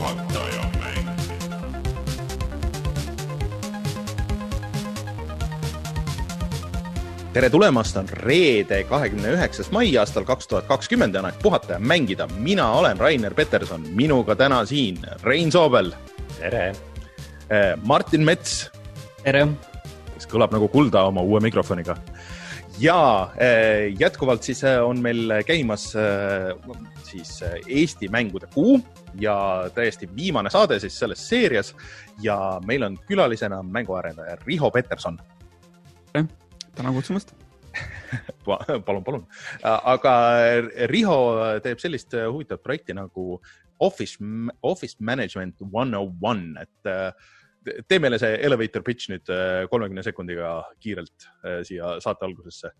[0.00, 1.08] juhataja mäng.
[7.32, 11.76] tere tulemast, on reede, kahekümne üheksas mai aastal kaks tuhat kakskümmend ja on aeg puhata
[11.76, 12.26] ja mängida.
[12.38, 15.92] mina olen Rainer Peterson, minuga täna siin Rein Soobel,
[16.38, 16.72] tere.
[17.82, 18.70] Martin Mets,
[19.24, 19.48] tere,
[20.14, 21.96] kes kõlab nagu kulda oma uue mikrofoniga.
[22.78, 26.54] ja eh, jätkuvalt siis eh, on meil käimas eh,
[27.04, 28.80] siis Eesti mängude kuu
[29.20, 29.36] ja
[29.74, 31.74] täiesti viimane saade siis selles seerias
[32.22, 35.18] ja meil on külalisena mänguarendaja Riho Peterson.
[36.74, 37.34] tänan kutsumast.
[38.86, 39.26] palun, palun.
[39.62, 40.14] aga
[40.86, 41.18] Riho
[41.62, 43.40] teeb sellist huvitavat projekti nagu
[43.80, 44.18] Office,
[44.62, 47.14] Office Management one on one, et
[47.88, 52.72] tee meile see elevator pitch nüüd äh, kolmekümne sekundiga kiirelt äh, siia saate algusesse.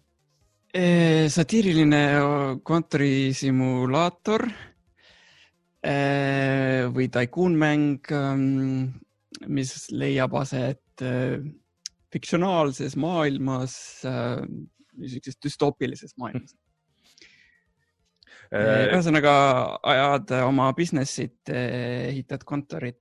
[1.29, 2.01] satiiriline
[2.63, 4.70] kontorisimulaator eh,
[5.81, 8.11] või taikuunmäng,
[9.49, 11.39] mis leiab aset eh,
[12.13, 13.77] fiktsionaalses maailmas,
[14.99, 16.57] niisuguses düstoopilises maailmas.
[18.51, 19.33] Äh, ühesõnaga
[19.87, 22.99] ajad oma business'it, ehitad kontorit,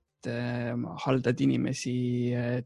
[1.04, 1.94] haldad inimesi,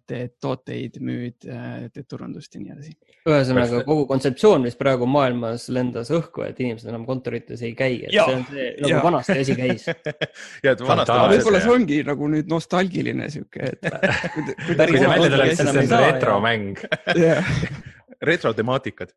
[0.06, 2.94] teed tooteid, müüd, teed turundust ja nii edasi.
[3.28, 8.12] ühesõnaga kogu kontseptsioon, mis praegu maailmas lendas õhku, et inimesed enam kontorites ei käi, et
[8.12, 8.26] Jaa.
[8.26, 9.02] see on see nagu Jaa.
[9.04, 9.86] vanasti asi käis.
[10.64, 13.86] ja et võib-olla see ongi nagu nüüd nostalgiline sihuke, et
[14.66, 16.82] kui see välja tuleb, siis on ja- retromäng.
[18.24, 19.14] Retrotemaatikad.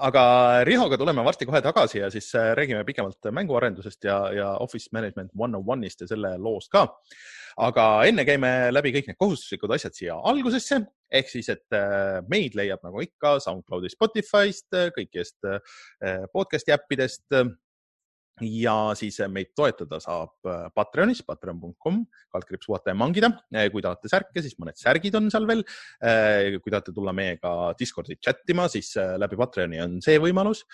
[0.00, 0.22] aga
[0.64, 5.30] Rihoga tuleme varsti kohe tagasi ja siis äh, räägime pikemalt mänguarendusest ja, ja Office Management
[5.36, 6.86] one on one'ist ja selle loost ka.
[7.58, 12.54] Aga enne käime läbi kõik need kohustuslikud asjad siia algusesse ehk siis, et äh, meid
[12.58, 17.26] leiab nagu ikka SoundCloudi, Spotify'st, kõikidest äh, podcast'i äppidest.
[18.40, 23.32] Ja siis meid toetada saab äh, Patreonis, patreon.com, kaldkriips puhata ja mangida.
[23.72, 25.64] kui tahate särke, siis mõned särgid on seal veel.
[26.62, 30.64] kui tahate tulla meiega Discordi chat ima, siis äh, läbi Patreoni on see võimalus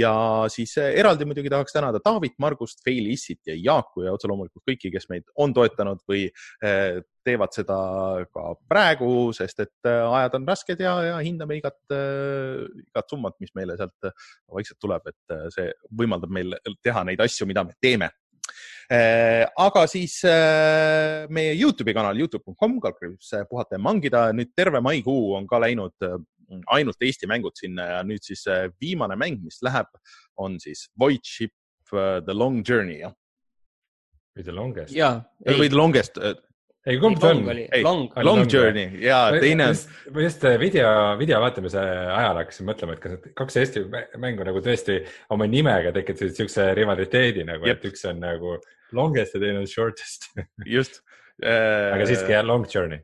[0.00, 0.12] ja
[0.52, 4.92] siis äh, eraldi muidugi tahaks tänada Taavit, Margust, Feilissit ja Jaaku ja otse loomulikult kõiki,
[4.94, 6.26] kes meid on toetanud või
[6.64, 7.76] äh, teevad seda
[8.32, 13.54] ka praegu, sest et äh, ajad on rasked ja, ja hindame igat, igat summat, mis
[13.56, 15.70] meile sealt äh, vaikselt tuleb, et äh, see
[16.02, 18.10] võimaldab meil teha neid asju, mida me teeme.
[19.56, 25.46] aga siis äh, meie Youtube'i kanal Youtube.com, kaldkriips puhata ja mangida, nüüd terve maikuu on
[25.48, 26.18] ka läinud äh,
[26.66, 29.90] ainult Eesti mängud sinna ja nüüd siis äh, viimane mäng, mis läheb,
[30.36, 31.54] on siis Void Ship
[31.92, 33.14] äh, The Long Journey jah,
[34.34, 34.94] või The Longest.
[35.58, 36.20] või, The Longest,
[36.84, 37.42] ei, kumb ta on?
[37.46, 39.78] long, Long Long Journey ja teine on,
[40.14, 40.88] ma just äh, video,
[41.20, 45.00] video vaatamise ajal hakkasin mõtlema, et kas need kaks Eesti mä- mängu nagu tõesti
[45.34, 48.58] oma nimega tekitasid siukse rivaliteedi nagu, et üks on nagu
[48.94, 50.30] longest ja teine on shortest.
[50.76, 51.00] just.
[51.42, 53.00] äh, aga siiski jah, long journey.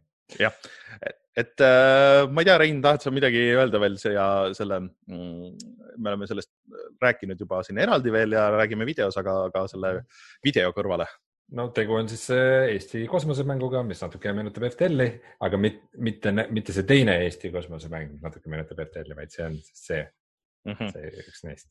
[1.41, 4.27] et äh, ma ei tea, Rein, tahad sa midagi öelda veel siia
[4.57, 6.53] selle mm,, me oleme sellest
[7.01, 9.97] rääkinud juba siin eraldi veel ja räägime videos, aga, aga selle
[10.45, 11.09] video kõrvale.
[11.57, 15.09] No tegu on siis äh, Eesti kosmosemänguga, mis natuke meenutab FTL-i,
[15.47, 19.85] aga mit, mitte, mitte see teine Eesti kosmosemäng, natuke meenutab FTL-i, vaid see on siis
[19.91, 20.03] see,
[20.69, 20.91] Mhm.
[20.93, 21.71] see üks neist.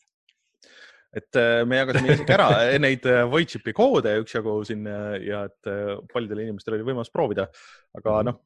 [1.13, 2.47] et äh, me jagasime isegi ära
[2.81, 4.85] neid äh, Voidshipi koode üksjagu siin
[5.25, 5.69] ja et
[6.11, 7.47] paljudel inimestel oli võimalus proovida,
[7.97, 8.25] aga Mhm.
[8.29, 8.39] noh,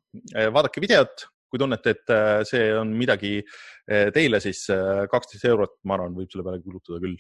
[0.56, 3.38] vaadake videot, kui tunnete, et see on midagi
[3.88, 4.66] teile, siis
[5.12, 7.18] kaksteist eurot, ma arvan, võib selle peale kulutada küll.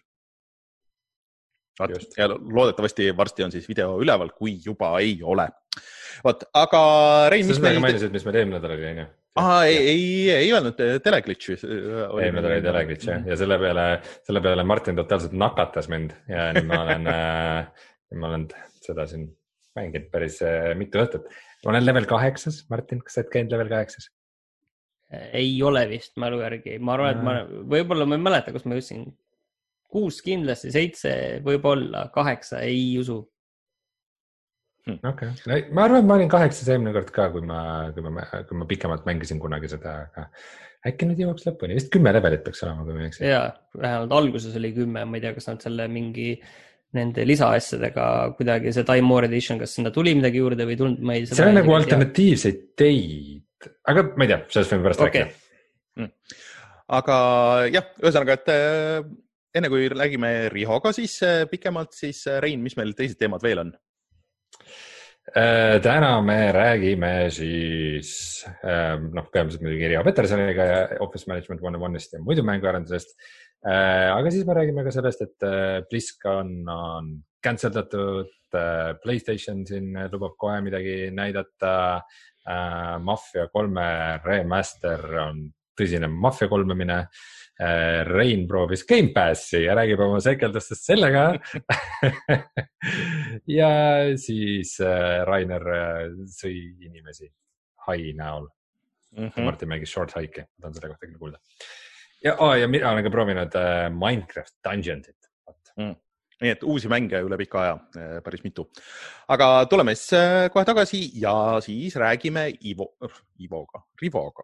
[1.90, 2.14] Just.
[2.18, 5.48] ja loodetavasti varsti on siis video üleval, kui juba ei ole.
[6.24, 6.82] vot, aga
[7.34, 9.06] Rein, sa mis seda ka meil, mainisid, mis meil eelmine nädal oli, onju?
[9.42, 10.04] aa ei, ei,
[10.36, 11.58] ei öelnud teleglitši.
[11.66, 13.88] eelmine nädal oli teleglitš jah, ja selle peale,
[14.28, 17.88] selle peale Martin totaalselt nakatas mind ja nüüd ma olen äh,,
[18.22, 18.46] ma olen
[18.84, 19.32] seda siin
[19.78, 21.26] mänginud päris äh, mitu õhtut.
[21.66, 24.12] ma olen level kaheksas, Martin, kas sa oled käinud level kaheksas?
[25.34, 27.36] ei ole vist mälu järgi, ma arvan, et ma,
[27.70, 29.06] võib-olla ma ei mäleta, kus ma jõudsin.
[29.94, 31.14] Kuus kindlasti, seitse
[31.46, 33.20] võib-olla, kaheksa ei usu.
[34.90, 37.62] okei okay., ma arvan, et ma olin kaheksas eelmine kord ka, kui ma,
[37.96, 40.28] kui ma, kui ma pikemalt mängisin kunagi seda, aga
[40.90, 43.26] äkki nüüd jõuaks lõpuni, vist kümme levelit peaks olema, kui ma ei eksi.
[43.30, 43.46] ja
[43.78, 46.34] vähemalt alguses oli kümme, ma ei tea, kas nad selle mingi
[46.94, 48.08] nende lisaasjadega
[48.38, 51.30] kuidagi see Time More Edition, kas sinna tuli midagi juurde või ei tulnud, ma ei.
[51.30, 51.74] seal on nagu.
[51.80, 55.42] alternatiivseid teid, aga ma ei tea, sellest võime pärast okei rääkida.,
[56.98, 57.18] aga
[57.72, 58.52] jah, ühesõnaga, et
[59.58, 63.62] enne kui räägime Rihoga siis äh, pikemalt, siis äh, Rein, mis meil teised teemad veel
[63.64, 63.72] on?
[65.34, 71.80] Äh, täna me räägime siis ähm, noh, peamiselt muidugi Riho Petersoniga ja Office Management One
[71.80, 73.16] on One'ist ja muidu mänguarendusest.
[73.64, 75.46] aga siis me räägime ka sellest, et
[75.88, 78.34] BlizzCon on cancel datud
[79.04, 82.02] Playstation siin lubab kohe midagi näidata.
[83.00, 83.86] Mafia kolme
[84.26, 85.40] remaster on
[85.80, 88.02] tõsine Mafia kolmemine äh,.
[88.08, 91.28] Rein proovis Gamepassi ja räägib oma sekeldustest sellega
[93.60, 93.70] ja
[94.18, 96.00] siis äh, Rainer äh,
[96.34, 97.30] sõi inimesi
[97.86, 99.28] hai näol mm.
[99.28, 99.46] -hmm.
[99.46, 101.40] Martin mängis Short Hike'i, ma tahan selle kohta küll kuulda.
[102.24, 103.60] ja oh,, ja mina olen ka proovinud
[104.00, 105.30] Minecraft Dungeonsit
[105.78, 105.96] mm
[106.44, 108.66] nii et uusi mänge üle pika aja päris mitu.
[109.28, 112.96] aga tuleme siis kohe tagasi ja siis räägime Ivo,
[113.40, 114.44] Ivoga, Rivoga.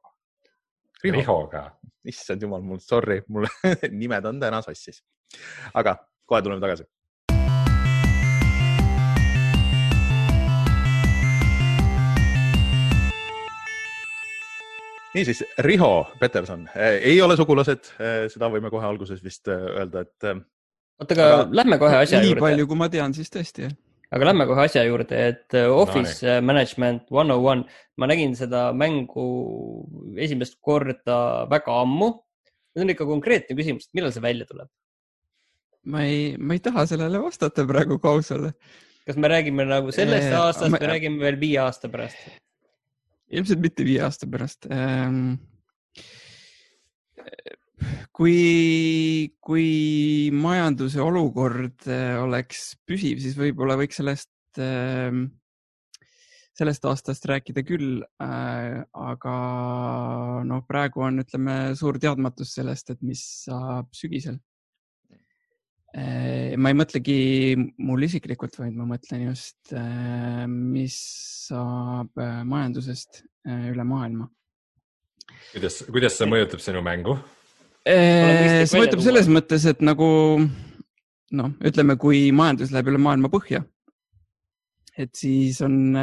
[1.03, 1.71] Rihoga.
[2.05, 3.47] issand jumal, mul, sorry, mul
[4.01, 5.03] nimed on täna sassis.
[5.73, 6.87] aga kohe tuleme tagasi
[15.13, 20.05] niisiis, Riho Peterson, eh, ei ole sugulased, eh, seda võime kohe alguses vist eh, öelda,
[20.05, 20.27] et.
[21.01, 22.41] oota, aga lähme kohe asja nii juurde.
[22.41, 23.77] nii palju, kui ma tean, siis tõesti jah.
[24.15, 28.69] Aga lähme kohe asja juurde, et Office no, Management One on One, ma nägin seda
[28.73, 29.27] mängu
[30.17, 32.11] esimest korda väga ammu.
[32.77, 34.69] nüüd on ikka konkreetne küsimus, et millal see välja tuleb?
[35.89, 38.51] ma ei, ma ei taha sellele vastata praegu, kui aus olla.
[39.07, 42.17] kas me räägime nagu sellest aastast või räägime veel viie aasta pärast?
[43.29, 44.65] ilmselt mitte viie aasta pärast.
[44.73, 45.37] Ehm,
[48.15, 54.31] kui, kui majanduse olukord eh, oleks püsiv, siis võib-olla võiks sellest,
[54.61, 55.27] ehm,
[56.59, 58.01] sellest aastast rääkida küll.
[58.03, 59.35] Eh, aga
[60.47, 64.37] noh, praegu on, ütleme, suur teadmatus sellest, et mis saab sügisel
[65.95, 67.19] eh, ma ei mõtlegi
[67.79, 69.73] mul isiklikult, vaid ma mõtlen just,
[70.49, 70.99] mis
[71.49, 74.27] saab majandusest üle maailma.
[75.53, 77.17] kuidas, kuidas see mõjutab sinu mängu?
[77.89, 80.09] See mõjutab selles mõttes, et nagu
[81.39, 83.63] noh, ütleme, kui majandus läheb üle maailma põhja,
[84.99, 85.95] et siis on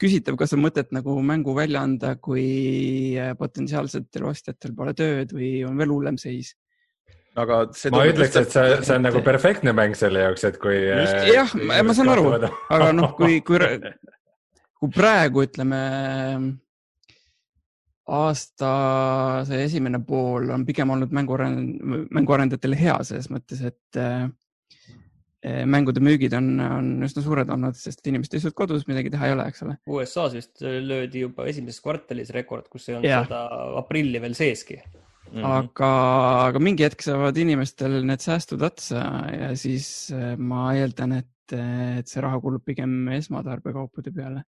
[0.00, 5.76] küsitav, kas on mõtet nagu mängu välja anda, kui potentsiaalsetel ostjatel pole tööd või on
[5.80, 6.54] veel hullem seis.
[7.36, 10.76] Aga ma ütleks, et see, see on nagu perfektne mäng selle jaoks, et kui.
[11.28, 13.60] jah, ma saan aru, aga noh, kui, kui,
[14.80, 15.80] kui praegu ütleme
[18.06, 18.70] aasta
[19.48, 21.78] see esimene pool on pigem olnud mänguarend-,
[22.14, 24.28] mänguarendajatel hea selles mõttes, et äh,
[25.66, 29.48] mängude müügid on, on üsna suured olnud, sest inimesed istuvad kodus, midagi teha ei ole,
[29.50, 29.76] eks ole.
[29.90, 33.24] USA-s vist löödi juba esimeses kvartalis rekord, kus ei olnud ja.
[33.26, 33.42] seda
[33.82, 34.80] aprilli veel seeski
[35.26, 35.46] Mm -hmm.
[35.58, 35.88] aga,
[36.46, 39.00] aga mingi hetk saavad inimestel need säästud otsa
[39.34, 41.54] ja siis äh, ma eeldan, et,
[41.98, 44.44] et see raha kulub pigem esmatarbekaupade peale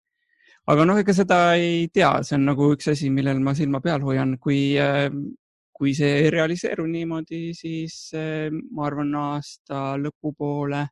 [0.72, 4.04] aga noh, ega seda ei tea, see on nagu üks asi, millel ma silma peal
[4.06, 5.34] hoian, kui, ähm,
[5.76, 10.86] kui see ei realiseeru niimoodi, siis ähm, ma arvan, aasta lõpupoole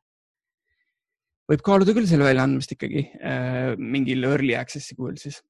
[1.52, 5.40] võib kaaluda küll selle väljaandmist ikkagi äh, mingil early access'i kujul siis.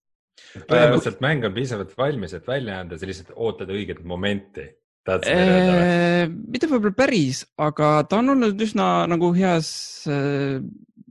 [0.57, 4.69] põhimõtteliselt mäng on piisavalt valmis, et välja anda, sa lihtsalt ootad õiget momenti.
[5.03, 9.73] Eee, mitte võib-olla päris, aga ta on olnud üsna nagu heas
[10.07, 10.63] äh,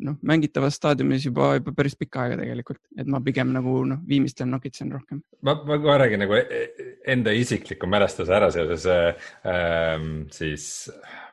[0.05, 4.51] noh, mängitavas staadiumis juba, juba päris pikka aega tegelikult, et ma pigem nagu noh, viimistlen
[4.53, 5.21] nokitsen rohkem.
[5.47, 10.65] ma, ma kohe räägin nagu e-, e-, enda isikliku mälestuse ära seoses ähm, siis,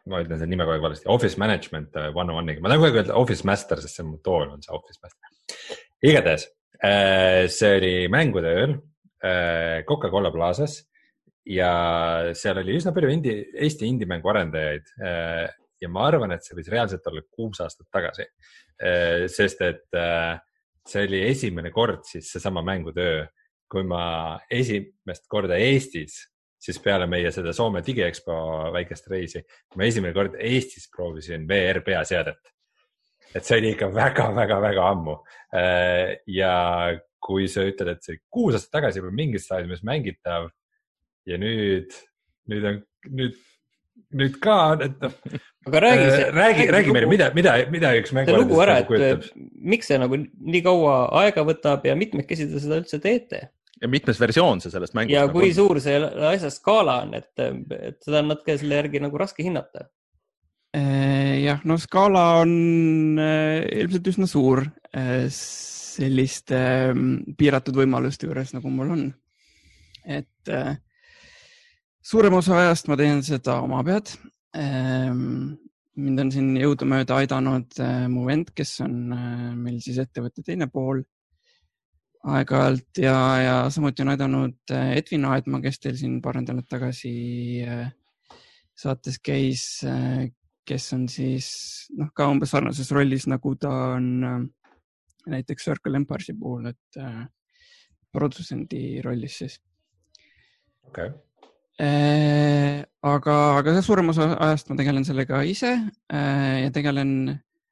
[0.09, 2.83] ma ütlen selle nime kogu aeg valesti, Office Management äh, One on One'iga, ma tahan
[2.83, 5.79] kogu aeg öelda Office Master, sest see on mu tool on see Office Master.
[6.05, 6.49] igatahes
[6.83, 8.79] äh, see oli mängude ööl
[9.25, 10.83] äh, Coca-Cola Plazas
[11.49, 11.73] ja
[12.37, 14.93] seal oli üsna palju indi, Eesti indie-mängu arendajaid.
[15.01, 15.49] Äh,
[15.81, 18.27] ja ma arvan, et see võis reaalselt olla kuus aastat tagasi.
[18.79, 20.39] Äh, sest et äh,
[20.89, 23.25] see oli esimene kord siis seesama mängutöö,
[23.69, 26.23] kui ma esimest korda Eestis,
[26.59, 28.37] siis peale meie seda Soome digiekspo
[28.75, 29.43] väikest reisi,
[29.77, 32.55] ma esimene kord Eestis proovisin VR peaseadet.
[33.35, 35.19] et see oli ikka väga-väga-väga ammu.
[36.33, 36.55] ja
[37.21, 40.49] kui sa ütled, et see kuus aastat tagasi juba mingis staadiumis mängitav
[41.29, 41.93] ja nüüd,
[42.49, 42.81] nüüd on,
[43.11, 43.37] nüüd,
[44.19, 45.15] nüüd ka, et noh.
[45.69, 48.29] aga räägi äh,, räägi, räägi meile, mida, mida, mida üks mäng.
[48.29, 49.29] see lugu ära, et
[49.61, 53.49] miks see nagu nii kaua aega võtab ja mitmekesi te seda üldse teete?
[53.83, 55.15] ja mitmes versioon see sellest mängust?
[55.15, 55.57] ja nagu kui on?
[55.61, 56.01] suur see
[56.33, 57.31] asja skaala on, et,
[57.79, 59.87] et seda on natuke selle järgi nagu raske hinnata
[60.77, 64.65] äh, jah, no skaala on äh, ilmselt üsna suur
[64.97, 65.29] äh,
[65.99, 66.59] selliste
[66.91, 69.09] ähm, piiratud võimaluste juures, nagu mul on.
[70.07, 70.53] et
[72.09, 74.15] suurem osa ajast ma teen seda oma pead.
[74.57, 75.53] Ehm,
[75.99, 80.71] mind on siin jõudumööda aidanud äh, mu vend, kes on äh, meil siis ettevõtte teine
[80.73, 81.03] pool
[82.29, 87.13] aeg-ajalt ja, ja samuti on aidanud äh, Edvin Aedma, kes teil siin paar nädalat tagasi
[88.79, 89.65] saates käis,
[90.69, 91.49] kes on siis
[91.99, 94.11] noh, ka umbes sarnases rollis, nagu ta on
[95.29, 97.01] näiteks Circle Empire'i puhul, et
[98.15, 99.59] produtsendi rollis siis.
[100.87, 101.28] okei okay
[101.79, 105.71] aga, aga see suurem osa ajast ma tegelen sellega ise
[106.11, 107.11] äh, ja tegelen,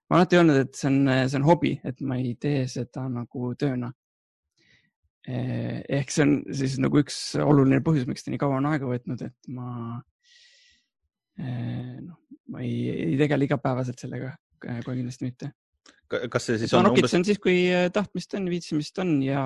[0.07, 3.53] ma alati öelnud, et see on, see on hobi, et ma ei tee seda nagu
[3.59, 3.91] tööna.
[5.27, 8.87] Äh, ehk see on siis nagu üks oluline põhjus, miks ta nii kaua on aega
[8.91, 9.99] võtnud, et ma
[11.37, 12.17] noh,
[12.49, 12.77] ma ei,
[13.11, 14.31] ei tegele igapäevaselt sellega,
[14.63, 15.51] kohe kindlasti mitte.
[16.09, 19.43] kas see siis ma on nokitsen umbes, siis, kui tahtmist on, viitsimist on ja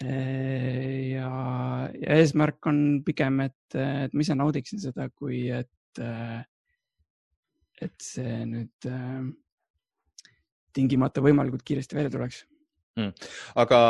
[0.00, 1.28] ja,
[1.92, 6.02] ja eesmärk on pigem, et, et ma ise naudiksin seda, kui et,
[7.82, 8.90] et see nüüd
[10.72, 12.44] tingimata võimalikult kiiresti välja tuleks.
[13.60, 13.80] aga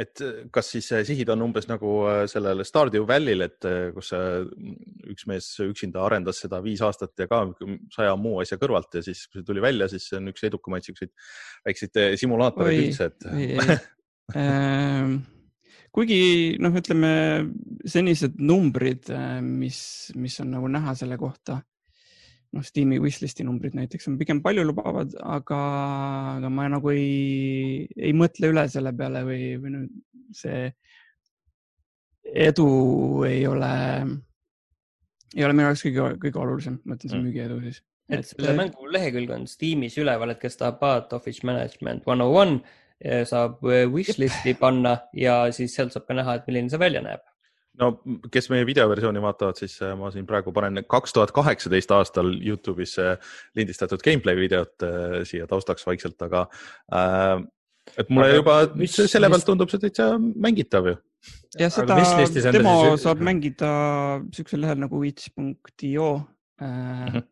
[0.00, 0.22] et
[0.52, 1.90] kas siis sihid on umbes nagu
[2.30, 4.14] sellel Stardew Valley'l, et kus
[5.12, 7.42] üks mees üksinda arendas seda viis aastat ja ka
[7.92, 10.88] saja muu asja kõrvalt ja siis, kui see tuli välja, siis see on üks edukamaid
[10.88, 11.12] siukseid
[11.68, 13.90] väikseid simulaatoreid üldse, et
[15.90, 16.20] kuigi
[16.62, 17.10] noh, ütleme
[17.88, 19.10] senised numbrid,
[19.42, 19.80] mis,
[20.14, 21.58] mis on nagu näha selle kohta,
[22.54, 25.60] noh, Steam'i wishlist'i numbrid näiteks on pigem paljulubavad, aga,
[26.38, 29.86] aga ma nagu ei, ei mõtle üle selle peale või, või noh,
[30.34, 30.68] see
[32.30, 32.66] edu
[33.26, 33.70] ei ole,
[35.34, 37.26] ei ole minu jaoks kõige, kõige olulisem, ma mõtlen see Mm.
[37.26, 37.82] müügiedu siis.
[38.10, 42.34] et selle mängu lehekülg on Steamis üleval, et kes tahab vaadata Office Management one on
[42.34, 42.60] one,
[43.24, 43.62] saab
[43.94, 47.20] wishlist'i panna ja siis sealt saab ka näha, et milline see välja näeb.
[47.80, 47.92] no
[48.32, 52.98] kes meie videoversiooni vaatavad, siis äh, ma siin praegu panen kaks tuhat kaheksateist aastal Youtube'is
[53.00, 53.14] äh,
[53.56, 56.42] lindistatud gameplay videot äh, siia taustaks vaikselt, aga
[56.92, 57.40] äh,
[57.96, 60.96] et mulle Aga juba mis- selle pealt tundub see täitsa mängitav ju.
[61.58, 61.96] ja seda
[62.52, 63.70] demo siis- saab mängida
[64.36, 66.10] siuksel lehel nagu itch.io
[66.60, 67.16] äh, Mhm.
[67.16, 67.22] eh,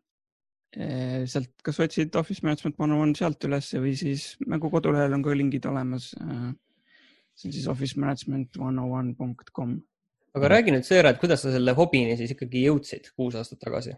[0.69, 5.33] sealt kas otsid Office Management One on sealt üles või siis mängu kodulehel on ka
[5.33, 6.11] lingid olemas.
[6.13, 9.71] see on siis officemanagement101.com.
[10.37, 13.59] aga räägi nüüd see ära, et kuidas sa selle hobini siis ikkagi jõudsid kuus aastat
[13.65, 13.93] tagasi?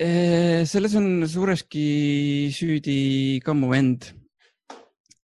[0.00, 4.10] Eh, selles on suureski süüdi ka mu vend.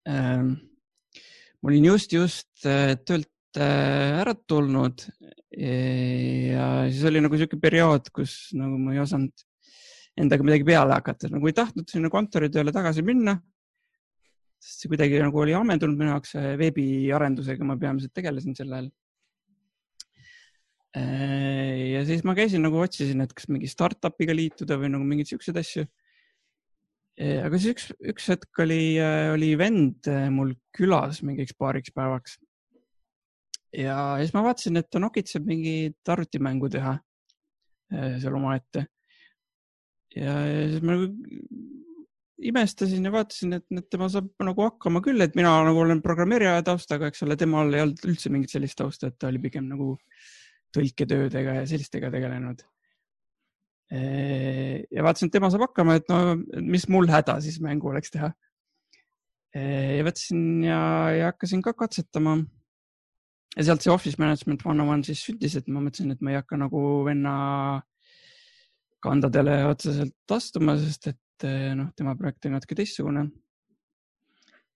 [0.06, 5.04] ma olin just, just eh, töölt ära tulnud
[5.58, 9.34] ja siis oli nagu sihuke periood, kus nagu ma ei osanud
[10.18, 13.38] endaga midagi peale hakata, nagu ei tahtnud sinna kontoritööle tagasi minna.
[14.60, 18.90] sest see kuidagi nagu oli ammendunud minu jaoks, veebiarendusega ma peamiselt tegelesin sel ajal.
[21.94, 25.62] ja siis ma käisin nagu otsisin, et kas mingi startup'iga liituda või nagu mingeid siukseid
[25.62, 25.86] asju.
[27.46, 29.00] aga siis üks, üks hetk oli,
[29.32, 32.40] oli vend mul külas mingiks paariks päevaks.
[33.78, 36.98] ja siis ma vaatasin, et ta nokitseb mingit arvutimängu teha
[37.90, 38.90] seal omaette.
[40.16, 40.40] Ja
[40.72, 41.12] siis ma nagu
[42.50, 46.62] imestasin ja vaatasin, et, et tema saab nagu hakkama küll, et mina nagu olen programmeerija
[46.68, 49.96] taustaga, eks ole, temal ei olnud üldse mingit sellist tausta, et ta oli pigem nagu
[50.76, 52.62] tõlketöödega ja sellistega tegelenud.
[53.90, 58.32] ja vaatasin, et tema saab hakkama, et no mis mul häda siis mängu oleks teha.
[59.56, 60.80] ja võtsin ja,
[61.16, 62.38] ja hakkasin ka katsetama.
[63.58, 66.36] ja sealt see Office Management One on One siis sündis, et ma mõtlesin, et ma
[66.36, 67.36] ei hakka nagu venna
[69.04, 73.30] kandadele otseselt astuma, sest et noh, tema projekt oli natuke teistsugune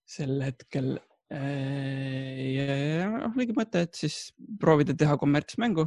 [0.07, 0.93] sel hetkel
[1.33, 4.17] ja noh, oligi mõte, et siis
[4.61, 5.85] proovida teha kommertsmängu.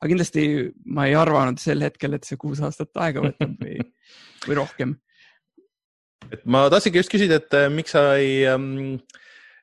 [0.00, 0.44] aga kindlasti
[0.86, 3.76] ma ei arvanud sel hetkel, et see kuus aastat aega võtab või,
[4.46, 4.96] või rohkem.
[6.32, 8.96] et ma tahtsingi just küsida, et äh, miks sa ei ähm,,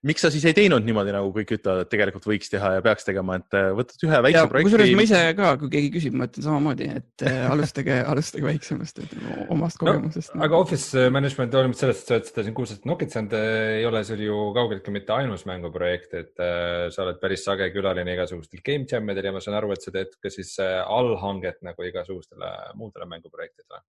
[0.08, 3.08] miks sa siis ei teinud niimoodi, nagu kõik ütlevad, et tegelikult võiks teha ja peaks
[3.08, 4.98] tegema, et äh, võtad ühe väikse kusjuures projekti.
[5.00, 9.14] ma ise ka, kui keegi küsib, ma ütlen samamoodi, et äh, alustage, alustage väiksemast, et
[9.54, 10.42] omast kogemusest no,.
[10.48, 13.38] aga Office Management, hoolimata sellest, et sa oled seda siin kuus aastat nokitsenud,
[13.80, 18.18] ei ole sul ju kaugeltki mitte ainus mänguprojekt, et äh, sa oled päris sage külaline
[18.18, 21.64] igasugustel game jam idel ja ma saan aru, et sa teed ka siis äh, allhanget
[21.64, 23.86] nagu igasugustele muudele mänguprojektidele.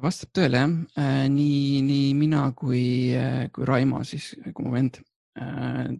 [0.00, 0.72] vastab tõele jah,
[1.28, 3.12] nii, nii mina kui,
[3.52, 4.96] kui Raimo siis, kui mu vend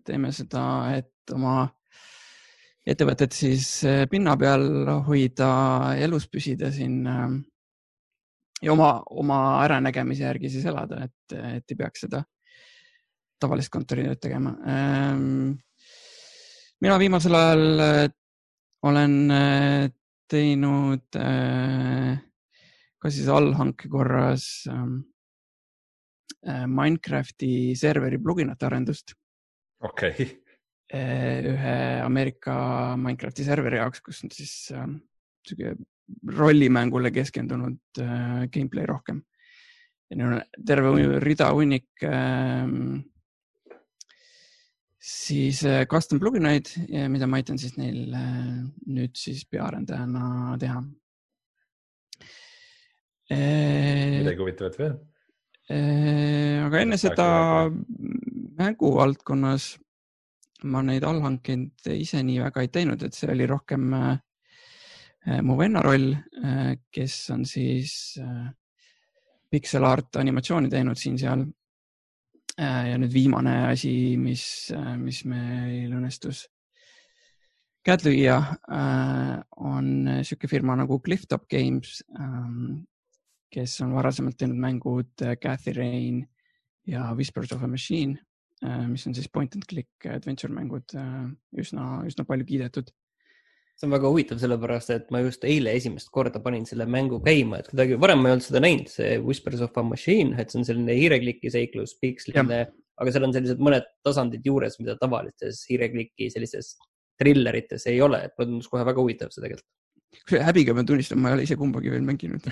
[0.05, 0.65] teeme seda,
[0.97, 1.69] et oma
[2.89, 3.67] ettevõtet siis
[4.11, 5.51] pinna peal hoida,
[6.01, 7.03] elus püsida siin
[8.63, 12.23] ja oma, oma äranägemise järgi siis elada, et, et ei peaks seda
[13.39, 14.55] tavalist kontoritööd tegema.
[16.81, 18.11] mina viimasel ajal
[18.89, 19.15] olen
[20.29, 21.21] teinud
[22.99, 24.67] ka siis allhanke korras
[26.49, 29.15] Minecrafti serveri pluginate arendust
[29.85, 30.29] okei okay.
[31.53, 32.55] ühe Ameerika
[32.97, 35.75] Minecrafti serveri jaoks, kus on siis sihuke
[36.39, 39.23] rollimängule keskendunud äh, gameplay rohkem.
[40.09, 42.65] ja neil on terve rida hunnik äh,
[45.09, 46.71] siis custom plugineid,
[47.09, 48.09] mida ma aitan siis neil
[48.89, 50.83] nüüd siis peaarendajana teha.
[53.29, 54.99] Midagi huvitavat veel?
[55.69, 57.27] Aga enne seda
[58.59, 59.67] mänguvaldkonnas
[60.73, 63.91] ma neid allhankeid ise nii väga ei teinud, et see oli rohkem
[65.45, 66.15] mu venna roll,
[66.91, 68.17] kes on siis
[69.51, 71.47] pixel art animatsiooni teinud siin-seal.
[72.59, 74.45] Äh, ja nüüd viimane asi, mis,
[74.75, 76.49] äh, mis meil õnnestus
[77.87, 78.39] käed lüüa,
[78.75, 82.83] äh, on niisugune firma nagu Clifftop Games, ähm,
[83.53, 86.23] kes on varasemalt teinud mängud Cathy Rain
[86.89, 88.19] ja Whispers of a Machine,
[88.89, 90.97] mis on siis point and click adventure mängud,
[91.59, 92.91] üsna, üsna palju kiidetud
[93.79, 97.61] see on väga huvitav, sellepärast et ma just eile esimest korda panin selle mängu käima,
[97.61, 100.59] et kuidagi varem ma ei olnud seda näinud, see Whispers of a Machine, et see
[100.59, 102.65] on selline hiirekliki seiklus, piksline,
[102.99, 106.73] aga seal on sellised mõned tasandid juures, mida tavalistes hiirekliki sellistes
[107.23, 109.67] trillerites ei ole, et mulle tundus kohe väga huvitav see tegelikult.
[110.33, 112.51] Häbiga pean tunnistama, ma ei ole ise kumbagi veel mänginud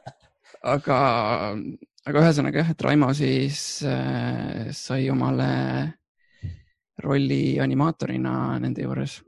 [0.74, 0.98] aga,
[2.06, 5.50] aga ühesõnaga jah, et Raimo siis äh, sai omale
[7.00, 9.20] rolli animaatorina nende juures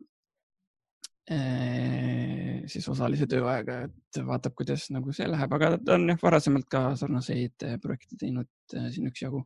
[1.31, 6.67] Äh, siis osalise tööajaga, et vaatab, kuidas nagu see läheb, aga ta on jah, varasemalt
[6.71, 9.45] ka sarnaseid äh, projekte teinud äh, siin üksjagu.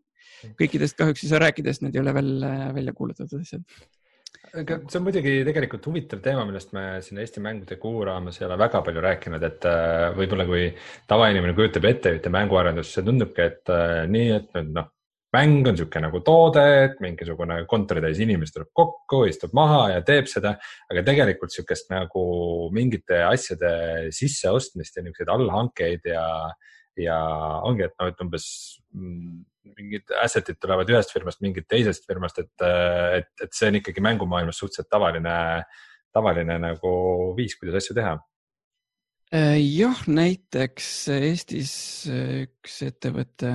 [0.57, 2.33] kõikidest kahjuks ei saa rääkida, sest need ei ole veel
[2.75, 3.63] välja kuulutatud asjad.
[4.57, 8.49] Aga see on muidugi tegelikult huvitav teema, millest me siin Eesti mängude kuu raames ei
[8.49, 9.71] ole väga palju rääkinud, et
[10.16, 10.69] võib-olla kui
[11.11, 13.75] tavainimene kujutab ette ühte mänguarendust, see tundubki, et
[14.12, 14.93] nii, et nüüd noh,
[15.37, 20.31] mäng on niisugune nagu toode, et mingisugune kontoritäis inimesi tuleb kokku, istub maha ja teeb
[20.31, 20.55] seda,
[20.93, 22.23] aga tegelikult niisugust nagu
[22.75, 23.73] mingite asjade
[24.16, 26.25] sisseostmist ja niisuguseid allhankeid ja,
[27.00, 27.19] ja
[27.66, 28.46] ongi, et noh, et umbes
[28.94, 32.55] mm, mingid asset'id tulevad ühest firmast, mingid teisest firmast, et,
[33.18, 35.37] et, et see on ikkagi mängumaailmas suhteliselt tavaline,
[36.14, 36.96] tavaline nagu
[37.37, 38.16] viis, kuidas asju teha
[39.35, 41.72] Äh, jah, näiteks Eestis
[42.07, 43.50] üks ettevõte,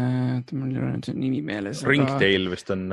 [0.51, 1.85] mul ei ole nüüd see nimi meeles.
[1.87, 2.51] Ringtail aga...
[2.51, 2.89] vist on.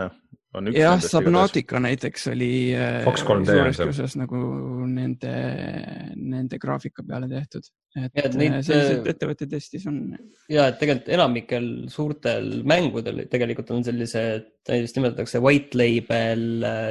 [0.74, 4.40] Jah, Subnautica näiteks oli äh, suures osas nagu
[4.88, 5.32] nende,
[6.16, 7.68] nende graafika peale tehtud.
[7.98, 10.00] et neid, äh, selliseid ettevõtteid Eestis on.
[10.50, 16.46] ja, et tegelikult enamikel suurtel mängudel tegelikult on sellised, näiteks nimetatakse white label,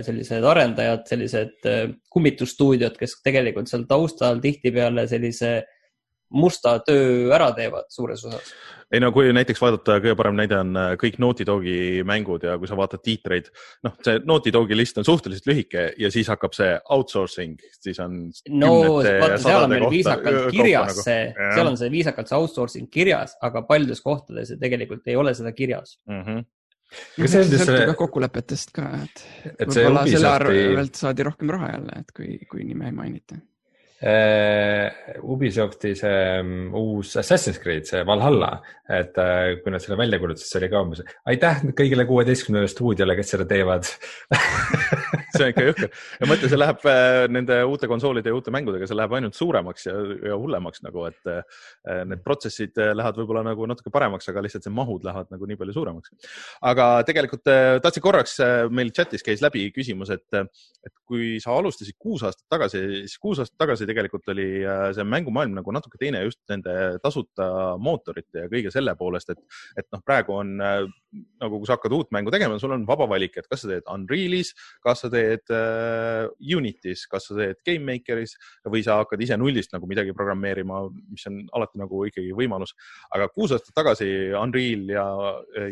[0.08, 1.72] sellised arendajad, sellised
[2.14, 5.60] kummitusstuudiod, kes tegelikult seal taustal tihtipeale sellise
[6.34, 8.52] musta töö ära teevad suures osas.
[8.94, 12.56] Ei no kui näiteks vaadata, kõige parem näide on äh, kõik Naughty Dogi mängud ja
[12.60, 13.50] kui sa vaatad tiitreid,
[13.88, 18.20] noh, see Naughty Dogi list on suhteliselt lühike ja siis hakkab see outsourcing, siis on.
[18.56, 21.08] no vaata, seal on meil viisakalt kirjas nagu.
[21.08, 25.56] see, seal on see viisakalt see outsourcing kirjas, aga paljudes kohtades tegelikult ei ole seda
[25.56, 26.24] kirjas mm.
[26.24, 26.46] -hmm
[26.88, 27.86] aga see sõltub see...
[27.90, 29.24] ka kokkulepetest ka, et,
[29.58, 33.36] et võib-olla selle arvelt saadi rohkem raha jälle, et kui, kui nime ei mainita
[33.98, 38.52] Ubisofti see um, uus Assassin's Creed, see Valhalla,
[38.94, 43.16] et uh, kui nad selle välja kuulutasid, see oli ka umbes aitäh kõigile kuueteistkümnele stuudiole,
[43.18, 43.88] kes seda teevad
[45.34, 48.86] see on ikka jõhker ja mõtle, see läheb uh, nende uute konsoolide ja uute mängudega,
[48.86, 49.96] see läheb ainult suuremaks ja,
[50.30, 51.34] ja hullemaks nagu, et
[52.06, 55.74] need protsessid lähevad võib-olla nagu natuke paremaks, aga lihtsalt see mahud lähevad nagu nii palju
[55.74, 56.14] suuremaks.
[56.70, 57.50] aga tegelikult
[57.82, 58.38] tahtsin korraks
[58.70, 60.28] meil chatis käis läbi küsimus, et,
[60.86, 65.06] et kui sa alustasid kuus aastat tagasi, siis kuus aastat tagasi tegelikult oli äh, see
[65.08, 66.74] mängumaailm nagu natuke teine just nende
[67.04, 67.48] tasuta
[67.82, 69.42] mootorite ja kõige selle poolest, et,
[69.80, 70.82] et noh, praegu on äh,
[71.42, 73.88] nagu, kui sa hakkad uut mängu tegema, sul on vaba valik, et kas sa teed
[73.92, 78.36] Unrealis, kas sa teed uh, Unitis, kas sa teed GameMakeris
[78.68, 82.76] või sa hakkad ise nullist nagu midagi programmeerima, mis on alati nagu ikkagi võimalus.
[83.16, 85.06] aga kuus aastat tagasi Unreal ja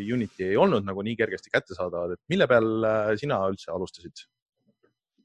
[0.00, 2.88] Unity ei olnud nagu nii kergesti kättesaadavad, et mille peal
[3.20, 4.26] sina üldse alustasid?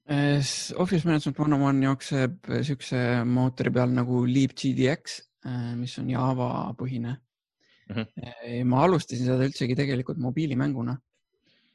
[0.10, 0.42] Äh,
[0.78, 6.48] Office Management One on One jookseb siukse mootori peal nagu LeapGDX, äh, mis on Java
[6.78, 7.20] põhine
[7.90, 7.94] mm.
[7.94, 8.66] -hmm.
[8.66, 10.98] ma alustasin seda üldsegi tegelikult mobiilimänguna.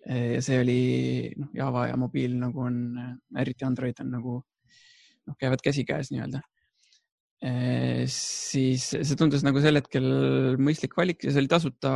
[0.07, 0.81] ja see oli
[1.37, 2.77] noh, Java ja mobiil nagu on,
[3.39, 4.35] eriti Android on nagu
[5.27, 6.41] noh, käivad käsikäes nii-öelda.
[8.07, 10.07] siis see tundus nagu sel hetkel
[10.59, 11.93] mõistlik valik ja see oli tasuta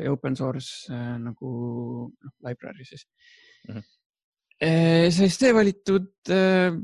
[0.00, 1.50] ja open source nagu
[2.08, 3.06] noh, library siis
[3.68, 3.74] mm.
[3.74, 4.03] -hmm
[4.62, 6.76] Siis see valitud äh,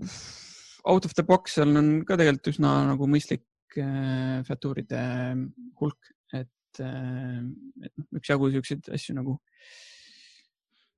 [0.85, 5.05] out of the box seal on ka tegelikult üsna nagu mõistlik äh, featuuride
[5.81, 7.39] hulk, et äh,,
[7.85, 9.37] et noh, üksjagu siukseid asju nagu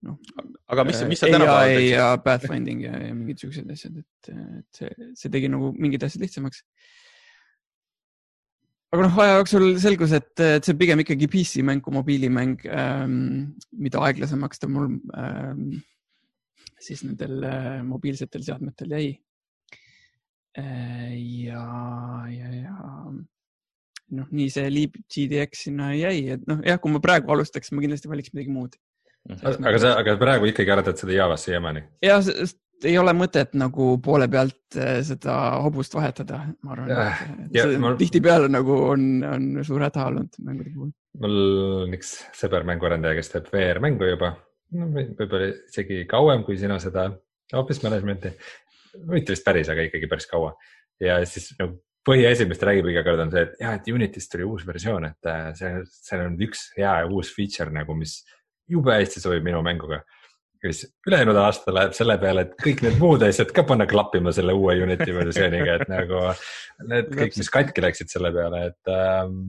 [0.08, 0.18] noh.
[0.72, 1.90] aga mis, mis sa tänapäeval teed?
[1.92, 6.24] ja pathfinding ja, ja mingid siuksed asjad, et, et see, see tegi nagu mingid asjad
[6.24, 6.64] lihtsamaks
[8.92, 12.66] aga noh, aja jooksul selgus, et, et see on pigem ikkagi PC mäng kui mobiilimäng
[12.68, 13.16] ähm,,
[13.72, 15.80] mida aeglasemaks ta mul ähm,
[16.82, 19.10] siis nendel äh, mobiilsetel seadmetel jäi
[20.58, 21.12] äh,.
[21.46, 21.66] ja,
[22.32, 22.78] ja, ja
[24.12, 27.84] noh, nii see Leap GDX sinna jäi, et noh, jah, kui ma praegu alustaks, ma
[27.84, 28.76] kindlasti valiks midagi muud.
[29.30, 31.84] aga sa, aga praegu ikkagi et seda Javas siiamaani?
[32.04, 37.20] ja, sest ei ole mõtet nagu poole pealt äh, seda hobust vahetada, ma arvan Jah,
[37.54, 40.90] see ma- tihtipeale nagu on, on suur häda olnud mängude puhul.
[41.22, 41.36] mul
[41.84, 44.34] on üks sõber mänguarendaja, kes teeb VR-mängu juba
[44.76, 47.08] no,, võib-olla isegi kauem kui sina seda
[47.58, 48.32] office management'i.
[49.08, 50.52] mitte vist päris, aga ikkagi päris kaua
[51.02, 54.32] ja siis nagu põhieasi, mis ta räägib iga kord on see, et jah, et Unity'st
[54.32, 58.18] tuli uus versioon, et äh, see, seal on üks hea ja uus feature nagu, mis
[58.70, 60.02] jube hästi sobib minu mänguga.
[60.62, 64.30] ja siis ülejäänud aasta läheb selle peale, et kõik need muud asjad ka panna klappima
[64.34, 66.22] selle uue Unity versiooniga, et nagu
[66.90, 69.44] need kõik, mis katki läksid selle peale, et ähm,.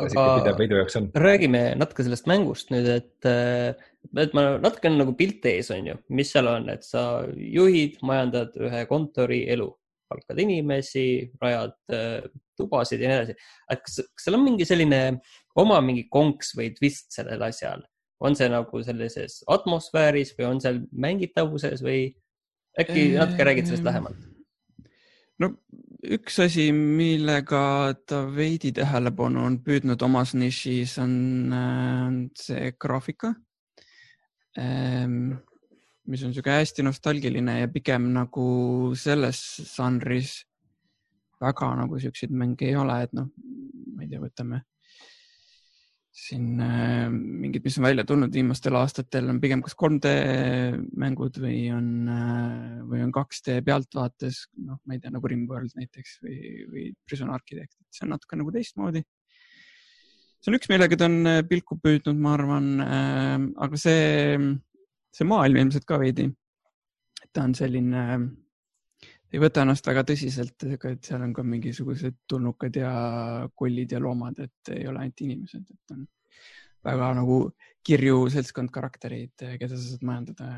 [0.00, 0.54] Aga-
[0.98, 1.08] on.
[1.14, 3.28] räägime natuke sellest mängust nüüd, et,
[4.18, 8.00] et ma natuke on nagu pilt ees, on ju, mis seal on, et sa juhid,
[8.06, 9.68] majandad ühe kontori elu,
[10.10, 11.06] palkad inimesi,
[11.42, 12.26] rajad äh,
[12.58, 13.38] tubasid ja nii edasi.
[13.70, 15.00] et kas, kas seal on mingi selline
[15.60, 17.84] oma mingi konks või twist sellel asjal?
[18.24, 22.06] on see nagu sellises atmosfääris või on seal mängitavuses või
[22.80, 24.20] äkki natuke räägid sellest lähemalt?
[25.42, 25.50] no
[26.16, 33.32] üks asi, millega ta veidi tähelepanu on püüdnud omas nišis, on see graafika,
[36.04, 38.46] mis on niisugune hästi nostalgiline ja pigem nagu
[38.98, 39.40] selles
[39.72, 40.36] žanris
[41.40, 43.30] väga nagu siukseid mänge ei ole, et noh,
[43.94, 44.62] ma ei tea, võtame
[46.14, 50.12] siin äh, mingid, mis on välja tulnud viimastel aastatel, on pigem kas 3D
[51.00, 56.20] mängud või on äh,, või on 2D pealtvaates, noh, ma ei tea, nagu Rimworld näiteks
[56.22, 56.38] või,
[56.70, 59.02] või Prison Architect, et see on natuke nagu teistmoodi.
[60.38, 62.70] see on üks, millega ta on äh, pilku püüdnud, ma arvan
[63.66, 64.38] aga see,
[65.10, 66.30] see maailm ilmselt ka veidi.
[67.34, 68.06] ta on selline,
[69.34, 72.92] ei võta ennast väga tõsiselt, et seal on ka mingisugused tulnukad ja
[73.58, 76.04] kollid ja loomad, et ei ole ainult inimesed, et on
[76.84, 77.38] väga nagu
[77.84, 80.50] kirju seltskond karaktereid, keda sa saad majandada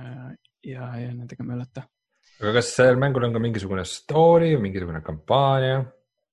[0.66, 1.86] ja, ja nendega möllata.
[2.40, 5.80] aga kas sellel mängul on ka mingisugune story, mingisugune kampaania?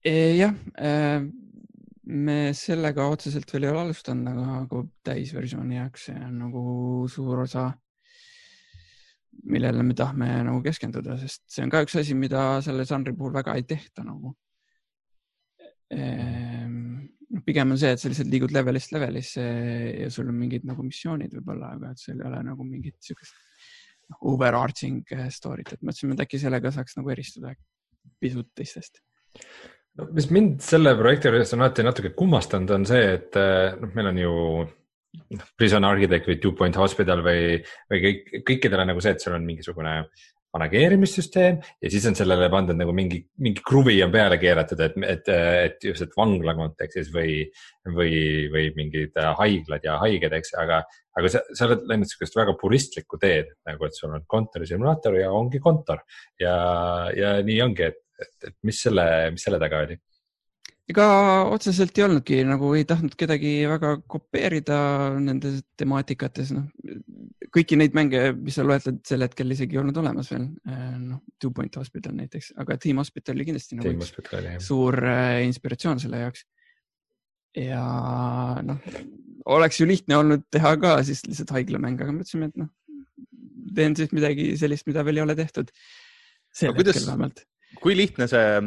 [0.03, 0.51] E, jah,
[2.03, 6.63] me sellega otseselt veel ei ole alustanud, aga, aga täisversiooni jaoks see on nagu
[7.11, 7.69] suur osa,
[9.43, 13.33] millele me tahame nagu keskenduda, sest see on ka üks asi, mida selle žanri puhul
[13.35, 14.35] väga ei tehta nagu.
[17.43, 21.33] pigem on see, et sa lihtsalt liigud levelist levelisse ja sul on mingid nagu missioonid
[21.37, 23.35] võib-olla, aga et sul ei ole nagu mingit siukest
[24.09, 27.53] noh, overarching story't, et mõtlesime, et äkki sellega saaks nagu eristuda
[28.21, 29.01] pisut teistest.
[29.99, 33.93] no mis mind selle projekti juures on alati natuke kummastanud, on see, et eh, noh,
[33.97, 34.73] meil on ju noh,
[35.57, 37.57] Prison Architect või Two Point Hospital või,
[37.91, 39.99] või kõik, kõikidel on nagu see, et sul on mingisugune
[40.53, 45.31] manageerimissüsteem ja siis on sellele pandud nagu mingi, mingi kruvi on peale keeratud, et, et,
[45.33, 47.39] et just, et vangla kontekstis või,
[47.89, 48.13] või,
[48.53, 50.83] või mingid äh, haiglad ja haiged, eks, aga,
[51.17, 55.33] aga sa, sa oled läinud sihukest väga puristlikku teed nagu, et sul on kontorisimulaator ja
[55.33, 56.05] ongi kontor
[56.41, 56.55] ja,
[57.17, 59.97] ja nii ongi, et, et, et mis selle, mis selle taga oli?
[60.93, 61.07] Ega
[61.49, 64.77] otseselt ei olnudki nagu ei tahtnud kedagi väga kopeerida
[65.17, 66.69] nendes temaatikates, noh
[67.53, 70.47] kõiki neid mänge, mis sa loetled sel hetkel isegi ei olnud olemas veel,
[71.03, 74.13] noh Two Point Hospital näiteks, aga Team Hospital oli kindlasti nagu üks
[74.65, 76.45] suur äh, inspiratsioon selle jaoks.
[77.57, 77.83] ja
[78.65, 78.81] noh,
[79.53, 82.71] oleks ju lihtne olnud teha ka siis lihtsalt haiglamäng, aga mõtlesime, et noh,
[83.77, 85.69] teen siis midagi sellist, mida veel ei ole tehtud.
[86.53, 87.45] sel Aga kuidas- hetkel vähemalt.
[87.81, 88.61] Kui lihtne see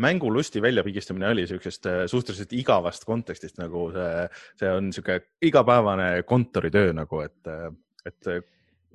[0.00, 4.28] mängulusti väljapigistamine oli siuksest äh, suhteliselt igavast kontekstist nagu see,
[4.60, 5.20] see on sihuke
[5.50, 7.52] igapäevane kontoritöö nagu, et,
[8.06, 8.32] et,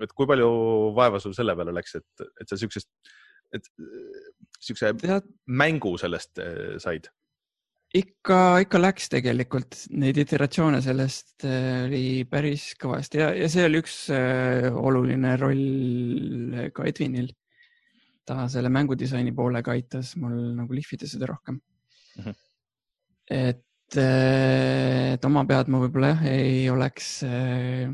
[0.04, 0.49] et kui palju
[0.95, 2.89] vaeva sul selle peale läks, et, et sa siuksest,
[3.56, 7.12] et äh, siukse tead, mängu sellest äh, said?
[7.95, 13.82] ikka, ikka läks tegelikult, neid iteratsioone sellest äh, oli päris kõvasti ja, ja see oli
[13.84, 17.32] üks äh, oluline roll ka Edvinil.
[18.25, 22.23] Ta selle mängudisaini poolega aitas mul nagu lihvida seda rohkem mm.
[22.23, 22.35] -hmm.
[23.29, 27.93] et, et oma pead ma võib-olla jah, ei oleks äh,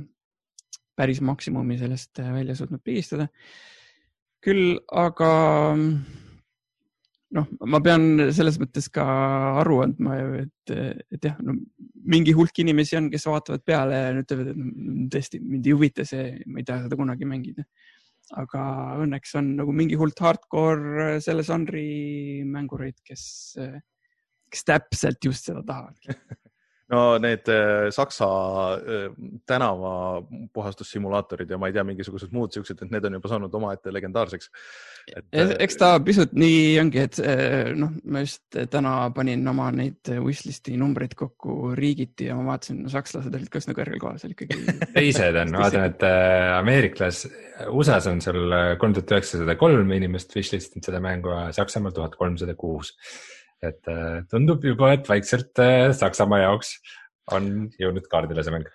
[0.95, 3.27] päris maksimumi sellest äh, välja suutnud pigistada.
[4.41, 5.31] küll aga
[7.35, 9.05] noh, ma pean selles mõttes ka
[9.61, 10.73] aru andma, et,
[11.13, 11.55] et jah no,,
[12.01, 16.33] mingi hulk inimesi on, kes vaatavad peale ja ütlevad, et tõesti mind ei huvita see,
[16.47, 17.67] ma ei taha seda kunagi mängida.
[18.39, 18.61] Aga
[19.03, 23.25] õnneks on nagu mingi hulk hardcore selle žanri mängureid, kes,
[24.51, 26.15] kes täpselt just seda tahavad.
[26.91, 28.25] no need äh, Saksa
[28.73, 28.79] äh,
[29.45, 34.51] tänavapuhastussimulaatorid ja ma ei tea, mingisugused muud siuksed, et need on juba saanud omaette legendaarseks.
[35.17, 37.17] Äh, eks ta pisut nii ongi, et
[37.79, 42.91] noh, ma just täna panin oma neid wishlist'i numbreid kokku riigiti ja ma vaatasin no,,
[42.91, 44.59] sakslased olid ka üsna kõrgel kohal seal ikkagi.
[44.97, 46.01] teised on, ma vaatan, et
[46.59, 47.17] Ameeriklas,
[47.71, 52.53] USA-s on sul kolm tuhat üheksasada kolm inimest wishlist inud seda mängu, Saksamaal tuhat kolmsada
[52.59, 52.87] kuus
[53.65, 56.75] et äh, tundub juba, et vaikselt äh, Saksamaa jaoks
[57.35, 58.65] on jõudnud kaardile see mäng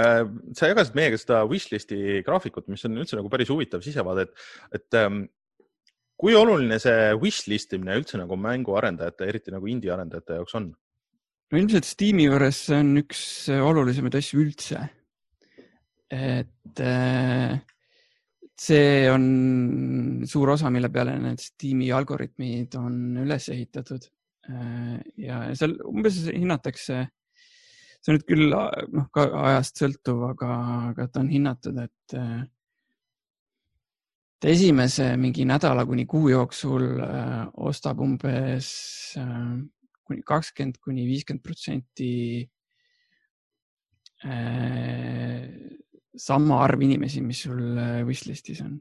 [0.00, 0.22] äh,
[0.56, 4.46] sa jagasid meiega seda wishlist'i graafikut, mis on üldse nagu päris huvitav sisevaade, et,
[4.78, 5.26] et ähm,
[6.16, 10.72] kui oluline see wishlist imine üldse nagu mänguarendajate, eriti nagu indie arendajate jaoks on?
[11.52, 14.86] no ilmselt Steam'i juures see on üks olulisemaid asju üldse.
[16.12, 16.80] et
[18.62, 19.22] see on
[20.28, 24.08] suur osa, mille peale need Steam'i algoritmid on üles ehitatud
[25.16, 27.02] ja seal umbes hinnatakse,
[28.02, 30.56] see on nüüd küll noh, ka ajast sõltuv, aga,
[30.90, 32.16] aga ta on hinnatud, et
[34.42, 38.72] et esimese mingi nädala kuni kuu jooksul äh, ostab umbes
[39.20, 39.52] äh,
[40.02, 42.48] kuni kakskümmend kuni viiskümmend protsenti
[46.22, 48.76] sama arv inimesi, mis sul wishlist'is on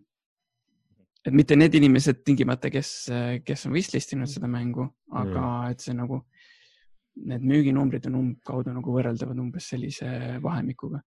[1.25, 2.91] et mitte need inimesed tingimata, kes,
[3.45, 5.73] kes on wishlist inud seda mängu, aga mm.
[5.73, 6.21] et see nagu,
[7.29, 10.07] need müüginumbrid on umbkaudu nagu võrreldavad umbes sellise
[10.41, 11.01] vahemikuga.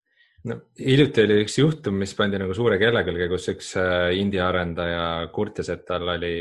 [0.51, 4.43] no hiljuti oli üks juhtum, mis pandi nagu suure kella külge, kus üks äh, indie
[4.45, 6.35] arendaja kurtis, et tal oli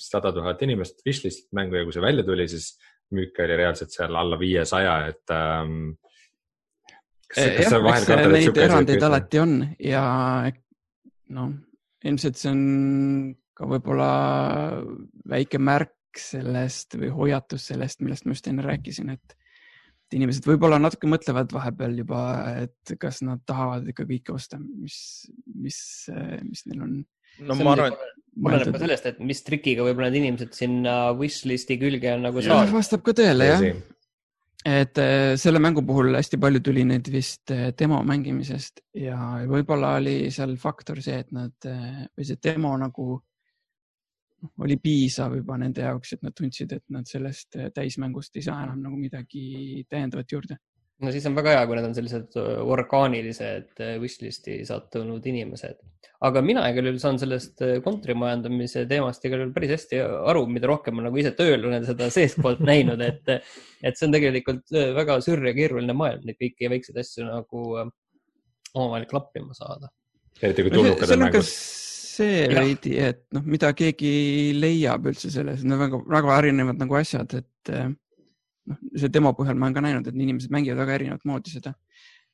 [0.00, 2.76] sada tuhat inimest wishlist mängu ja kui see välja tuli, siis
[3.12, 5.82] müük oli reaalselt seal alla viiesaja, et ähm,
[7.36, 10.06] jah, eks neid erandeid alati on ja
[11.32, 11.52] noh
[12.08, 12.62] ilmselt see on
[13.56, 14.08] ka võib-olla
[15.28, 19.36] väike märk sellest või hoiatus sellest, millest ma just enne rääkisin, et
[20.12, 22.22] inimesed võib-olla natuke mõtlevad vahepeal juba,
[22.66, 24.98] et kas nad tahavad ikka kõike osta, mis,
[25.56, 25.78] mis,
[26.44, 26.98] mis neil on.
[27.48, 31.78] no ma arvan, et oleneb ka sellest, et mis trikiga võib-olla need inimesed sinna wishlist'i
[31.80, 32.74] külge on nagu saanud.
[32.76, 33.66] vastab ka tõele jah
[34.64, 39.18] et äh, selle mängu puhul hästi palju tuli neid vist äh, demo mängimisest ja
[39.50, 43.06] võib-olla oli seal faktor see, et nad äh, või see demo nagu
[44.62, 48.80] oli piisav juba nende jaoks, et nad tundsid, et nad sellest täismängust ei saa enam
[48.82, 50.58] nagu midagi täiendavat juurde
[51.02, 52.36] no siis on väga hea, kui need on sellised
[52.74, 55.80] orgaanilised wishlist'i sattunud inimesed.
[56.22, 60.98] aga mina igal juhul saan sellest kontrimajandamise teemast igal juhul päris hästi aru, mida rohkem
[60.98, 63.34] ma nagu ise tööl olen seda seestpoolt näinud, et,
[63.82, 69.08] et see on tegelikult väga sür ja keeruline maailm, neid kõiki väikseid asju nagu omavahel
[69.10, 69.90] klappima saada.
[70.40, 71.56] eriti kui tulnukad on mängus
[72.12, 74.12] see veidi, et noh, mida keegi
[74.58, 77.72] leiab üldse selles, need on väga, väga erinevad nagu asjad, et
[78.70, 81.74] noh, see demo põhjal ma olen ka näinud, et inimesed mängivad väga erinevat moodi seda.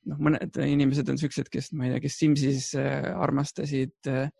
[0.08, 4.30] noh, mõned inimesed on siuksed, kes, ma ei tea, kes Simsis äh, armastasid äh,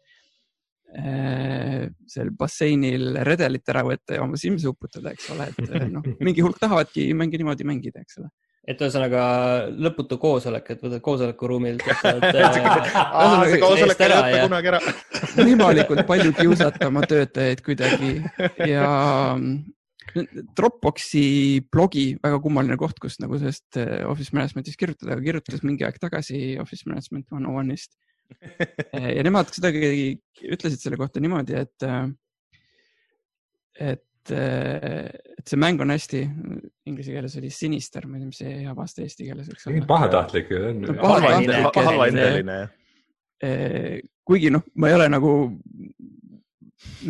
[0.96, 6.04] äh, seal basseinil redelit ära võtta ja oma Simsi uputada, eks ole, et äh, noh,
[6.26, 8.30] mingi hulk tahavadki mänge niimoodi mängida, eks ole.
[8.68, 9.22] et ühesõnaga
[9.72, 11.84] lõputu koosolek, et võtad koosolekuruumilt
[15.38, 18.18] võimalikult palju kiusata oma töötajaid kuidagi.
[18.72, 18.88] Ja
[20.56, 21.22] Dropboxi
[21.72, 25.98] blogi väga kummaline koht, kus nagu sellest eh, Office Management'ist kirjutada, aga kirjutas mingi aeg
[26.02, 27.96] tagasi Office Management One on One'ist.
[28.28, 32.08] Eh, ja nemad kuidagi ütlesid selle kohta niimoodi, et, eh,
[33.94, 36.20] et, et see mäng on hästi,
[36.90, 39.86] inglise keeles oli sinister, ma ei tea, mis see hea vaste eesti keeles võiks olla.
[39.88, 40.84] pahatahtlik ju on.
[41.00, 42.58] halvahindeline.
[44.28, 45.32] kuigi noh, ma ei ole nagu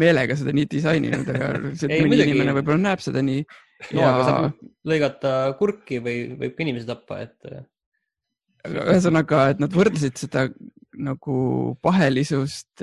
[0.01, 1.51] meelega seda nii disaininud, aga
[1.91, 2.33] ei, mõni midagi...
[2.33, 4.13] inimene võib-olla näeb seda nii no, ja.
[4.29, 7.37] saab lõigata kurki või võib ka inimesi tappa, et.
[8.73, 10.49] ühesõnaga, et nad võrdlesid seda
[10.99, 11.39] nagu
[11.85, 12.83] pahelisust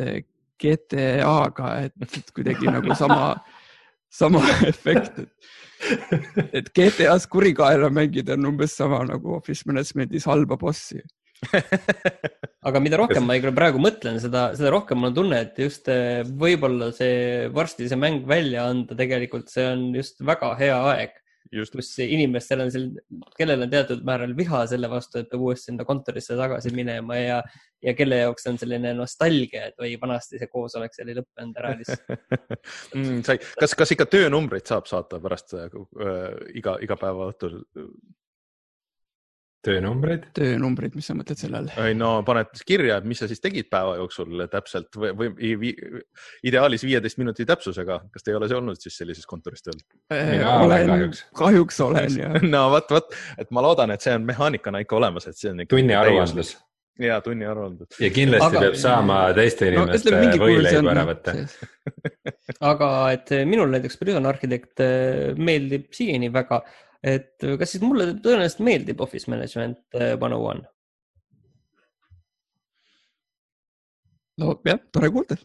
[0.62, 3.34] GTA-ga, et kuidagi nagu sama,
[4.21, 11.02] sama efekt, et, et GTA-s kurikaela mängida on umbes sama nagu Office Managementis halba bossi
[12.67, 16.23] aga mida rohkem ma praegu mõtlen, seda, seda rohkem mul on tunne, et just eh,
[16.25, 21.21] võib-olla see varsti see mäng välja anda, tegelikult see on just väga hea aeg.
[21.71, 22.88] kus inimestel on seal,
[23.38, 27.38] kellel on teatud määral viha selle vastu, et peab uuesti sinna kontorisse tagasi minema ja,
[27.86, 31.75] ja kelle jaoks on selline nostalgia, et oi, vanasti see koosolek seal ei lõppenud ära
[31.77, 32.12] lihtsalt
[32.97, 33.23] mm,.
[33.62, 35.69] kas, kas ikka töönumbreid saab saata pärast äh,
[36.58, 37.62] iga, iga päeva õhtul
[39.65, 40.28] töönumbreid?
[40.38, 41.71] töönumbrid, mis sa mõtled selle all?
[41.86, 45.75] ei no paned kirja, et mis sa siis tegid päeva jooksul täpselt või, või vi-
[46.47, 48.01] ideaalis viieteist minuti täpsusega.
[48.13, 49.82] kas te ei ole see olnud siis sellises kontoris tööl?
[50.13, 51.25] Mina olen kahjuks.
[51.41, 55.28] kahjuks olen ja no vot, vot, et ma loodan, et see on mehaanikana ikka olemas,
[55.32, 55.75] et see on ikka.
[55.75, 56.56] tunni aruandlus
[56.99, 57.99] ja tunni aruandlus.
[57.99, 61.34] ja kindlasti Aga- peab saama teiste no inimeste see võileibu ära võtta.
[62.71, 66.62] aga et minul näiteks Prison Architect eh, meeldib siiani väga,
[67.06, 70.63] et kas siis mulle tõenäoliselt meeldib Office Management eh, one on one?
[74.41, 75.38] no jah, tore kuulda.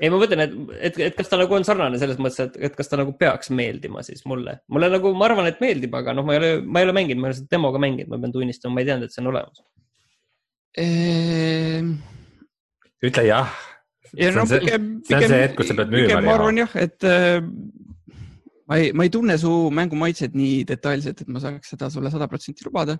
[0.00, 0.56] ei, ma mõtlen, et,
[0.88, 3.52] et, et kas ta nagu on sarnane selles mõttes, et, et kas ta nagu peaks
[3.54, 4.58] meeldima siis mulle.
[4.72, 7.22] mulle nagu, ma arvan, et meeldib, aga noh, ma ei ole, ma ei ole mänginud,
[7.22, 9.30] ma ei ole seda demoga mänginud, ma pean tunnistama, ma ei teadnud, et see on
[9.32, 9.62] olemas.
[13.04, 13.54] ütle jah.
[14.14, 16.28] ja see no on see, pigem, see on see hetk, kus sa pead müüma pigem
[16.28, 17.40] ma arvan jah, et äh,
[18.68, 22.12] ma ei, ma ei tunne su mängu maitset nii detailselt, et ma saaks seda sulle
[22.12, 22.96] sada protsenti lubada.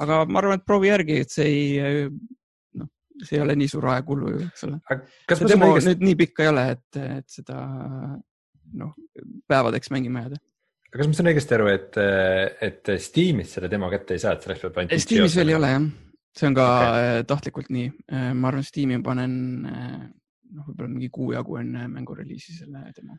[0.00, 2.06] aga ma arvan, et proovi järgi, et see ei,
[2.80, 2.88] noh,
[3.22, 4.80] see ei ole nii suur ajakulu ju, eks ole.
[5.34, 7.60] see demo õigesti, nüüd nii pikk ei ole, et, et seda
[8.80, 8.96] noh,
[9.50, 10.40] päevadeks mängima jääda.
[10.94, 12.00] kas ma saan õigesti aru, et,
[12.70, 15.04] et Steamis selle demo kätte ei saa, et selleks peab ainult.
[15.04, 15.86] Steamis veel ei ole jah,
[16.34, 17.24] see on ka okay.
[17.28, 17.92] tahtlikult nii.
[18.40, 19.36] ma arvan, Steam'i panen
[20.54, 23.18] noh, võib-olla mingi kuu jagu enne mängu reliisi selle demo.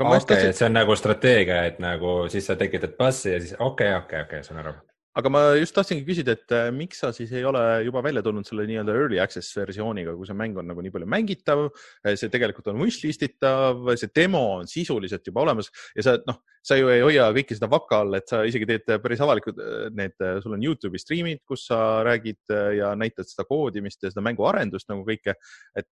[0.00, 3.54] okei, tahtsin et, see on nagu strateegia, et nagu siis sa tekitad bassi ja siis
[3.58, 4.74] okei, okei, okei, saan aru.
[5.14, 8.48] aga ma just tahtsingi küsida, et äh, miks sa siis ei ole juba välja tulnud
[8.48, 11.68] selle nii-öelda early access versiooniga, kui see mäng on nagu nii palju mängitav,
[12.08, 16.80] see tegelikult on wishlist itav, see demo on sisuliselt juba olemas ja sa noh, sa
[16.80, 20.18] ju ei hoia kõike seda vaka all, et sa isegi teed päris avalikud äh, need,
[20.42, 24.90] sul on Youtube'i striimid, kus sa räägid äh, ja näitad seda koodimist ja seda mänguarendust
[24.90, 25.38] nagu kõike,
[25.78, 25.92] et,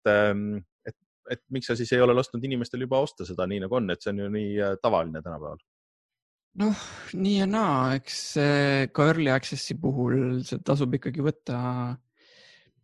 [0.89, 0.97] et,
[1.31, 4.03] et miks sa siis ei ole lasknud inimestel juba osta seda nii nagu on, et
[4.03, 5.61] see on ju nii äh, tavaline tänapäeval.
[6.61, 11.59] noh, nii ja naa, eks eh, ka early access'i puhul see tasub ikkagi võtta,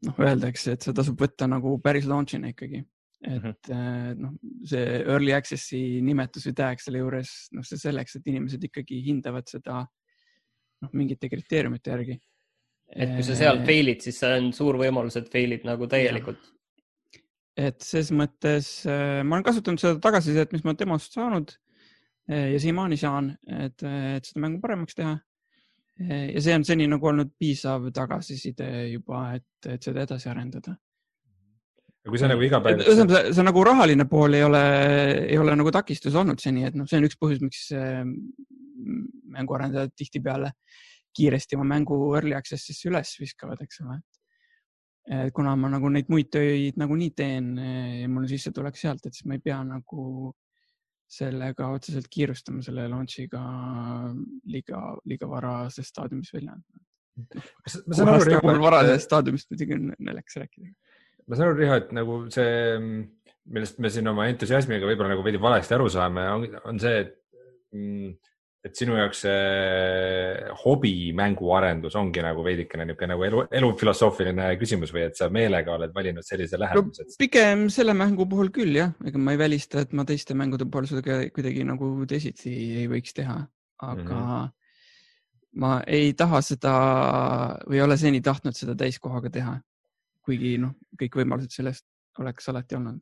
[0.07, 2.85] noh, öeldakse, et see tasub võtta nagu päris launch'ina ikkagi.
[3.25, 4.23] et mm -hmm.
[4.23, 4.33] noh,
[4.71, 9.49] see early access'i nimetus või tag selle juures, noh, see selleks, et inimesed ikkagi hindavad
[9.49, 9.81] seda
[10.83, 12.19] noh, mingite kriteeriumite järgi.
[12.95, 16.53] et kui sa seal fail'id, siis see on suur võimalus, et fail'id nagu täielikult.
[17.57, 21.53] Et ses mõttes äh, ma olen kasutanud seda tagasisidet, mis ma demost saanud
[22.29, 25.17] äh, ja siiamaani saan, et, et seda mängu paremaks teha.
[25.97, 30.75] ja see on seni nagu olnud piisav tagasiside juba, et, et seda edasi arendada.
[32.05, 32.83] kui sa nagu iga päev.
[32.85, 34.61] ühesõnaga, see nagu rahaline pool ei ole,
[35.25, 38.05] ei ole nagu takistus olnud seni, et noh, see on üks põhjus, miks äh,
[39.33, 40.53] mänguarendajad tihtipeale
[41.17, 43.99] kiiresti oma mängu early access'isse üles viskavad, eks ole.
[45.33, 49.15] Kuna ma nagu neid muid töid nagunii teen eh, ja mul on sissetulek sealt, et
[49.15, 50.33] siis ma ei pea nagu
[51.07, 53.41] sellega otseselt kiirustama selle launch'iga
[54.51, 56.83] liiga, liiga varasest staadiumis välja andma.
[57.87, 60.73] ma saan aru, Riho, varasest staadiumist muidugi on naljakas rääkida.
[61.23, 62.51] ma saan aru, Riho, et nagu see,
[63.47, 66.27] millest me siin oma entusiasmiga võib-olla nagu veidi valesti aru saame,
[66.67, 67.15] on see, et,
[68.65, 75.05] et sinu jaoks see hobi mänguarendus ongi nagu veidikene niisugune nagu elu, elufilosoofiline küsimus või
[75.07, 77.17] et sa meelega oled valinud sellise lähenemise no,?
[77.21, 80.89] pigem selle mängu puhul küll jah, ega ma ei välista, et ma teiste mängude puhul
[80.89, 83.37] seda kuidagi nagu teisiti ei võiks teha,
[83.85, 84.55] aga mm -hmm.
[85.63, 86.77] ma ei taha seda
[87.67, 89.59] või ei ole seni tahtnud seda täiskohaga teha.
[90.27, 91.85] kuigi noh, kõik võimalused sellest
[92.19, 92.99] oleks alati olnud.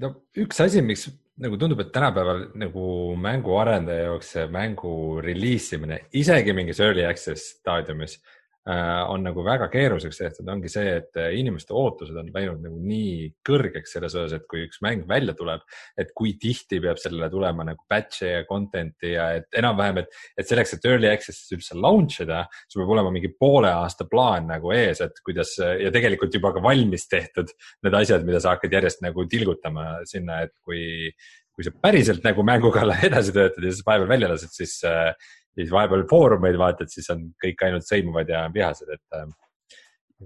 [0.00, 1.06] no üks asi, miks
[1.42, 2.86] nagu tundub, et tänapäeval nagu
[3.18, 4.94] mänguarendaja jaoks see mängu
[5.24, 8.20] reliisimine, isegi mingis early access staadiumis
[8.64, 13.92] on nagu väga keeruliseks tehtud, ongi see, et inimeste ootused on läinud nagu nii kõrgeks
[13.92, 15.60] selles osas, et kui üks mäng välja tuleb,
[16.00, 20.48] et kui tihti peab sellele tulema nagu batch'e ja content'i ja et enam-vähem, et, et
[20.48, 24.72] selleks, et early access'is üldse launch ida, sul peab olema mingi poole aasta plaan nagu
[24.72, 27.52] ees, et kuidas ja tegelikult juba ka valmis tehtud
[27.84, 31.12] need asjad, mida sa hakkad järjest nagu tilgutama sinna, et kui,
[31.52, 35.12] kui sa päriselt nagu mängu kallal edasi töötad ja siis vahepeal välja lased, siis äh,
[35.54, 39.28] siis vahepeal foorumeid vaatad, siis on kõik ainult sõimuvad ja vihased, et äh,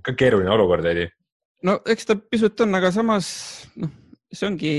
[0.04, 1.08] ka keeruline olukord veidi.
[1.66, 3.28] no eks ta pisut on, aga samas
[3.80, 3.92] noh,
[4.32, 4.72] see ongi,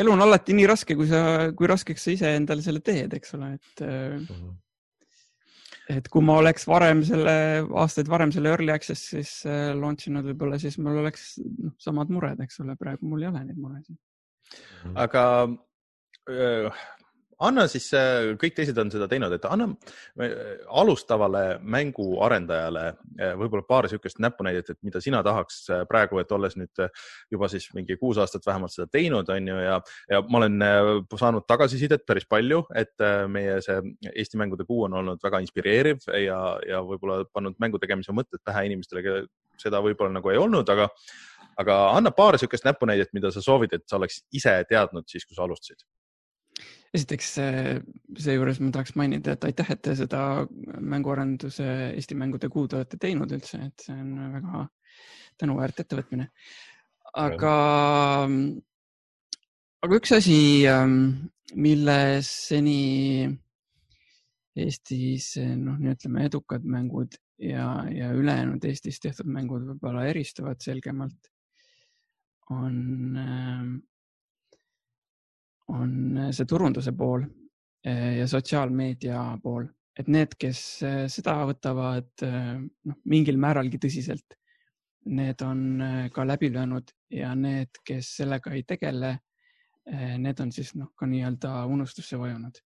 [0.00, 1.22] elu on alati nii raske, kui sa,
[1.56, 4.26] kui raskeks sa ise endale selle teed, eks ole, et mm.
[4.26, 4.52] -hmm.
[5.96, 7.34] et kui ma oleks varem selle,
[7.84, 9.40] aastaid varem selle early access'is
[9.80, 13.44] launch inud võib-olla, siis mul oleks no, samad mured, eks ole, praegu mul ei ole
[13.44, 13.98] neid muresid.
[14.94, 15.24] aga
[16.30, 16.70] öö,
[17.46, 17.88] anna siis,
[18.40, 19.68] kõik teised on seda teinud, et anna
[20.80, 22.84] alustavale mänguarendajale
[23.40, 26.82] võib-olla paar niisugust näpunäidet, et mida sina tahaks praegu, et olles nüüd
[27.32, 29.78] juba siis mingi kuus aastat vähemalt seda teinud, on ju, ja,
[30.10, 30.66] ja ma olen
[31.20, 33.80] saanud tagasisidet päris palju, et meie see
[34.10, 38.66] Eesti mängude kuu on olnud väga inspireeriv ja, ja võib-olla pannud mängu tegemise mõtted pähe
[38.68, 39.24] inimestele,
[39.60, 40.88] seda võib-olla nagu ei olnud, aga
[41.60, 45.36] aga anna paar niisugust näpunäidet, mida sa soovid, et sa oleks ise teadnud siis, kui
[45.36, 45.84] sa alustasid
[46.96, 47.28] esiteks
[48.18, 50.22] seejuures ma tahaks mainida, et aitäh, et te seda
[50.82, 54.64] mänguarenduse Eesti mängude kuud olete teinud üldse, et see on väga
[55.40, 56.30] tänuväärt ettevõtmine.
[57.20, 57.54] aga,
[59.86, 60.40] aga üks asi,
[61.54, 62.80] milles seni
[64.60, 71.30] Eestis noh, ütleme edukad mängud ja, ja ülejäänud Eestis tehtud mängud võib-olla eristuvad selgemalt
[72.50, 73.76] on, ähm,
[75.70, 77.24] on see turunduse pool
[77.86, 79.66] äh, ja sotsiaalmeedia pool,
[79.98, 84.36] et need, kes äh, seda võtavad äh, noh, mingil määralgi tõsiselt,
[85.10, 85.80] need on
[86.12, 89.14] ka läbi löönud ja need, kes sellega ei tegele,
[90.20, 92.60] need on siis noh, ka nii-öelda unustusse vajunud.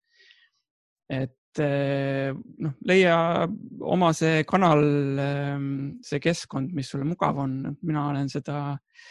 [1.14, 3.16] et noh, leia
[3.86, 4.82] oma see kanal,
[5.22, 5.68] ähm,
[6.02, 7.54] see keskkond, mis sulle mugav on,
[7.86, 9.04] mina olen seda äh,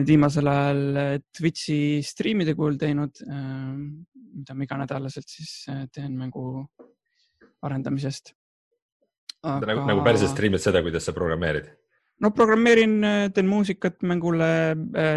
[0.00, 3.74] nüüd viimasel ajal äh, Twitch'i striimide kujul teinud, äh,
[4.40, 6.64] mida ma iganädalaselt siis äh, teen mängu
[7.66, 8.34] arendamisest
[9.40, 9.70] Aga....
[9.72, 11.70] nagu, nagu päriselt striimid seda, kuidas sa programmeerid?
[12.20, 12.98] no programmeerin,
[13.32, 14.48] teen muusikat mängule,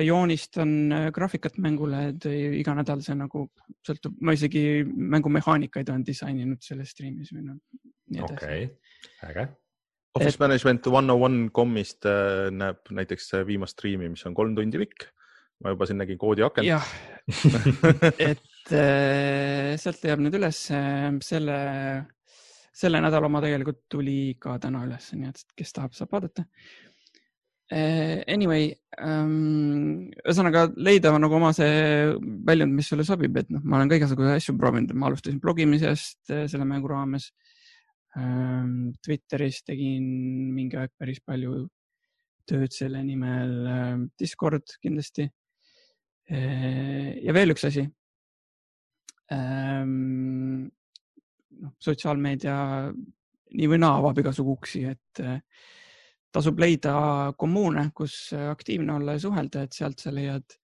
[0.08, 0.70] joonistan
[1.12, 2.28] graafikat mängule, et
[2.62, 3.50] iga nädal see nagu
[3.84, 7.60] sõltub, ma isegi mängumehaanikaid olen disaininud selles striimis või noh.
[8.24, 8.72] okei okay.,
[9.28, 9.50] äge
[10.14, 10.40] Office et...
[10.40, 15.10] Management one on one komist äh, näeb näiteks viimast striimi, mis on kolm tundi pikk.
[15.64, 16.68] ma juba siin nägin koodi akent.
[16.68, 16.86] jah
[18.30, 20.60] et äh, sealt leiab nüüd üles
[21.26, 21.58] selle,
[22.76, 26.46] selle nädala oma tegelikult tuli ka täna üles, nii et kes tahab, saab vaadata.
[27.74, 28.68] Äh, anyway
[29.00, 32.12] ähm,, ühesõnaga leida nagu oma see
[32.46, 36.28] väljund, mis sulle sobib, et noh, ma olen ka igasuguseid asju proovinud, ma alustasin blogimisest
[36.28, 37.63] selle mängu raames Ehm,
[38.14, 40.04] Twitteris tegin
[40.54, 41.64] mingi aeg päris palju
[42.50, 45.28] tööd selle nimel, ehm, Discord kindlasti.
[46.30, 47.90] Ehm, ja veel üks asi.
[49.34, 50.68] noh,
[51.82, 52.56] sotsiaalmeedia
[53.58, 55.40] nii või naa avab igasugu uksi, et eh,
[56.34, 56.94] tasub leida
[57.38, 60.58] kommuune, kus aktiivne olla ja suhelda, et sealt sa leiad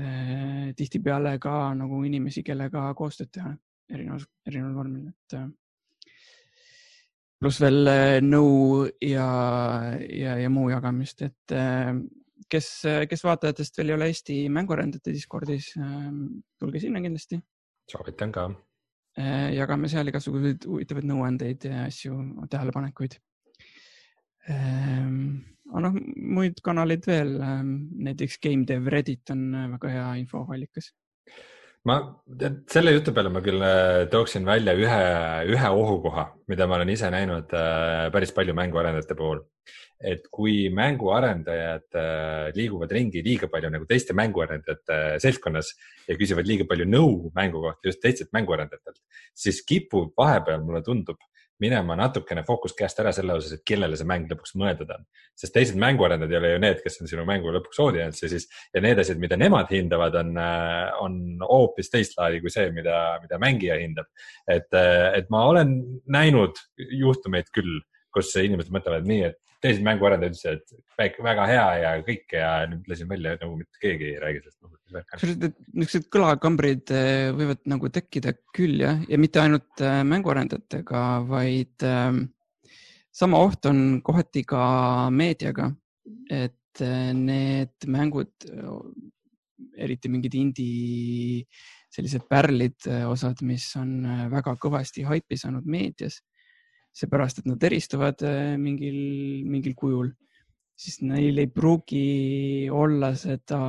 [0.00, 3.52] eh, tihtipeale ka nagu inimesi, kellega koostööd teha
[3.92, 5.46] erineval, erineval vormil, et eh,
[7.40, 9.26] pluss veel äh, nõu ja,
[10.00, 11.92] ja, ja muu jagamist, et äh,
[12.52, 12.68] kes,
[13.10, 15.72] kes vaatajatest veel ei ole Eesti mänguarendajate Discordis,
[16.60, 17.40] tulge sinna kindlasti.
[17.90, 18.48] soovitan ka.
[19.16, 22.18] Äh, jagame seal igasuguseid huvitavaid nõuandeid ja asju,
[22.52, 23.18] tähelepanekuid.
[24.52, 25.16] Ähm,
[25.72, 25.96] aga noh,
[26.36, 27.32] muid kanaleid veel,
[28.06, 30.92] näiteks Game Dev Reddit on väga hea infoallikas
[31.86, 31.96] ma,
[32.70, 35.02] selle jutu peale ma küll äh, tooksin välja ühe,
[35.54, 39.44] ühe ohukoha, mida ma olen ise näinud äh, päris palju mänguarendajate puhul.
[39.96, 45.70] et kui mänguarendajad äh, liiguvad ringi liiga palju nagu teiste mänguarendajate seltskonnas
[46.04, 49.00] ja küsivad liiga palju nõu mängu kohta just teistelt mänguarendajatelt,
[49.32, 51.16] siis kipub vahepeal, mulle tundub
[51.62, 55.06] minema natukene fookus käest ära selle osas, et kellele see mäng lõpuks mõeldud on.
[55.36, 58.48] sest teised mänguarendajad ei ole ju need, kes on sinu mängu lõpuks audience ja siis
[58.74, 63.00] ja need asjad, mida nemad hindavad, on, äh, on hoopis teist laadi kui see, mida,
[63.24, 64.08] mida mängija hindab.
[64.48, 65.76] et, äh, et ma olen
[66.06, 67.80] näinud juhtumeid küll,
[68.12, 72.88] kus inimesed mõtlevad nii, et teised mänguarendajad ütlesid, et väga hea ja kõik ja nüüd
[72.90, 74.76] lasin välja nagu mitte keegi ei räägi sellest kusjuures
[75.74, 82.20] niisugused kõlakambrid eh, võivad nagu tekkida küll jah, ja mitte ainult eh, mänguarendajatega, vaid äh,
[83.10, 85.70] sama oht on kohati ka meediaga,
[86.30, 88.32] et äh, need mängud,
[89.76, 91.44] eriti mingid indie
[91.92, 92.76] sellised pärlid,
[93.08, 96.20] osad, mis on väga kõvasti haipi saanud meedias,
[96.96, 98.22] seepärast et nad eristuvad
[98.60, 98.96] mingil,
[99.44, 100.10] mingil kujul,
[100.76, 103.60] siis neil ei pruugi olla seda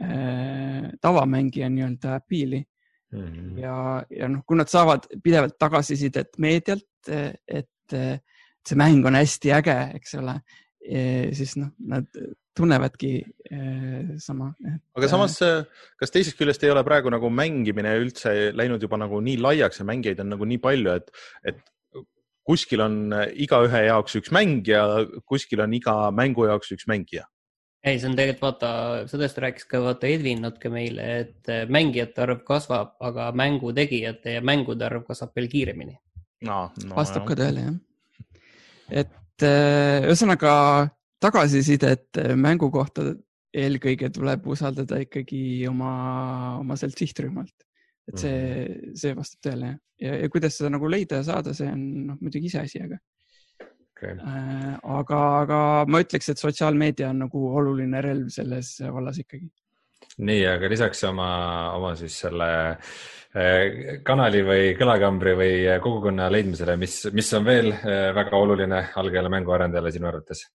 [0.00, 2.62] Äh, tavamängija nii-öelda appeal'i
[3.12, 3.18] mm.
[3.18, 3.58] -hmm.
[3.60, 7.10] ja, ja noh, kui nad saavad pidevalt tagasisidet meedialt,
[7.48, 7.96] et
[8.66, 10.38] see mäng on hästi äge, eks ole,
[11.36, 12.08] siis noh, nad
[12.56, 13.12] tunnevadki
[13.52, 14.52] äh, sama.
[14.96, 15.38] aga samas,
[15.98, 19.88] kas teisest küljest ei ole praegu nagu mängimine üldse läinud juba nagu nii laiaks ja
[19.88, 21.12] mängijaid on nagu nii palju, et,
[21.48, 21.62] et
[22.46, 22.96] kuskil on
[23.38, 24.82] igaühe jaoks üks mäng ja
[25.28, 27.26] kuskil on iga mängu jaoks üks mängija
[27.82, 28.72] ei, see on tegelikult vaata,
[29.10, 34.86] sellest rääkis ka vaata Edvin natuke meile, et mängijate arv kasvab, aga mängutegijate ja mängude
[34.86, 35.96] arv kasvab veel kiiremini.
[36.46, 37.78] no, no, vastab ka tõele jah.
[39.02, 40.54] et äh, ühesõnaga
[41.22, 43.12] tagasisidet äh, mängu kohta
[43.52, 45.92] eelkõige tuleb usaldada ikkagi oma,
[46.60, 47.54] oma sealt sihtrühmalt.
[48.08, 48.38] et see,
[48.98, 49.80] see vastab tõele jah.
[50.02, 52.98] ja, ja kuidas seda nagu leida ja saada, see on noh, muidugi iseasi, aga
[54.02, 54.16] okay..
[54.16, 59.46] äh,, aga, aga ma ütleks, et sotsiaalmeedia on nagu oluline relv selles vallas ikkagi.
[60.18, 61.28] nii, aga lisaks oma,
[61.76, 65.54] oma siis selle eh, kanali või kõlakambri või
[65.84, 70.48] kogukonna leidmisele, mis, mis on veel eh, väga oluline algajale mänguarendajale sinu arvates?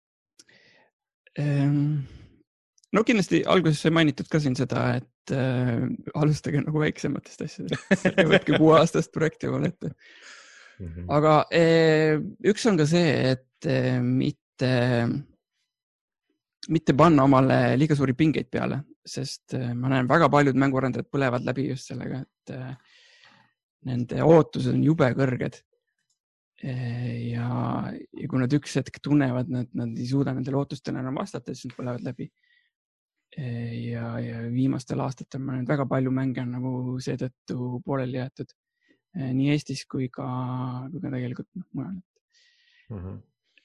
[1.37, 2.01] Ehm,
[2.93, 5.85] no kindlasti alguses sai mainitud ka siin seda, et äh,
[6.17, 9.93] alustage nagu väiksematest asjadest, võtke kuueaastast projekti omale ette.
[10.77, 11.07] Mhm.
[11.09, 14.69] aga eh, üks on ka see, et eh, mitte,
[16.69, 21.47] mitte panna omale liiga suuri pingeid peale, sest eh, ma näen, väga paljud mänguarendajad põlevad
[21.47, 23.01] läbi just sellega, et eh,
[23.89, 25.57] nende ootused on jube kõrged.
[26.63, 27.47] ja,
[27.93, 31.69] ja kui nad üks hetk tunnevad, et nad ei suuda nendele ootustele enam vastata, siis
[31.69, 32.31] nad põlevad läbi.
[33.37, 36.71] ja, ja viimastel aastatel ma näen väga palju mänge on nagu
[37.03, 38.55] seetõttu pooleli jäetud
[39.17, 40.27] Eh, nii Eestis kui ka,
[40.91, 41.97] kui ka tegelikult noh, mujal.
[42.87, 43.17] Mhm.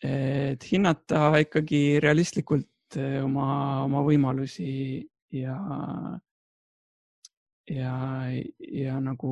[0.03, 3.45] et hinnata ikkagi realistlikult oma,
[3.85, 4.73] oma võimalusi
[5.39, 5.55] ja,
[7.71, 7.93] ja,
[8.81, 9.31] ja nagu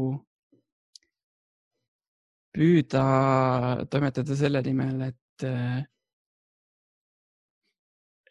[2.55, 3.05] püüda
[3.91, 5.45] toimetada selle nimel, et,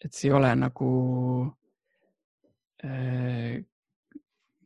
[0.04, 0.92] et see ei ole nagu
[2.84, 3.56] eh,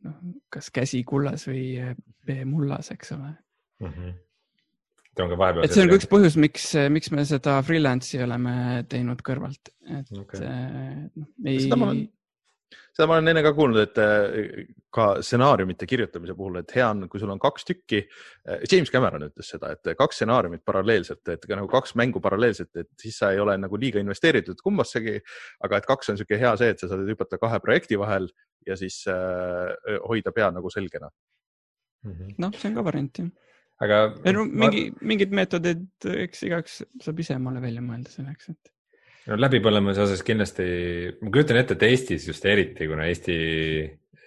[0.04, 0.20] noh,
[0.52, 1.94] kas käsi kullas või eh,
[2.26, 3.32] pea mullas, eks ole.
[5.14, 5.62] Ka vahepeal.
[5.62, 8.54] et see on ka üks põhjus, miks, miks me seda freelance'i oleme
[8.90, 10.42] teinud kõrvalt, et okay.
[11.14, 12.08] noh, ei Seda ma olen-
[12.94, 17.08] seda ma olen enne ka kuulnud, et eh, ka stsenaariumite kirjutamise puhul, et hea on,
[17.10, 18.04] kui sul on kaks tükki.
[18.70, 22.90] James Cameron ütles seda, et kaks stsenaariumit paralleelselt, et ka nagu kaks mängu paralleelselt, et
[23.00, 25.16] siis sa ei ole nagu liiga investeeritud kumbassegi.
[25.66, 28.28] aga et kaks on niisugune hea see, et sa saad hüpata kahe projekti vahel
[28.66, 31.10] ja siis äh, hoida pea nagu selgena.
[32.04, 32.36] Mhm.
[32.38, 33.30] noh, see on ka variant jah.
[33.84, 38.73] aga ei no mingi, mingid meetodid, eks igaüks saab ise omale välja mõelda selleks, et
[39.28, 40.64] no läbipõlemise osas kindlasti,
[41.22, 43.36] ma kujutan ette, et Eestis just eriti, kuna Eesti,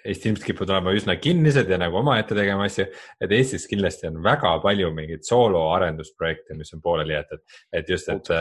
[0.07, 2.87] Eesti ilmselt kipuvad olema üsna kinnised ja nagu omaette tegema asju,
[3.21, 7.43] et Eestis kindlasti on väga palju mingeid soolo arendusprojekte, mis on pooleli jäetud,
[7.77, 8.33] et just, et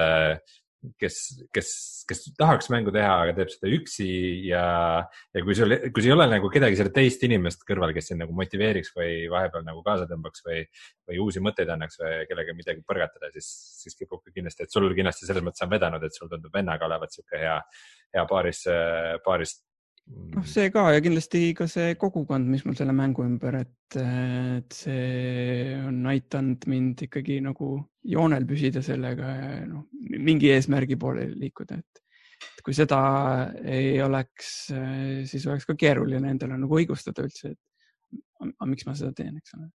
[1.00, 1.16] kes,
[1.54, 1.70] kes,
[2.08, 4.06] kes tahaks mängu teha, aga teeb seda üksi
[4.48, 4.64] ja,
[5.34, 8.22] ja kui sul, kui sul ei ole nagu kedagi selle teist inimest kõrval, kes sind
[8.22, 10.62] nagu motiveeriks või vahepeal nagu kaasa tõmbaks või,
[11.10, 13.50] või uusi mõtteid annaks või kellega midagi põrgatada, siis,
[13.82, 16.88] siis kipub ka kindlasti, et sul kindlasti selles mõttes on vedanud, et sul tundub vennaga
[16.88, 17.60] olevat sihuke hea,
[18.16, 18.66] hea paaris,
[19.26, 19.58] paaris.
[20.06, 24.76] noh, see ka ja kindlasti ka see kogukond, mis mul selle mängu ümber, et, et
[24.76, 27.76] see on aidanud mind ikkagi nagu
[28.06, 29.86] joonel püsida sellega ja noh,
[30.16, 32.02] mingi eesmärgi poole liikuda, et
[32.36, 32.98] et kui seda
[33.64, 34.50] ei oleks,
[35.24, 39.68] siis oleks ka keeruline endale nagu õigustada üldse, et miks ma seda teen, eks ole.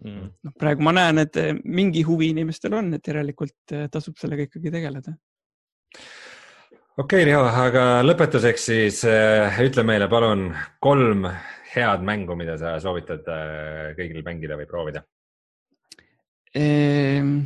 [0.00, 0.28] Mm.
[0.46, 1.36] noh, praegu ma näen, et
[1.68, 5.12] mingi huvi inimestel on, et järelikult tasub sellega ikkagi tegeleda.
[7.00, 10.50] Okei okay,, Riho, aga lõpetuseks siis äh, ütle meile palun
[10.84, 11.24] kolm
[11.70, 15.02] head mängu, mida sa soovitad äh, kõigil mängida või proovida.
[16.60, 17.38] Ehm,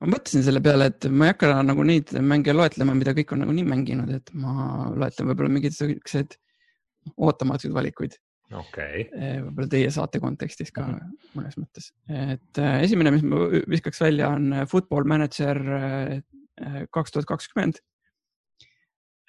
[0.00, 3.44] ma mõtlesin selle peale, et ma ei hakka nagu neid mänge loetlema, mida kõik on
[3.44, 6.38] nagunii mänginud, et ma loetlen võib-olla mingeid siukseid
[7.20, 8.14] ootamatuid valikuid,
[8.56, 10.86] okay., võib-olla teie saate kontekstis ka
[11.34, 11.90] mõnes mõttes.
[12.08, 15.60] et äh, esimene, mis ma viskaks välja, on Football Manager
[16.94, 17.82] kaks tuhat kakskümmend,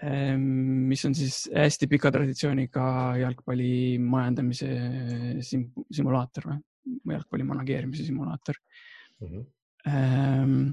[0.03, 2.85] mis on siis hästi pika traditsiooniga
[3.21, 4.67] jalgpalli majandamise
[5.39, 9.27] sim simulaator või jalgpalli manageerimise simulaator mm.
[9.27, 9.45] -hmm.
[9.85, 10.71] Ehm,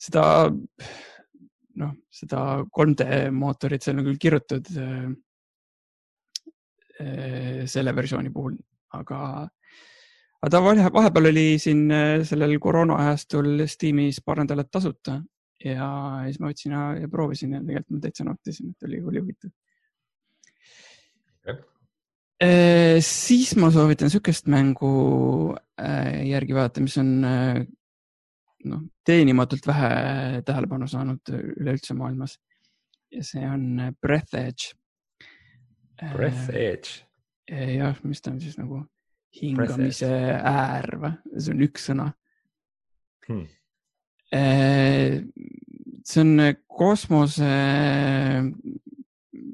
[0.00, 0.48] seda,
[1.80, 5.10] noh, seda 3D mootorit seal on küll kirjutatud äh,
[7.04, 8.56] äh, selle versiooni puhul,
[8.96, 9.18] aga,
[10.40, 15.18] aga ta vahe- vahepeal oli siin äh, sellel koroona ajastul Steamis paar nädalat tasuta
[15.64, 15.88] ja
[16.26, 19.52] siis ma võtsin ja, ja proovisin ja tegelikult ma täitsa nautisin, et oli, oli huvitav
[21.44, 21.60] Jah.
[22.40, 24.92] Eh, siis ma soovitan sihukest mängu
[25.78, 27.60] eh, järgi vaadata, mis on eh,
[28.70, 29.90] noh, teenimatult vähe
[30.46, 32.38] tähelepanu saanud üleüldse maailmas.
[33.12, 34.72] ja see on Breath Edge.
[36.12, 37.04] Breath Edge,
[37.46, 38.80] jah, mis ta on siis nagu
[39.38, 42.08] hingamise äär või, see on üks sõna
[43.26, 43.46] Hmm.
[44.34, 45.22] Eh,
[46.02, 47.50] see on kosmose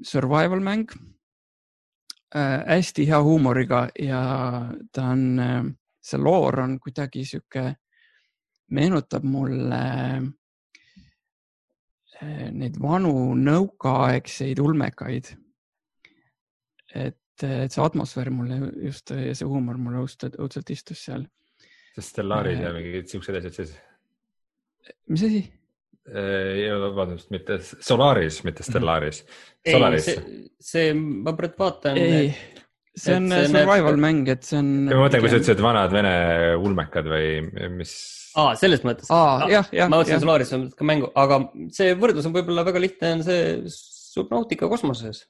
[0.02, 0.88] survival mäng
[2.34, 2.64] äh,.
[2.66, 4.22] hästi hea huumoriga ja
[4.92, 5.64] ta on äh,,
[6.00, 7.74] see loor on kuidagi sihuke,
[8.70, 9.82] meenutab mulle
[12.22, 15.36] äh, neid vanu nõukaaegseid ulmekaid.
[16.94, 21.28] et, et see atmosfäär mulle just ja see huumor mulle õudselt, õudselt istus seal.
[21.92, 23.76] see Stellaris ja mingid siuksed asjad sees
[25.10, 25.42] mis asi?
[26.10, 29.22] vabandust, mitte Solaris, mitte Stellaris.
[29.64, 30.22] ei, see,
[30.58, 31.98] see, ma praegu vaatan.
[32.00, 32.32] ei,
[32.98, 34.04] see on survival näeb...
[34.04, 34.70] mäng, et see on.
[34.88, 36.14] ma mõtlen, kui sa ütlesid vanad vene
[36.58, 37.28] ulmekad või
[37.76, 37.94] mis.
[38.40, 39.10] aa, selles mõttes.
[39.10, 39.90] jah, jah.
[39.90, 41.42] ma mõtlesin Solaris ka mängu, aga
[41.76, 43.42] see võrdlus on võib-olla väga lihtne, on see
[44.10, 45.26] Subnautica kosmoses.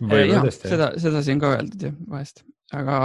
[0.00, 2.96] jah, seda, seda siin ka öeldud jah, vahest, aga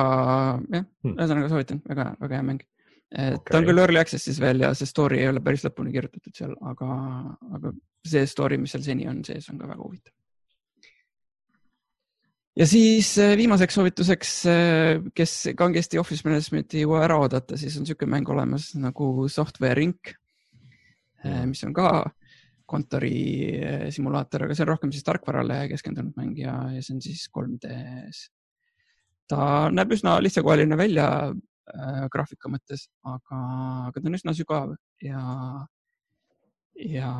[0.71, 2.65] jah hmm., ühesõnaga soovitan, väga, väga hea mäng
[3.15, 3.51] okay.
[3.51, 6.53] ta on küll early access'is veel ja see story ei ole päris lõpuni kirjutatud seal,
[6.67, 6.97] aga,
[7.57, 7.71] aga
[8.05, 10.13] see story, mis seal seni on sees, on ka väga huvitav.
[12.59, 17.87] ja siis äh, viimaseks soovituseks, äh, kes kangesti Office Management'i jõua ära oodata, siis on
[17.87, 20.13] niisugune mäng olemas nagu Software Inc,
[21.23, 21.97] äh, mis on ka
[22.65, 23.59] kontori
[23.93, 28.31] simulaator, aga see on rohkem siis tarkvarale keskendunud mäng ja, ja see on siis 3D-s.
[29.29, 31.05] ta näeb üsna lihtsakoeline välja
[31.73, 33.39] äh, graafika mõttes, aga,
[33.89, 35.23] aga ta on üsna sügav ja,
[36.75, 37.11] ja,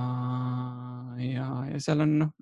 [1.21, 2.33] ja, ja seal on noh,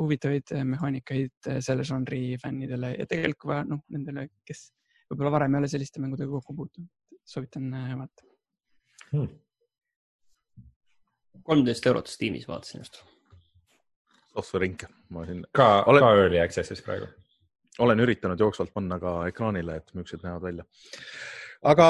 [0.00, 4.70] huvitavaid mehaanikaid selle žanri fännidele ja tegelikult ka noh, nendele, kes
[5.10, 6.90] võib-olla varem ei ole selliste mängudega kokku puutunud,
[7.26, 8.28] soovitan äh, vaadata
[9.12, 9.30] hmm..
[11.46, 13.02] kolmteist eurot Steamis vaatasin just.
[14.30, 15.42] Software Inc, ma siin.
[15.56, 17.10] ka olen..., ka early access'is praegu
[17.80, 20.64] olen üritanud jooksvalt panna ka ekraanile, et millised näevad välja.
[21.70, 21.86] aga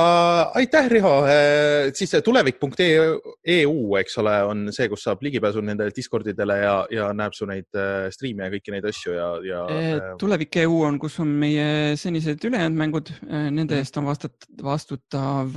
[0.59, 1.12] aitäh, Riho.
[1.30, 7.36] Eh, siis tulevik.eu, eks ole, on see, kus saab ligipääsu nendele Discordidele ja, ja näeb
[7.38, 9.61] su neid eh, striime ja kõiki neid asju ja, ja.
[9.76, 13.78] Eh, tulevik.eu on, kus on meie senised ülejäänud mängud, nende mhm.
[13.78, 15.55] eest on vastat, vastutav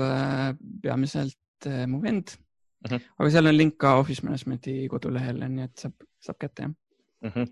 [0.83, 2.37] peamiselt mu vend.
[2.83, 2.95] Mhm.
[2.95, 3.11] -huh.
[3.17, 6.73] aga seal on link ka Office Management'i kodulehele, nii et saab, saab kätte jah
[7.23, 7.29] uh.
[7.29, 7.49] Mhm.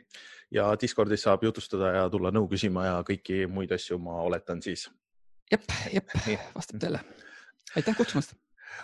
[0.51, 4.87] Ja Discordis saab jutustada ja tulla nõu küsima ja kõiki muid asju, ma oletan siis.
[5.51, 6.15] jep, jep,
[6.57, 7.01] vastab tõele.
[7.75, 8.35] aitäh kutsumast.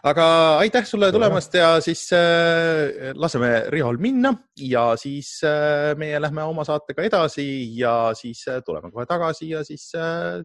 [0.04, 0.26] aga
[0.64, 6.64] aitäh sulle tulemast ja siis äh, laseme Rihol minna ja siis äh, meie lähme oma
[6.68, 7.48] saatega edasi
[7.80, 10.44] ja siis äh, tuleme kohe tagasi ja siis äh,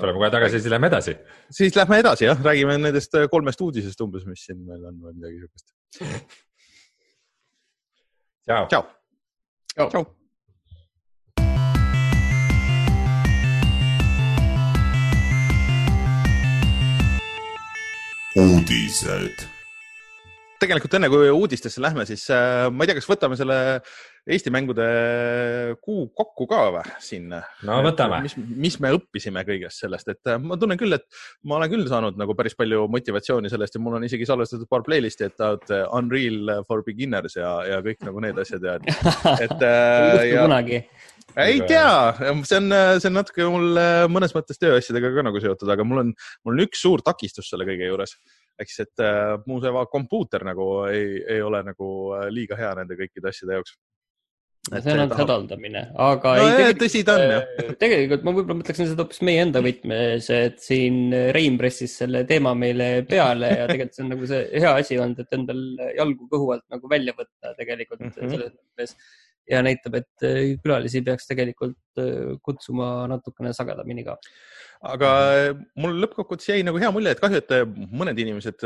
[0.00, 1.16] tuleme kohe tagasi siis lähme edasi.
[1.50, 5.14] siis lähme edasi jah, räägime nendest äh, kolmest uudisest umbes, mis siin meil on või
[5.20, 5.76] midagi siukest.
[8.48, 8.66] tšau.
[8.66, 8.82] tšau.
[9.76, 10.21] tšau.
[18.36, 19.48] Uudised.
[20.62, 23.56] tegelikult enne kui uudistesse lähme, siis äh, ma ei tea, kas võtame selle
[24.22, 24.84] Eesti mängude
[25.82, 27.32] kuu kokku ka või siin?
[27.66, 28.20] no võtame.
[28.22, 31.08] mis, mis me õppisime kõigest sellest, et äh, ma tunnen küll, et
[31.48, 34.84] ma olen küll saanud nagu päris palju motivatsiooni sellest ja mul on isegi salvestatud paar
[34.86, 38.92] playlist'i, et uh, Unreal for beginners ja, ja kõik nagu need asjad ja et,
[39.48, 40.84] et äh, ja, kunagi
[41.36, 42.12] ei tea,
[42.44, 46.02] see on, see on natuke mul äh, mõnes mõttes tööasjadega ka nagu seotud, aga mul
[46.02, 46.12] on,
[46.44, 48.16] mul on üks suur takistus selle kõige juures.
[48.60, 52.74] ehk siis, et äh, mu see kompuuter nagu ei, ei ole nagu äh, liiga hea
[52.78, 53.76] nende kõikide asjade jaoks.
[54.70, 57.72] See on ainult hädaldamine, aga no, ei, tõsi ta on jah.
[57.80, 61.00] tegelikult ma võib-olla mõtleksin seda hoopis meie enda võtmes, et siin
[61.34, 65.24] Rein pressis selle teema meile peale ja tegelikult see on nagu see hea asi olnud,
[65.24, 65.66] et endal
[65.98, 68.36] jalgu kõhu alt nagu välja võtta tegelikult mm -hmm.
[68.36, 68.96] selles mõttes
[69.50, 74.16] ja näitab, et äh, külalisi peaks tegelikult äh, kutsuma natukene sagedamini ka.
[74.92, 75.48] aga äh,
[75.82, 78.64] mul lõppkokkuvõttes jäi nagu hea mulje, et kahju, et mõned inimesed,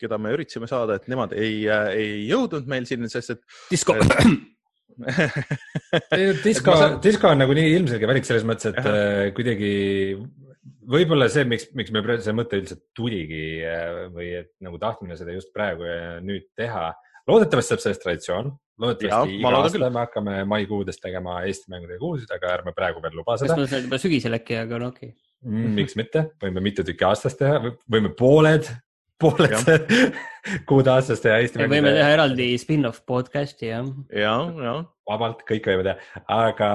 [0.00, 3.44] keda me üritasime saada, et nemad ei, ei jõudnud meil siin, sest et.
[6.44, 9.30] disko disko, disko on nagu nii ilmselge valik selles mõttes, et Aha.
[9.36, 9.72] kuidagi
[10.90, 13.46] võib-olla see, miks, miks me see mõte üldse tuligi
[14.14, 16.92] või et nagu tahtmine seda just praegu ja nüüd teha.
[17.28, 18.50] loodetavasti saab sellest traditsioon,
[18.84, 23.38] loodetavasti iga aasta me hakkame maikuudes tegema Eesti mängudega kuulsid, aga ärme praegu veel luba
[23.40, 23.56] seda.
[23.56, 25.50] kas me juba sügisel äkki, aga no okei okay.
[25.50, 25.76] mm,.
[25.78, 28.68] miks mitte, võime mitu tükki aastas teha, võime pooled,
[29.20, 29.54] pooled
[30.68, 33.86] kuud aastas teha Eesti võime teha eraldi spin-off podcast'i jah.
[34.12, 34.34] ja,
[34.66, 34.74] ja.
[35.10, 36.70] vabalt, kõike võime teha, aga,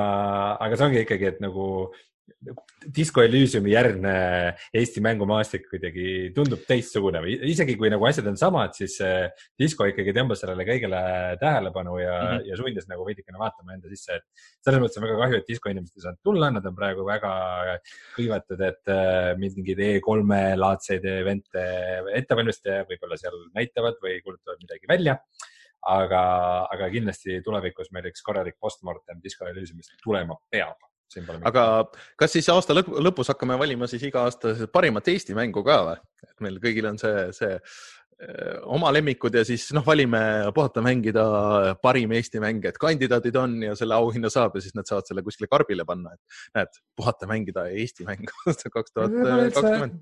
[0.60, 1.66] aga see ongi ikkagi, et nagu
[2.96, 4.14] Disco Elysiumi järgne
[4.76, 8.98] Eesti mängumaastik kuidagi tundub teistsugune või isegi kui nagu asjad on samad, siis
[9.60, 11.02] Disco ikkagi tõmbas sellele kõigele
[11.42, 12.48] tähelepanu ja mm, -hmm.
[12.50, 15.74] ja sundis nagu veidikene vaatama enda sisse, et selles mõttes on väga kahju, et Disco
[15.74, 17.34] inimesed ei saanud tulla, nad on praegu väga
[18.18, 21.64] hõivatud, et äh, mingeid E3-e laadseid event'e
[22.16, 25.20] ette valmistada võib-olla seal näitavad või kuulutavad midagi välja
[25.88, 26.22] aga,
[26.74, 30.89] aga kindlasti tulevikus meil üks korralik postmortem Disco Elysiumist tulema peab.
[31.48, 31.64] Aga
[32.20, 36.02] kas siis aasta lõpus hakkame valima siis iga aasta parimat Eesti mängu ka või?
[36.28, 37.56] et meil kõigil on see, see
[38.68, 40.20] oma lemmikud ja siis noh, valime
[40.56, 41.24] puhata mängida
[41.84, 45.24] parim Eesti mäng, et kandidaadid on ja selle auhinna saab ja siis nad saavad selle
[45.24, 48.28] kuskile karbile panna, et näed, puhata mängida Eesti mäng
[48.76, 49.16] kaks tuhat
[49.56, 50.02] kakskümmend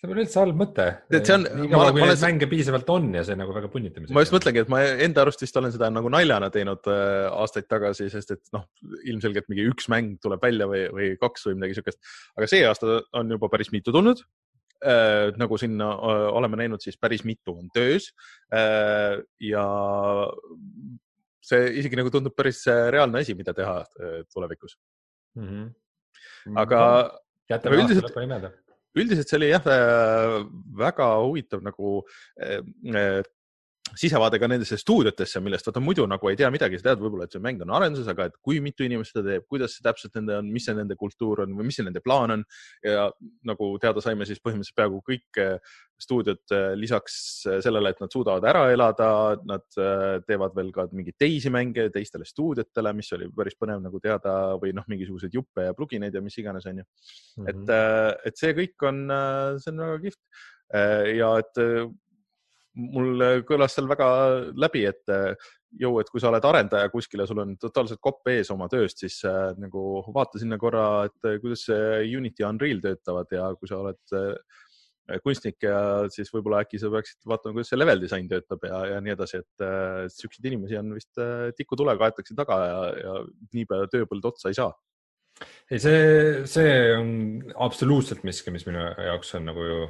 [0.00, 0.84] see pole üldse halb mõte.
[1.12, 1.42] see on.
[1.60, 4.14] niikaua kui neid mänge piisavalt on ja see nagu väga punnitamise.
[4.16, 7.68] ma just mõtlengi, et ma enda arust vist olen seda nagu naljana teinud äh, aastaid
[7.68, 8.64] tagasi, sest et noh,
[9.12, 12.00] ilmselgelt mingi üks mäng tuleb välja või, või kaks või midagi siukest.
[12.38, 14.24] aga see aasta on juba päris mitu tulnud
[14.80, 15.36] äh,.
[15.40, 18.08] nagu sinna äh, oleme näinud, siis päris mitu on töös
[18.56, 19.20] äh,.
[19.44, 19.66] ja
[21.44, 24.78] see isegi nagu tundub päris äh, reaalne asi, mida teha äh, tulevikus
[25.36, 25.44] mm.
[25.44, 26.58] -hmm.
[26.64, 26.82] aga.
[27.50, 28.54] jätame aasta lõpuni meelde
[28.98, 30.38] üldiselt see oli jah äh,
[30.78, 32.00] väga huvitav nagu
[32.40, 32.60] äh,
[32.94, 33.22] äh,
[33.98, 37.34] sisevaade ka nendesse stuudiotesse, millest vaata muidu nagu ei tea midagi, sa tead võib-olla, et
[37.34, 40.38] see mäng on arenduses, aga et kui mitu inimest seda teeb, kuidas see täpselt nende
[40.40, 42.44] on, mis see nende kultuur on või mis see nende plaan on
[42.86, 43.08] ja
[43.48, 45.40] nagu teada saime, siis põhimõtteliselt peaaegu kõik
[46.00, 47.16] stuudiod lisaks
[47.60, 49.08] sellele, et nad suudavad ära elada,
[49.48, 49.66] nad
[50.26, 54.72] teevad veel ka mingeid teisi mänge teistele stuudiotele, mis oli päris põnev nagu teada või
[54.76, 56.86] noh, mingisuguseid juppe ja plugineid ja mis iganes, onju.
[57.46, 58.22] et, mhm.
[58.30, 59.02] et see kõik on,
[59.60, 60.46] see on väga kihvt
[61.18, 61.60] ja et
[62.78, 64.08] mul kõlas seal väga
[64.54, 65.14] läbi, et
[65.78, 69.02] jõu, et kui sa oled arendaja kuskil ja sul on totaalselt kopp ees oma tööst,
[69.02, 73.52] siis äh, nagu vaata sinna korra, et äh, kuidas see Unity ja Unreal töötavad ja
[73.58, 74.34] kui sa oled äh,
[75.24, 79.00] kunstnik ja siis võib-olla äkki sa peaksid vaatama, kuidas see level disain töötab ja, ja
[79.04, 83.16] nii edasi, et äh, siukseid inimesi on vist äh, tikutulega aetakse taga ja, ja
[83.54, 84.72] niipea tööpõld otsa ei saa.
[85.70, 87.10] Ei, see, see on
[87.64, 89.82] absoluutselt miski, mis minu jaoks on nagu ju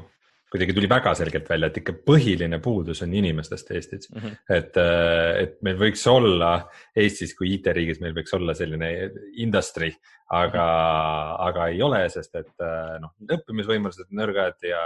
[0.51, 4.21] kuidagi tuli väga selgelt välja, et ikka põhiline puudus on inimestest Eestis mm.
[4.21, 4.39] -hmm.
[4.57, 6.53] et, äh, et meil võiks olla
[6.97, 8.91] Eestis kui IT-riigis, meil võiks olla selline
[9.37, 9.93] industry,
[10.27, 11.49] aga mm, -hmm.
[11.49, 14.83] aga ei ole, sest et äh, noh, õppimisvõimalused on nõrgad ja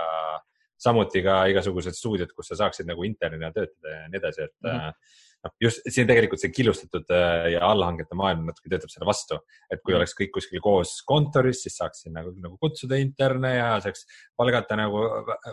[0.76, 4.70] samuti ka igasugused stuudiod, kus sa saaksid nagu internina töötada ja nii edasi, et mm.
[4.70, 9.38] -hmm noh, just siin tegelikult see killustatud äh, ja allhangete maailm natuke töötab selle vastu,
[9.68, 10.00] et kui mm.
[10.00, 14.06] oleks kõik kuskil koos kontoris, siis saaks sinna nagu, nagu kutsuda interne ja saaks
[14.38, 15.04] palgata nagu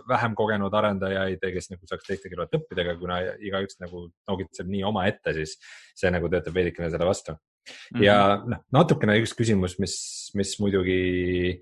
[0.10, 4.84] vähem kogenud arendajaid, kes nagu saaks teiste kõrvalt õppida, aga kuna igaüks nagu noogitseb nii
[4.88, 5.58] omaette, siis
[5.98, 7.40] see nagu töötab veidikene selle vastu mm.
[7.72, 8.04] -hmm.
[8.06, 9.96] ja noh, natukene üks küsimus, mis,
[10.38, 11.62] mis muidugi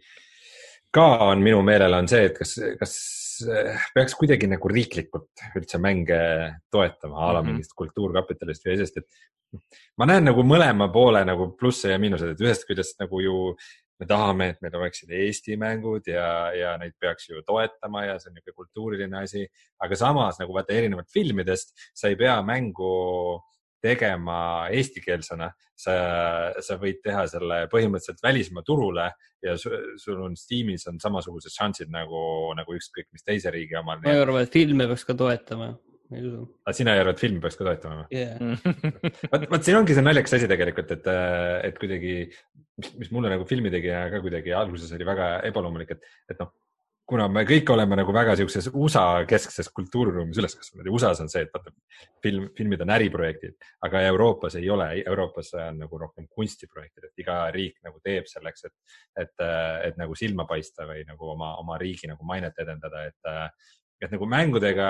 [0.93, 2.93] ka on minu meelel, on see, et kas, kas
[3.95, 6.19] peaks kuidagi nagu riiklikult üldse mänge
[6.71, 7.51] toetama a la mm -hmm.
[7.51, 9.59] mingist kultuurkapitalist või sest, et
[9.97, 13.37] ma näen nagu mõlema poole nagu plusse ja miinuseid, et ühest küljest nagu ju
[13.99, 18.29] me tahame, et meil oleksid Eesti mängud ja, ja neid peaks ju toetama ja see
[18.29, 19.43] on niisugune kultuuriline asi,
[19.83, 22.93] aga samas nagu vaata erinevalt filmidest, sa ei pea mängu
[23.83, 25.49] tegema eestikeelsena,
[25.79, 25.95] sa,
[26.63, 29.09] sa võid teha selle põhimõtteliselt välismaa turule
[29.45, 32.21] ja sul on Steamis on samasugused šansid nagu,
[32.57, 34.01] nagu ükskõik mis teise riigi omal.
[34.03, 35.71] ma arvan, et filme peaks ka toetama.
[36.11, 38.39] aga sina ei arva, et filmi peaks ka toetama yeah.
[39.31, 41.11] vot, vot siin ongi see naljakas asi tegelikult, et,
[41.69, 42.15] et kuidagi,
[42.99, 46.51] mis mulle nagu filmitegija ka kuidagi alguses oli väga ebaloomulik, et, et noh
[47.09, 51.31] kuna me kõik oleme nagu väga siukses USA keskses kultuuriruumis üles kasvanud ja USA-s on
[51.31, 51.73] see, et vaata
[52.23, 53.55] film, filmid on äriprojektid,
[53.87, 58.67] aga Euroopas ei ole, Euroopas on nagu rohkem kunstiprojektid, et iga riik nagu teeb selleks,
[58.69, 58.75] et,
[59.25, 59.35] et,
[59.89, 63.33] et nagu silma paista või nagu oma, oma riigi nagu mainet edendada, et,
[64.05, 64.89] et nagu mängudega,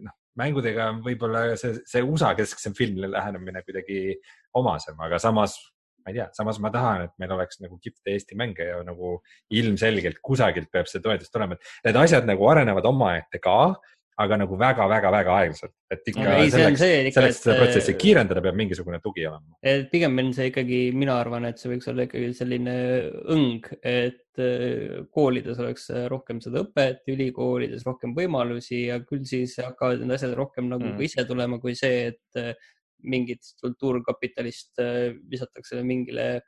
[0.00, 4.16] noh, mängudega võib-olla see, see USA kesksem filmile lähenemine kuidagi
[4.56, 5.58] omasem, aga samas
[6.06, 9.16] ma ei tea, samas ma tahan, et meil oleks nagu kihvte Eesti mänge ja nagu
[9.50, 13.74] ilmselgelt kusagilt peab see toetus tulema, et need asjad nagu arenevad omaette ka,
[14.22, 19.26] aga nagu väga-väga-väga aeglaselt, et ikka ei, selleks, selleks seda protsessi kiirendada, peab mingisugune tugi
[19.28, 19.58] olema.
[19.60, 22.76] et pigem on see ikkagi, mina arvan, et see võiks olla ikkagi selline
[23.34, 30.00] õng, et äh, koolides oleks rohkem seda õpet, ülikoolides rohkem võimalusi ja küll siis hakkavad
[30.06, 31.04] need asjad rohkem nagu mm.
[31.10, 32.64] ise tulema kui see, et
[33.02, 36.42] mingit kultuurkapitalist äh, visatakse mingile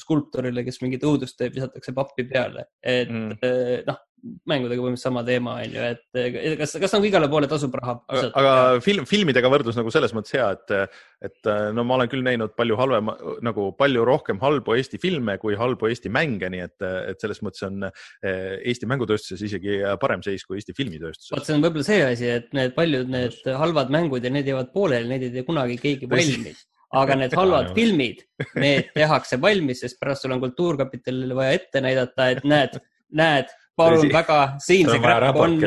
[0.00, 3.38] skulptorile, kes mingit õudust teeb, visatakse pappi peale, et mm.
[3.40, 7.74] Äh, noh, mängudega põhimõtteliselt sama teema on ju, et kas, kas nagu igale poole tasub
[7.78, 7.96] raha.
[8.10, 10.96] aga, aga film, filmidega võrdlus nagu selles mõttes hea, et,
[11.30, 15.56] et no ma olen küll näinud palju halvema, nagu palju rohkem halbu Eesti filme kui
[15.58, 16.76] halbu Eesti mänge, nii et,
[17.12, 21.32] et selles mõttes on eh, Eesti mängutööstuses isegi parem seis kui Eesti filmitööstuses.
[21.36, 24.74] vot see on võib-olla see asi, et need paljud need halvad mängud ja need jäävad
[24.74, 26.66] pooleli, neid ei tee kunagi keegi valmis
[26.98, 28.22] aga need halvad filmid,
[28.58, 32.78] need tehakse valmis, sest pärast sul on Kultuurkapitalile vaja ette näidata, et näed,
[33.16, 35.58] näed, palun väga, siin see crap on,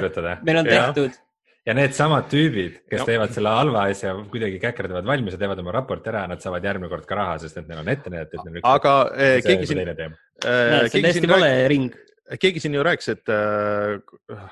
[0.44, 1.20] meil on tehtud.
[1.64, 3.08] ja needsamad tüübid, kes No.
[3.08, 6.92] teevad selle halva asja kuidagi käkerdavad valmis ja teevad oma raporti ära, nad saavad järgmine
[6.92, 8.68] kord ka raha, sest et neil on ette näidata, et neil on üks.
[8.74, 11.96] aga eh, keegi siin eh, näed, see on keegi täiesti siin vale ring.
[12.44, 14.52] keegi siin ju rääkis, et äh,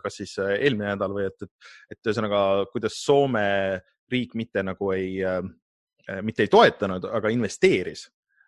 [0.00, 2.40] kas siis äh, eelmine nädal või et, et, et ühesõnaga,
[2.72, 3.44] kuidas Soome
[4.12, 5.20] riik mitte nagu ei,
[6.22, 8.06] mitte ei toetanud, aga investeeris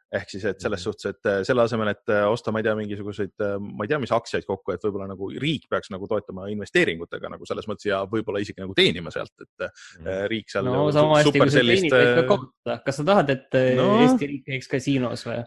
[0.08, 0.84] ehk siis, et selles Mhm.
[0.86, 3.98] suhtes, et äh, selle asemel, et äh, osta, ma ei tea, mingisuguseid, ma ei tea,
[4.00, 7.98] mis aktsiaid kokku, et võib-olla nagu riik peaks nagu toetama investeeringutega nagu selles mõttes ja
[8.08, 11.58] võib-olla isegi nagu teenima sealt, et äh, riik seal no sama hästi, super kui sa
[11.58, 12.78] sellist teenid, võid ka kaotada.
[12.86, 13.90] kas sa tahad, et No.
[14.06, 15.42] Eesti riik käiks kasiinos või?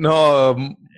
[0.00, 0.16] no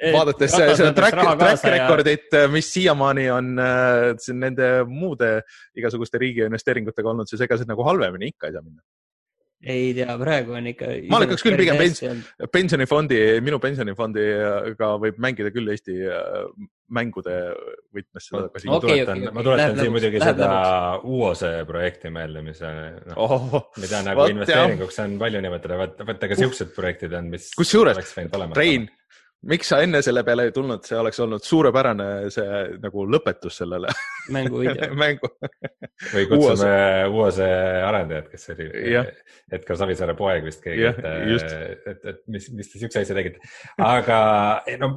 [0.01, 5.43] Et vaadates ratas seda track, track record'it, mis siiamaani on äh, nende muude
[5.77, 8.81] igasuguste riigi investeeringutega olnud, siis ega see nagu halvemini ikka ei saa minna.
[9.61, 10.91] Ei tea, praegu on ikka.
[11.13, 12.29] Ma lükkaks küll pigem pens- pens.
[12.53, 16.45] pensionifondi, minu pensionifondiga võib mängida küll Eesti äh,
[16.91, 17.35] mängude
[17.95, 19.35] võtmes seda ma Okei, tuletan okei,, okei.
[19.37, 20.51] ma tuletan Läheb siin lõbuks, muidugi läheb seda
[21.07, 22.81] UOS-e projekti meelde, mis on,
[23.13, 23.59] noh, oh,.
[23.83, 27.53] mida nagu investeeringuks on palju nimetada, vaata, vaata ka siuksed projektid on, mis.
[27.59, 28.59] Kusjuures, oleks.
[28.59, 28.89] Rein,
[29.49, 33.93] miks sa enne selle peale ei tulnud, see oleks olnud suurepärane see nagu lõpetus sellele
[34.35, 34.91] mänguvideo.
[35.03, 35.31] mängu.
[36.13, 36.75] või kutsume
[37.09, 37.49] UOS-e
[37.87, 38.69] arendajad, kes oli.
[39.51, 43.41] Edgar Savisaare poeg vist keegi, et just., et, et mis, mis te siukse asja tegite.
[43.81, 44.21] aga
[44.83, 44.93] no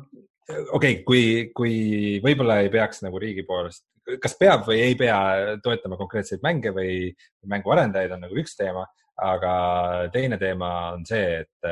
[0.52, 1.24] okei okay,, kui,
[1.56, 1.76] kui
[2.24, 3.86] võib-olla ei peaks nagu riigi poolest,
[4.22, 5.20] kas peab või ei pea
[5.64, 7.14] toetama konkreetseid mänge või
[7.48, 8.84] mänguarendajaid on nagu üks teema,
[9.24, 9.54] aga
[10.12, 11.72] teine teema on see, et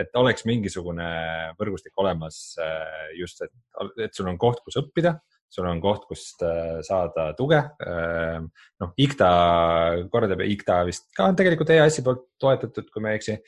[0.00, 1.06] et oleks mingisugune
[1.58, 3.52] võrgustik olemas äh, just, et,
[4.06, 5.16] et sul on koht, kus õppida,
[5.54, 7.60] sul on koht, kust äh, saada tuge.
[8.82, 9.30] noh, IKTA
[10.10, 13.38] kordab ja IKTA vist ka on tegelikult EAS-i poolt toetatud, kui ma ei eksi.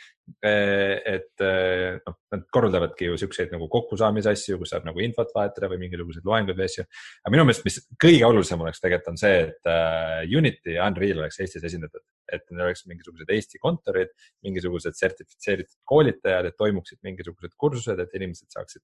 [0.43, 5.69] Et äh, noh, nad korraldavadki ju siukseid nagu kokkusaamise asju, kus saab nagu infot vahetada
[5.71, 6.85] või mingisuguseid loenguid või asju.
[7.23, 11.23] aga minu meelest, mis kõige olulisem oleks tegelikult on see, et äh, Unity ja Unreal
[11.23, 12.03] oleks Eestis esindatud,
[12.33, 14.11] et neil oleks mingisugused Eesti kontorid,
[14.47, 18.83] mingisugused sertifitseeritud koolitajad, et toimuksid mingisugused kursused, et inimesed saaksid,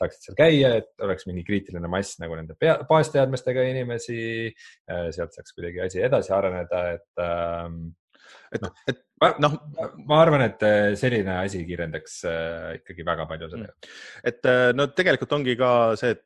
[0.00, 4.20] saaksid seal käia, et oleks mingi kriitiline mass nagu nende pea- baasteadmistega inimesi.
[5.14, 7.92] sealt saaks kuidagi asi edasi areneda, et ähm,
[8.54, 9.54] et Noh., et noh,
[10.08, 13.68] ma arvan, et äh, selline asi kiirendaks äh, ikkagi väga palju seda.
[14.24, 15.70] et äh, no tegelikult ongi ka
[16.00, 16.22] see, et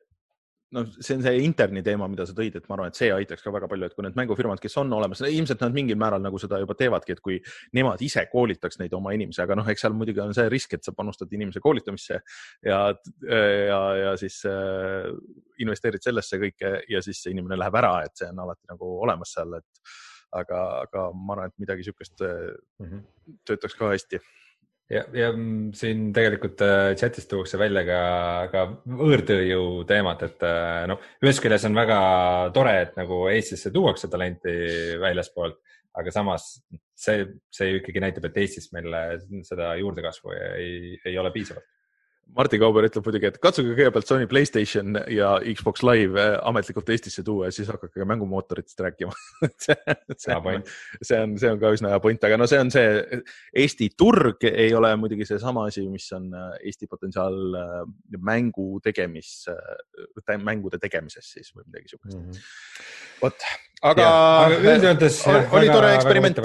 [0.75, 3.43] noh, see on see interni teema, mida sa tõid, et ma arvan, et see aitaks
[3.43, 6.39] ka väga palju, et kui need mängufirmad, kes on olemas, ilmselt nad mingil määral nagu
[6.41, 7.37] seda juba teevadki, et kui
[7.77, 10.87] nemad ise koolitaks neid oma inimesi, aga noh, eks seal muidugi on see risk, et
[10.87, 12.19] sa panustad inimese koolitamisse
[12.65, 12.79] ja,
[13.27, 15.11] ja, ja siis äh,
[15.63, 19.35] investeerid sellesse kõike ja siis see inimene läheb ära, et see on alati nagu olemas
[19.37, 19.95] seal, et
[20.31, 23.05] aga, aga ma arvan, et midagi niisugust äh, Mhm.
[23.45, 24.19] töötaks ka hästi.
[24.89, 27.99] ja, ja mm, siin tegelikult äh, chatis tuuakse välja ka,
[28.51, 31.99] ka võõrtööjõu teemat, et äh, noh, ühest küljest on väga
[32.53, 34.53] tore, et nagu Eestisse tuuakse talenti
[35.01, 35.57] väljaspoolt,
[35.95, 36.61] aga samas
[36.95, 38.91] see, see ju ikkagi näitab, et Eestis meil
[39.47, 41.65] seda juurdekasvu ei, ei ole piisavalt.
[42.35, 47.23] Martin Kauber ütleb muidugi, et katsuge kõigepealt Sony Playstation ja Xbox Live eh, ametlikult Eestisse
[47.23, 49.13] tuua ja siis hakake ka mängumootoritest rääkima
[49.65, 49.77] see,
[50.17, 50.71] see, point.
[51.01, 53.21] see on, see on ka üsna hea point, aga no see on see,
[53.63, 57.77] Eesti turg ei ole muidugi seesama asi, mis on eh, Eesti potentsiaal eh,
[58.19, 59.31] mängu tegemis,
[60.43, 62.41] mängude tegemises siis või midagi siukest.
[63.21, 63.47] vot,
[63.85, 64.09] aga,
[64.49, 66.43] aga üldjoontes oli- oli tore eksperiment.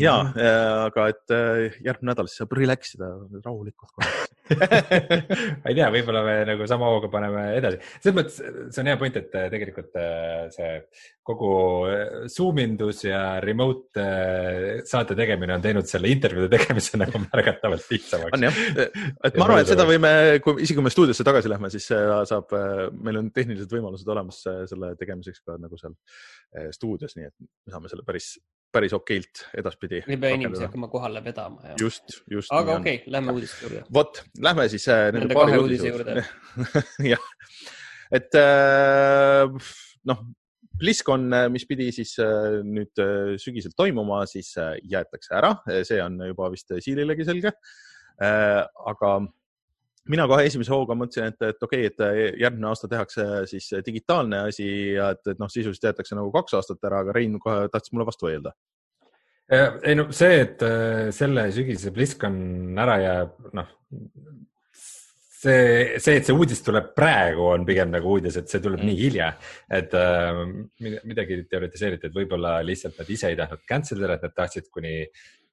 [0.00, 0.40] ja, Mhm.
[0.86, 3.08] aga et eh, järgmine nädal siis saab relax ida
[3.44, 3.94] rahulikult
[4.46, 7.80] ma ei tea, võib-olla me nagu sama hooga paneme edasi.
[7.98, 8.36] selles mõttes
[8.74, 10.70] see on hea point, et äh, tegelikult äh, see
[11.26, 11.50] kogu
[11.90, 17.88] äh, Zoom indus ja remote äh, saate tegemine on teinud selle intervjuude tegemise nagu märgatavalt
[17.90, 18.46] lihtsamaks on.
[18.46, 18.60] jah,
[19.26, 20.12] et ma arvan, et seda võime,
[20.44, 21.88] kui isegi kui me stuudiosse tagasi lähme, siis
[22.30, 22.52] saab,
[23.02, 27.34] meil on tehnilised võimalused olemas äh, selle tegemiseks ka nagu seal äh, stuudios, nii et
[27.42, 28.34] me saame selle päris,
[28.72, 30.02] päris okeilt edaspidi.
[30.06, 31.74] ei pea inimesi hakkama kohale vedama.
[31.80, 32.52] just, just.
[32.52, 33.84] aga okei okay,, lähme uudiste juurde.
[33.94, 36.24] vot, lähme siis äh, nende, Nende kahe uudise uudise juurde.
[37.12, 37.30] jah,
[38.20, 39.70] et äh,
[40.10, 40.26] noh,
[40.76, 45.54] BlizzCon, mis pidi siis äh, nüüd äh, sügisel toimuma, siis äh, jäetakse ära,
[45.88, 47.54] see on juba vist Siililegi selge
[48.20, 48.62] äh,.
[48.92, 49.18] aga
[50.12, 54.44] mina kohe esimese hooga mõtlesin, et, et okei okay,, et järgmine aasta tehakse siis digitaalne
[54.50, 57.94] asi ja et, et noh, sisuliselt jäetakse nagu kaks aastat ära, aga Rein kohe tahtis
[57.94, 58.54] mulle vastu vaielda.
[59.86, 60.64] ei no see, et
[61.14, 62.38] selle sügise BlizzCon
[62.82, 63.68] ära jääb, noh.
[65.36, 68.90] see, see, et see uudis tuleb praegu, on pigem nagu uudis, et see tuleb Mm.
[68.90, 69.28] nii hilja,
[69.70, 70.42] et äh,
[70.82, 74.70] mida- midagi teoritiseeriti, et võib-olla lihtsalt nad ise ei tahtnud cancel ida, et nad tahtsid
[74.74, 74.96] kuni,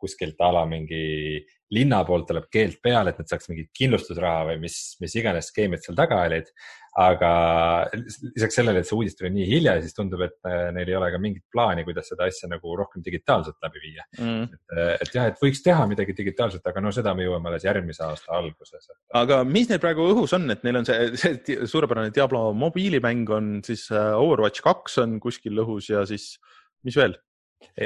[0.03, 1.03] kuskilt a la mingi
[1.73, 5.83] linna poolt tuleb keeld peale, et nad saaks mingit kindlustusraha või mis, mis iganes skeemid
[5.83, 6.49] seal taga olid.
[6.93, 7.29] aga
[7.89, 11.07] lisaks sellele, et see uudis tuli nii hilja, siis tundub, et äh, neil ei ole
[11.09, 14.43] ka mingit plaani, kuidas seda asja nagu rohkem digitaalselt läbi viia mm..
[14.43, 17.65] et, äh, et jah, et võiks teha midagi digitaalselt, aga no seda me jõuame alles
[17.65, 18.91] järgmise aasta alguses.
[19.23, 23.51] aga mis neil praegu õhus on, et neil on see, see suurepärane Diablo mobiilimäng on
[23.65, 26.35] siis äh, Overwatch kaks on kuskil õhus ja siis
[26.85, 27.17] mis veel?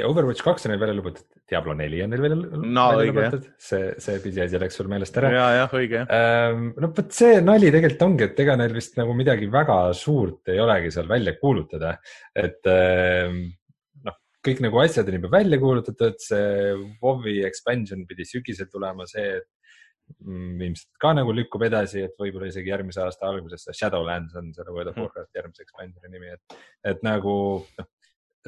[0.04, 3.92] Overwatch kaks on neil välja lubatud, Diablo neli on neil veel no, välja lubatud, see,
[4.02, 5.30] see pisiasi läks sul meelest ära.
[5.32, 6.02] ja, jah, õige.
[6.12, 10.52] Ähm, no vot see nali tegelikult ongi, et ega neil vist nagu midagi väga suurt
[10.52, 11.94] ei olegi seal välja kuulutada,
[12.36, 13.40] et ähm,
[14.04, 19.38] noh, kõik nagu asjad on juba välja kuulutatud, see WoW-i expansion pidi sügisel tulema, see
[20.20, 24.52] mm, ilmselt ka nagu lükkub edasi, et võib-olla isegi järgmise aasta alguses see Shadowlands on
[24.56, 26.58] selle World of Warcraft järgmise expansioni nimi, et,
[26.92, 27.94] et nagu noh,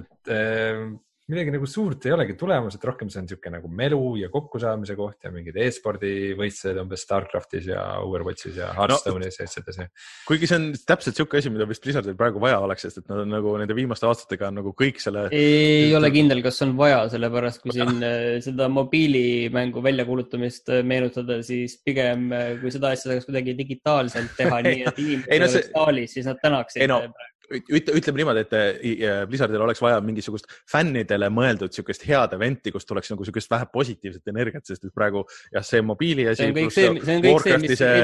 [0.00, 0.90] et äh,
[1.30, 4.96] midagi nagu suurt ei olegi tulemas, et rohkem see on niisugune nagu melu ja kokkusaamise
[4.98, 9.76] koht ja mingid e-spordi võistlused umbes Starcraftis ja Overwatchis ja Hearthstone'is no, ja asjad ja
[9.76, 9.88] see.
[10.28, 13.22] kuigi see on täpselt niisugune asi, mida vist Blizzardil praegu vaja oleks, sest et nad
[13.24, 15.26] on nagu nende viimaste aastatega on nagu kõik selle.
[15.36, 21.40] ei ole kindel, kas on vaja, sellepärast kui siin äh, seda mobiilimängu väljakuulutamist äh, meenutada,
[21.46, 25.50] siis pigem äh, kui seda asja saaks kuidagi digitaalselt teha nii, et inimesed ei no,
[25.50, 25.62] see...
[25.62, 27.02] oleks saalis, siis nad tänaksid no,
[27.50, 32.86] ütle, ütleme niimoodi, et äh, Blizzardil oleks vaja mingisugust fännidele mõeldud niisugust head event'i, kus
[32.88, 35.24] tuleks nagu niisugust vähe positiivset energiat, sest et praegu
[35.54, 36.44] jah, see mobiili asi.
[36.44, 37.98] see on kõik see, see on kõik see, mis see...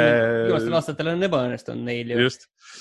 [0.48, 2.34] viimastel aastatel on ebaõnnestunud neil ju.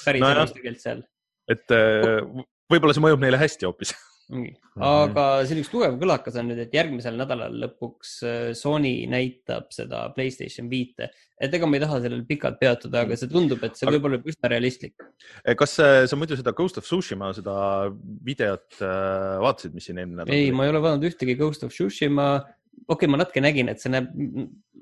[0.08, 1.06] päris no, tegelikult seal.
[1.54, 3.94] et äh, võib-olla see mõjub neile hästi hoopis
[4.26, 4.56] Mm.
[4.82, 10.00] aga siin üks tugev kõlakas on nüüd, et järgmisel nädalal lõpuks äh, Sony näitab seda
[10.16, 13.86] Playstation viite, et ega ma ei taha sellel pikalt peatuda, aga see tundub, et see
[13.86, 14.98] võib olla üsna realistlik.
[15.44, 17.54] Eh, kas äh, sa muidu seda Ghost of Tsushima, seda
[18.26, 20.34] videot äh, vaatasid, mis siin eelmine nädal?
[20.34, 22.32] ei, ma ei ole vaadanud ühtegi Ghost of Tsushima.
[22.42, 24.10] okei okay,, ma natuke nägin, et see näeb.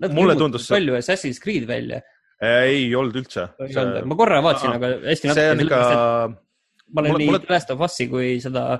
[0.07, 0.71] mulle tundus.
[0.71, 1.99] palju Assassin's Creed välja.
[2.39, 3.49] ei olnud üldse.
[3.59, 5.39] ma korra vaatasin, aga hästi natuke.
[5.43, 5.85] see on ikka.
[6.95, 7.47] ma olen mulle, nii.
[7.51, 8.69] Last of Us'i kui seda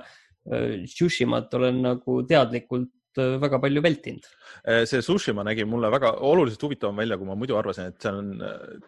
[0.86, 4.26] Tsushimat olen nagu teadlikult äh, väga palju vältinud.
[4.64, 8.12] Äh, see Tsushima nägi mulle väga oluliselt huvitavam välja, kui ma muidu arvasin, et see
[8.12, 8.30] on,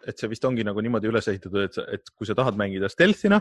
[0.06, 3.40] et see vist ongi nagu niimoodi üles ehitatud, et, et kui sa tahad mängida stealth'ina,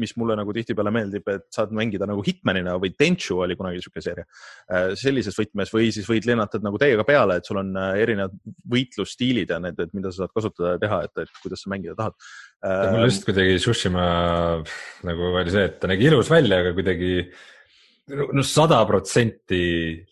[0.00, 4.04] mis mulle nagu tihtipeale meeldib, et saad mängida nagu Hitmanina või Tenchu oli kunagi niisugune
[4.04, 4.26] seeria.
[4.98, 8.36] sellises võtmes või siis võid lennata nagu täiega peale, et sul on erinevad
[8.70, 11.96] võitlusstiilid ja need, et mida sa saad kasutada ja teha, et, et kuidas sa mängida
[11.98, 12.18] tahad
[12.60, 14.04] mul lihtsalt kuidagi Tsushima
[15.08, 17.14] nagu oli see, et ta nägi ilus välja, aga kuidagi
[18.10, 19.62] no sada protsenti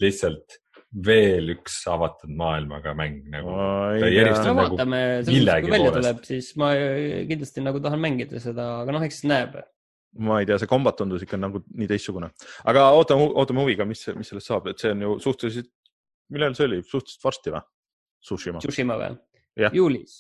[0.03, 0.59] lihtsalt
[1.05, 3.53] veel üks avatud maailmaga mäng nagu.
[3.53, 6.71] No nagu välja tuleb, siis ma
[7.29, 9.59] kindlasti nagu tahan mängida seda, aga noh, eks siis näeb.
[10.25, 12.31] ma ei tea, see kombat tundus ikka nagu nii teistsugune,
[12.67, 15.69] aga ootame, ootame huviga, mis, mis sellest saab, et see on ju suhteliselt,
[16.33, 17.61] millal see oli, suhteliselt varsti või?
[18.25, 18.63] Tsushima.
[18.65, 19.13] Tsushima või?
[19.75, 20.17] juulis.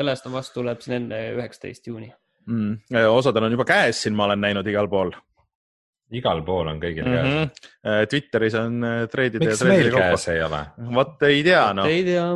[0.00, 2.08] Last of Us tuleb siin enne üheksateist juuni.
[2.46, 2.78] Mm..
[3.10, 5.12] osadel on juba käes siin, ma olen näinud igal pool.
[6.14, 7.40] Igal pool on kõigil käes mm.
[7.40, 8.06] -hmm.
[8.12, 9.42] Twitteris on treidide.
[9.46, 10.62] miks meil käes ei ole?
[10.94, 11.90] vot ei tea noh.
[11.90, 12.28] ei tea.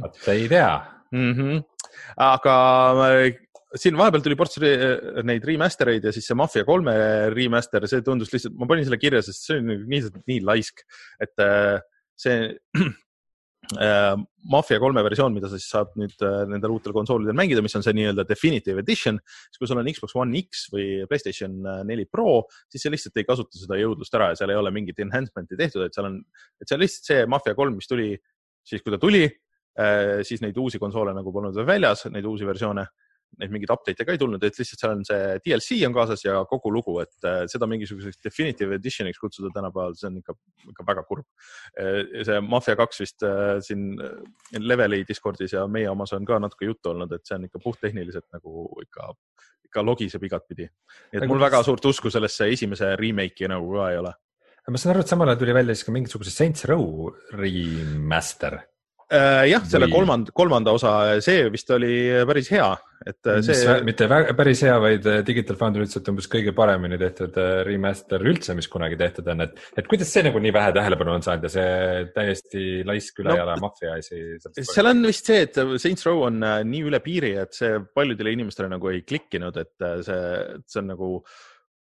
[0.00, 0.72] vot ei tea
[1.12, 1.34] mm.
[1.34, 1.62] -hmm.
[2.30, 2.56] aga
[3.76, 4.58] siin vahepeal tuli ports
[5.26, 6.94] neid remaster eid ja siis see Mafia kolme
[7.34, 10.82] remaster, see tundus lihtsalt, ma panin selle kirja, sest see on nii, nii laisk,
[11.22, 11.78] et äh,
[12.18, 12.90] see Äh,
[14.50, 17.84] Mafia kolme versioon, mida sa siis saad nüüd äh, nendel uutel konsoolidel mängida, mis on
[17.86, 22.06] see nii-öelda definitive edition, siis kui sul on Xbox One X või PlayStation äh, neli
[22.10, 22.40] Pro,
[22.72, 25.84] siis see lihtsalt ei kasuta seda jõudlust ära ja seal ei ole mingit enhancement'i tehtud,
[25.86, 26.18] et seal on,
[26.58, 29.22] et see on lihtsalt see Mafia kolm, mis tuli siis, kui ta tuli,
[30.26, 32.82] siis neid uusi konsoole nagu polnud veel väljas, neid uusi versioone
[33.38, 36.40] neid mingeid update'e ka ei tulnud, et lihtsalt seal on see DLC on kaasas ja
[36.50, 40.36] kogu lugu, et äh, seda mingisuguseks definitive edition'iks kutsuda tänapäeval, see on ikka,
[40.72, 41.28] ikka väga kurb.
[41.80, 43.94] Äh, see Mafia kaks vist äh, siin
[44.58, 48.28] Leveli Discordis ja meie omas on ka natuke juttu olnud, et see on ikka puhttehniliselt
[48.36, 49.12] nagu ikka,
[49.70, 50.66] ikka logiseb igatpidi.
[51.12, 54.16] nii et mul väga suurt usku sellesse esimese remake'i nagu ka ei ole
[54.70, 58.60] ma saan aru, et samal ajal tuli välja siis ka mingisuguse Saints Row remaster
[59.10, 60.92] jah, selle kolmanda, kolmanda osa,
[61.24, 61.92] see vist oli
[62.28, 62.68] päris hea,
[63.06, 63.74] et äh, see.
[63.86, 68.54] mitte päris hea, vaid äh, Digital Foundry ütles, et umbes kõige paremini tehtud remaster üldse,
[68.58, 71.52] mis kunagi tehtud on, et, et kuidas see nagu nii vähe tähelepanu on saanud ja
[71.54, 74.22] see täiesti laisk üle no, maffia asi.
[74.60, 78.70] seal on vist see, et Saints Row on nii üle piiri, et see paljudele inimestele
[78.72, 80.20] nagu ei klikkinud, et see,
[80.66, 81.14] see on nagu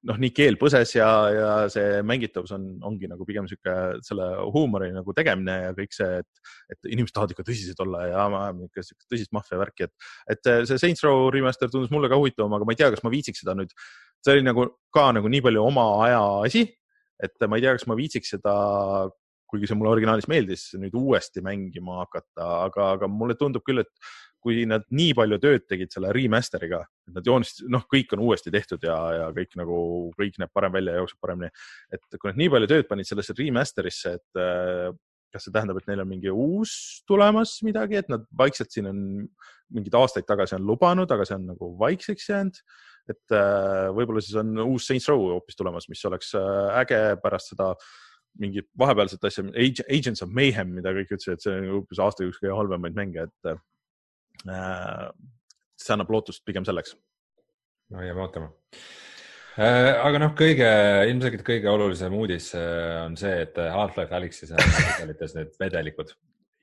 [0.09, 3.74] noh, nii keel põses ja, ja see mängitavus on, ongi nagu pigem sihuke
[4.07, 8.26] selle huumori nagu tegemine ja kõik see, et, et inimesed tahavad ikka tõsised olla ja
[8.26, 12.18] ajame ikka siukest tõsist maffia värki, et, et see Saints Row remaster tundus mulle ka
[12.18, 13.74] huvitavam, aga ma ei tea, kas ma viitsiks seda nüüd.
[14.22, 16.66] see oli nagu ka nagu nii palju oma aja asi,
[17.22, 18.57] et ma ei tea, kas ma viitsiks seda
[19.53, 24.12] kuigi see mulle originaalis meeldis, nüüd uuesti mängima hakata, aga, aga mulle tundub küll, et
[24.43, 28.53] kui nad nii palju tööd tegid selle remaster'iga, et nad joonistasid, noh, kõik on uuesti
[28.55, 29.78] tehtud ja, ja kõik nagu,
[30.18, 31.53] kõik näeb parem välja ja jookseb paremini.
[31.95, 34.90] et kui nad nii palju tööd panid sellesse remaster'isse, et äh,
[35.32, 36.74] kas see tähendab, et neil on mingi uus
[37.09, 39.03] tulemas midagi, et nad vaikselt siin on
[39.72, 42.62] mingeid aastaid tagasi on lubanud, aga see on nagu vaikseks jäänud.
[43.11, 47.51] et äh, võib-olla siis on uus Saints Row hoopis tulemas, mis oleks äh, äge pärast
[47.51, 47.72] seda
[48.38, 49.45] mingit vahepealset asja,
[49.90, 53.26] Agents of Mayhem, mida kõik ütlesid, et see on hoopis aasta üks kõige halvemaid mänge,
[53.28, 53.51] et
[54.49, 56.97] see annab lootust pigem selleks.
[57.93, 58.51] no jääme ootama.
[59.53, 60.68] Äh, aga noh, kõige,
[61.11, 66.14] ilmselgelt kõige olulisem uudis äh, on see, et Half-Life Alyxis on vedelites need vedelikud.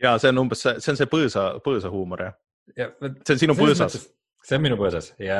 [0.01, 2.37] ja see on umbes, see on see põõsa, põõsahuumor jah
[2.77, 2.89] ja,?
[3.25, 3.99] see on sinu põõsas
[4.45, 5.37] see on minu põõsas ja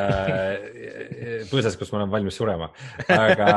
[1.49, 2.69] põõsas, kus ma olen valmis surema.
[3.15, 3.49] aga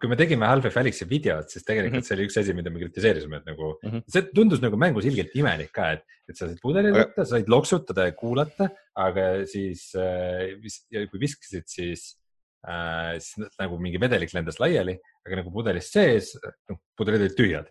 [0.00, 2.06] kui me tegime Half-Life Alyxi videot, siis tegelikult mhm.
[2.08, 4.06] see oli üks asi, mida me kritiseerisime, et nagu mm -hmm.
[4.10, 7.52] see tundus nagu mängus ilgelt imelik ka, et, et sa said pudeli võtta, sa said
[7.52, 10.56] loksutada ja kuulata, aga siis äh,
[10.90, 12.16] ja kui viskasid, siis
[12.66, 16.34] äh,, siis nagu mingi vedelik lendas laiali, aga nagu pudelis sees,
[16.68, 17.70] noh, pudelid olid tühjad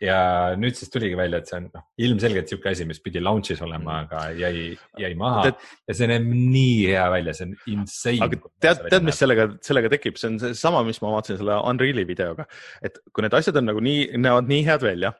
[0.00, 0.18] ja
[0.56, 4.00] nüüd siis tuligi välja, et see on noh, ilmselgelt sihuke asi, mis pidi launch'is olema,
[4.00, 4.06] mm.
[4.06, 4.66] aga jäi,
[5.00, 8.20] jäi maha Tead, ja see näeb nii hea välja, see on insane.
[8.26, 12.06] aga tead, tead, mis sellega, sellega tekib, see on seesama, mis ma vaatasin selle Unreal'i
[12.08, 12.48] videoga,
[12.84, 15.12] et kui need asjad on nagu nii, näevad nii head välja,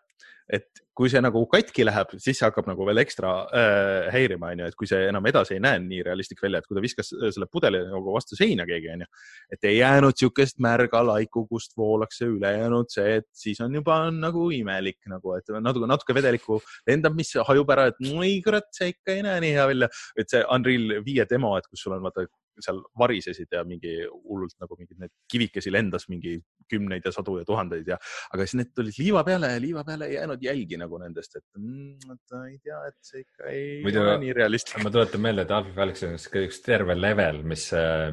[0.51, 4.67] et kui see nagu katki läheb, siis see hakkab nagu veel ekstra äh, häirima, onju,
[4.69, 7.31] et kui see enam edasi ei näe nii realistlik välja, et kui ta viskas äh,
[7.33, 9.09] selle pudeli nagu vastu seina keegi, onju,
[9.55, 14.03] et ei jäänud niisugust märga laiku, kust voolaks see ülejäänud, see, et siis on juba
[14.13, 18.93] nagu imelik nagu, et natuke, natuke vedelikku lendab, mis hajub ära, et oi kurat, see
[18.93, 19.91] ikka ei näe nii hea välja.
[20.19, 22.27] et see Unreal viie demo, et kus sul on vaata
[22.65, 26.37] seal varisesid ja mingi hullult nagu mingid need kivikesi lendas mingi
[26.71, 27.99] kümneid ja sadu ja tuhandeid ja,
[28.35, 31.47] aga siis need tulid liiva peale ja liiva peale ei jäänud jälgi nagu nendest, et
[31.59, 34.85] mm, ei tea, et see ikka ei Muidu, ole nii realistlik.
[34.85, 37.67] ma tuletan meelde, et Alfred Alexis on üks terve level, mis,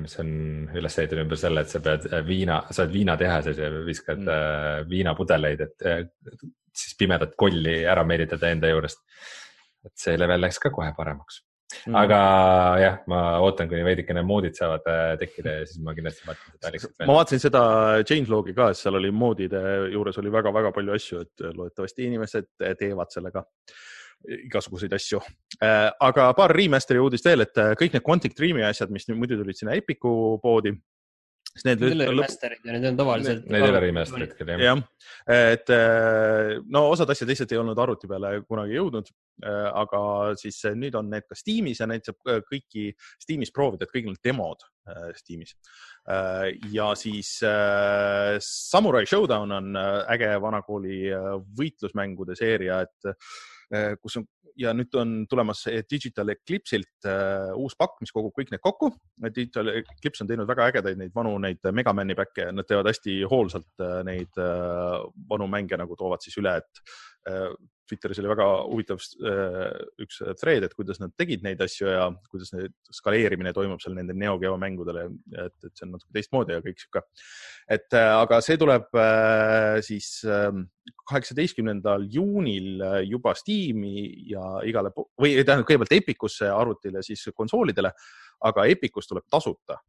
[0.03, 0.31] mis on
[0.77, 4.33] üles ehitatud ümber selle, et sa pead viina, sa oled viinatehases ja viskad mm.
[4.37, 5.85] Äh, viinapudeleid, et
[6.77, 9.03] siis pimedat kolli ära meelitada enda juurest.
[9.87, 11.41] et see level läks ka kohe paremaks.
[11.99, 12.20] Aga
[12.82, 16.72] jah, ma ootan, kuni veidikene moodid saavad äh, tekkida ja siis ma kindlasti vaatan seda
[16.72, 17.61] Alexit ma vaatasin seda
[18.07, 19.61] changelog'i ka, et seal oli moodide
[19.93, 22.49] juures oli väga-väga palju asju, et loodetavasti inimesed
[22.80, 23.43] teevad sellega
[24.47, 25.20] igasuguseid asju.
[25.61, 29.59] Äh, aga paar remaster'i uudist veel, et kõik need Quantic Dream'i asjad, mis muidu tulid
[29.59, 30.11] sinna Epiku
[30.43, 30.74] poodi
[31.66, 33.47] Need need ei ole remaster'id ja need on tavaliselt.
[33.49, 34.64] Need ei ole remaster'id küll jah.
[34.64, 34.82] jah,
[35.34, 39.12] et äh, no osad asjad lihtsalt ei olnud arvuti peale kunagi jõudnud,
[39.45, 40.01] äh, aga
[40.39, 42.89] siis äh, nüüd on need ka Steamis ja neid saab kõiki
[43.24, 44.66] Steamis proovida, et kõik need demod
[45.18, 45.51] Steamis.
[46.72, 47.34] ja siis
[48.47, 49.80] Samurai Showdown on
[50.14, 51.10] äge vanakooli
[51.60, 53.18] võitlusmängude seeria, et
[54.01, 54.24] kus on
[54.57, 58.89] ja nüüd on tulemas Digital Eclipse'ilt uh, uus pakk, mis kogub kõik need kokku.
[59.28, 63.86] Digital Eclipse on teinud väga ägedaid neid vanu, neid Megamani back'e, nad teevad hästi hoolsalt
[63.86, 64.41] uh, neid
[65.30, 66.84] vanu mänge nagu toovad siis üle, et
[67.88, 69.01] Twitteris oli väga huvitav
[70.03, 74.15] üks thread, et kuidas nad tegid neid asju ja kuidas need skaleerimine toimub seal nende
[74.17, 75.07] Neo Geo mängudele,
[75.45, 77.03] et, et see on natuke teistmoodi ja kõik sihuke.
[77.77, 78.99] et aga see tuleb
[79.85, 80.65] siis ähm,
[81.07, 87.91] kaheksateistkümnendal juunil juba Steam'i ja igale või tähendab kõigepealt Epicusse arvutile, siis konsoolidele,
[88.47, 89.79] aga Epicus tuleb tasuta.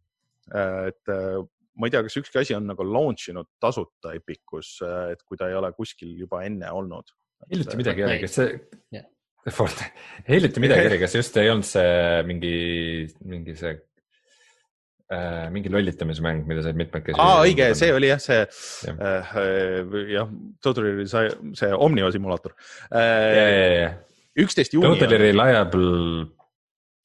[0.88, 1.14] et
[1.78, 4.78] ma ei tea, kas ükski asi on nagu launch inud tasuta Epicus,
[5.12, 7.12] et kui ta ei ole kuskil juba enne olnud
[7.46, 8.54] hiljuti midagi oli, kas see
[8.94, 9.06] yeah.,
[10.28, 11.92] hiljuti midagi oli, kas just ei olnud see
[12.28, 12.54] mingi,
[13.28, 13.74] mingi see
[15.14, 17.18] äh,, mingi lollitamismäng, mida said mitmekesi.
[17.22, 20.32] aa, õige, see oli jah, see jah äh, jah,
[20.64, 22.56] Totally see, see Omniva simulaator
[22.92, 23.94] äh,.
[24.38, 24.94] üksteist juuni.
[24.94, 26.26] Totally Reliable.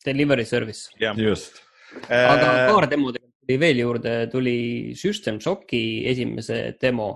[0.04, 0.90] Delivery service.
[1.16, 1.62] just
[2.10, 2.26] äh,.
[2.28, 4.58] aga paar demo tuli veel juurde, tuli
[5.00, 7.14] System Shocki esimese demo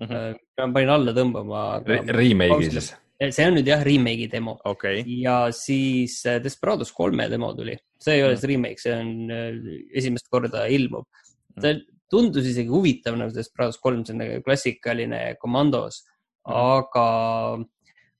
[0.00, 0.06] mm.
[0.06, 0.38] -hmm.
[0.60, 2.00] ma panin alla tõmbama Re.
[2.18, 2.94] Remake'i siis?
[3.16, 5.02] see on nüüd jah, remake'i demo okay..
[5.22, 8.40] ja siis äh, Desperados kolme demo tuli, see ei ole -hmm.
[8.40, 11.06] see remake, see on äh, esimest korda ilmub.
[11.06, 11.62] -hmm.
[11.62, 16.52] see tundus isegi huvitav nagu Desperados kolm, see on nagu klassikaline komandos -hmm.
[16.52, 17.06] aga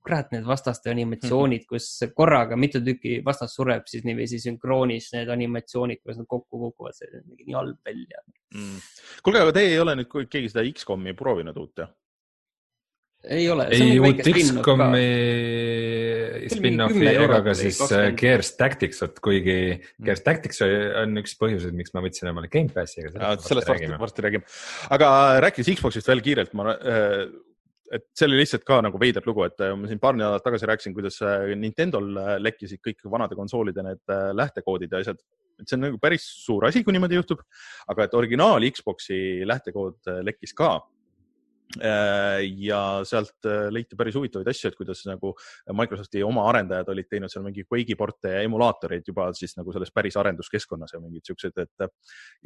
[0.07, 1.75] kurat, need vastaste animatsioonid, mhm.
[1.75, 6.97] kus korraga mitu tükki vastast sureb, siis niiviisi sünkroonis need animatsioonid, kuidas nad kokku kukuvad,
[6.97, 8.25] see on nii halb välja
[8.55, 8.81] mm..
[9.27, 11.95] kuulge, aga teie ei ole nüüd keegi seda X-komi proovinud uut, jah?
[13.27, 13.67] ei ole.
[13.75, 15.07] ei, uut X-komi
[16.53, 17.81] spin-offi ega ka siis
[18.19, 20.05] Gears Tactics, vot kuigi mm.
[20.07, 24.27] Gears Tactics on üks põhjuseid, miks ma võtsin omale Gamepassi, aga sellest, sellest varsti, varsti
[24.27, 24.55] räägime.
[24.97, 25.11] aga
[25.47, 27.25] rääkides Xbox'ist veel kiirelt, ma äh,
[27.93, 30.95] et see oli lihtsalt ka nagu veider lugu, et ma siin paar nädalat tagasi rääkisin,
[30.97, 31.21] kuidas
[31.57, 35.21] Nintendo'l lekkisid kõik vanade konsoolide need lähtekoodid ja asjad.
[35.57, 37.41] et see on nagu päris suur asi, kui niimoodi juhtub,
[37.89, 40.96] aga et originaal Xbox'i lähtekood lekkis ka Äh,
[41.75, 45.33] ja sealt äh, leiti päris huvitavaid asju, et kuidas nagu
[45.77, 49.91] Microsofti oma arendajad olid teinud seal mingi Quake'i porte ja emulaatoreid juba siis nagu selles
[49.95, 51.89] päris arenduskeskkonnas ja mingid siuksed, et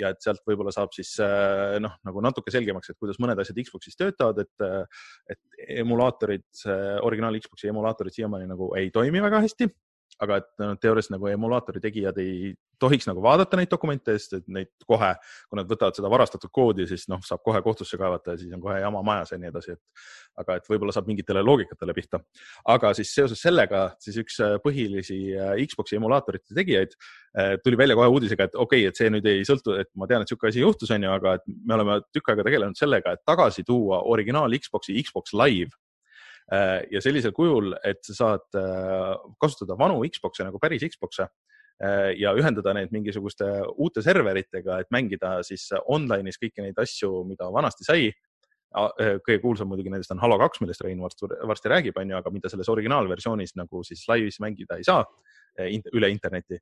[0.01, 3.61] ja et sealt võib-olla saab siis äh, noh, nagu natuke selgemaks, et kuidas mõned asjad
[3.61, 4.97] Xbox'is töötavad, et,
[5.31, 6.49] et emulaatorid,
[7.05, 9.69] originaal Xbox'i emulaatorid siiamaani nagu ei toimi väga hästi
[10.25, 14.47] aga et no, teoorias nagu emulaatori tegijad ei tohiks nagu vaadata neid dokumente, sest et
[14.53, 15.11] neid kohe,
[15.49, 18.63] kui nad võtavad seda varastatud koodi, siis noh, saab kohe kohtusse kaevata ja siis on
[18.65, 22.23] kohe jama majas ja nii edasi, et aga et võib-olla saab mingitele loogikatele pihta.
[22.75, 27.99] aga siis seoses sellega siis üks äh, põhilisi äh, Xbox'i emulaatorite tegijaid äh, tuli välja
[27.99, 30.55] kohe uudisega, et okei okay,, et see nüüd ei sõltu, et ma tean, et niisugune
[30.55, 34.03] asi juhtus, on ju, aga et me oleme tükk aega tegelenud sellega, et tagasi tuua
[34.09, 35.77] originaal Xbox'i Xbox Live
[36.51, 42.33] ja sellisel kujul, et sa saad äh, kasutada vanu Xbox'e nagu päris Xbox'e äh, ja
[42.35, 43.47] ühendada need mingisuguste
[43.77, 48.11] uute serveritega, et mängida siis online'is kõiki neid asju, mida vanasti sai.
[48.71, 52.49] kõige kuulsam muidugi nendest on Halo kaks, millest Rein varsti, varsti räägib, onju, aga mida
[52.49, 55.03] selles originaalversioonis nagu siis laivis mängida ei saa
[55.61, 56.59] Eh, üle interneti.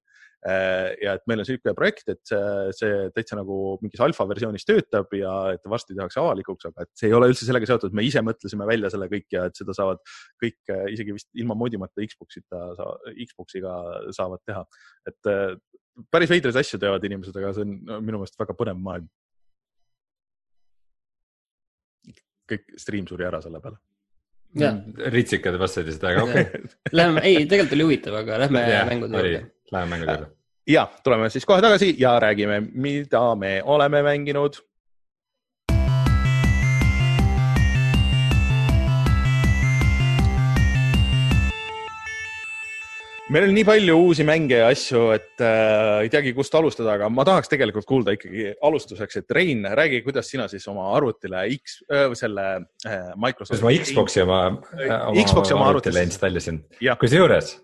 [0.49, 2.33] Eh, ja et meil on niisugune projekt, et
[2.77, 7.11] see, täitsa nagu mingis alfa versioonis töötab ja et varsti tehakse avalikuks, aga et see
[7.11, 10.03] ei ole üldse sellega seotud, me ise mõtlesime välja selle kõik ja et seda saavad
[10.43, 12.63] kõik eh, isegi vist ilma modimata Xbox'ita,
[13.19, 13.75] Xbox'iga
[14.15, 14.65] saavad teha.
[15.09, 15.33] et
[16.15, 19.11] päris veidraid asju teevad inimesed, aga see on minu meelest väga põnev maailm.
[22.49, 23.77] kõik stream suri ära selle peale
[24.57, 26.43] Mm, ritsikad vastased, aga okei.
[26.43, 26.71] Okay..
[26.93, 29.43] Läheme, ei, tegelikult oli huvitav, aga lähme mängude juurde.
[29.73, 30.31] Läheme mängude juurde.
[30.69, 34.57] ja tuleme siis kohe tagasi ja räägime, mida me oleme mänginud
[43.33, 47.11] meil on nii palju uusi mänge ja asju, et äh, ei teagi, kust alustada, aga
[47.13, 51.81] ma tahaks tegelikult kuulda ikkagi alustuseks, et Rein, räägi, kuidas sina siis oma arvutile X
[51.93, 52.49] äh,, selle
[52.89, 53.61] äh, Microsofti.
[53.61, 56.63] kuidas ma Xbox'i oma, oma, Xbox'i oma arvutile installisin.
[57.01, 57.57] kusjuures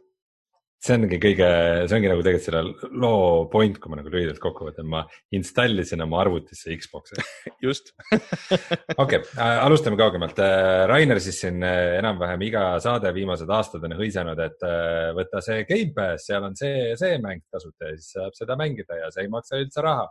[0.85, 1.47] see ongi kõige,
[1.89, 5.01] see ongi nagu tegelikult selle loo point, kui ma nagu lühidalt kokku võtan, ma
[5.37, 7.23] installisin oma arvutisse Xbox'i
[7.65, 10.43] just okei okay,, äh, alustame kaugemalt.
[10.45, 14.69] Äh, Rainer siis siin äh, enam-vähem iga saade viimased aastad on hõisanud, et
[15.17, 19.01] võta see Gamepass, seal on see ja see mäng tasuta ja siis saab seda mängida
[19.01, 20.09] ja see ei maksa üldse raha.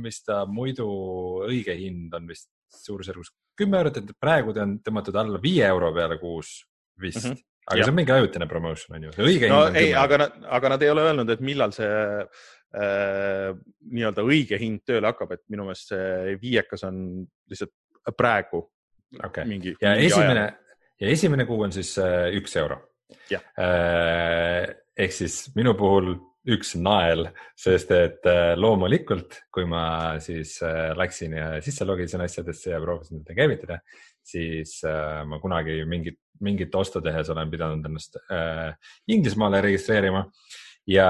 [0.00, 0.86] mis ta muidu
[1.44, 5.90] õige hind on vist suurusjärgus kümme eurot, et praegu ta on tõmmatud alla viie euro
[5.92, 6.62] peale kuus
[7.00, 7.32] vist mm.
[7.32, 7.84] -hmm aga ja.
[7.84, 10.72] see on mingi ajutine promotion on ju, õige no, hind on ei, aga nad, aga
[10.74, 11.90] nad ei ole öelnud, et millal see
[12.22, 13.50] äh,
[13.92, 17.02] nii-öelda õige hind tööle hakkab, et minu meelest see viiekas on
[17.50, 17.74] lihtsalt
[18.16, 18.62] praegu
[19.24, 19.44] okay..
[19.48, 19.74] mingi.
[19.82, 20.78] ja mingi esimene aja.
[21.04, 22.80] ja esimene kuu on siis äh, üks euro.
[23.32, 24.64] Äh,
[24.98, 26.14] ehk siis minu puhul
[26.48, 27.26] üks nael,
[27.58, 33.20] sest et äh, loomulikult, kui ma siis äh, läksin ja sisse logisin asjadesse ja proovisin
[33.20, 33.78] seda käivitada,
[34.28, 38.74] siis äh, ma kunagi mingit, mingit ostu tehes olen pidanud ennast äh,
[39.10, 40.24] Inglismaale registreerima
[40.88, 41.08] ja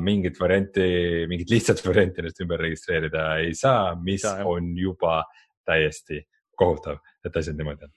[0.00, 0.84] mingit varianti,
[1.30, 5.22] mingit lihtsat varianti ennast ümber registreerida ei saa, mis ja, on juba
[5.66, 6.22] täiesti
[6.58, 7.92] kohutav, et asjad niimoodi on.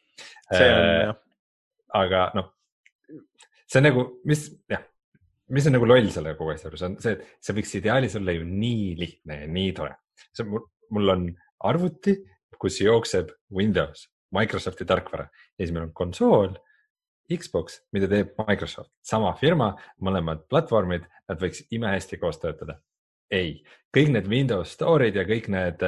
[0.55, 1.13] Äh,
[1.95, 2.51] aga noh,
[3.65, 4.83] see on nagu, mis jah
[5.53, 8.33] mis on nagu loll selle kogu asja juures on see, et see võiks ideaalis olla
[8.33, 9.97] ju nii lihtne ja nii tore.
[10.33, 10.65] see on,
[10.95, 11.27] mul on
[11.69, 12.15] arvuti,
[12.61, 16.55] kus jookseb Windows, Microsofti tarkvara ja siis meil on konsool,
[17.25, 19.71] Xbox, mida teeb Microsoft, sama firma,
[20.03, 22.79] mõlemad platvormid, nad võiks imehästi koos töötada.
[23.33, 23.63] ei,
[23.95, 25.81] kõik need Windows Store'id ja kõik need,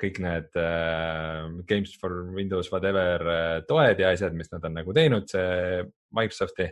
[0.00, 4.94] kõik need uh, Games for Windows whatever uh, toed ja asjad, mis nad on nagu
[4.96, 5.84] teinud, see
[6.16, 6.70] Microsofti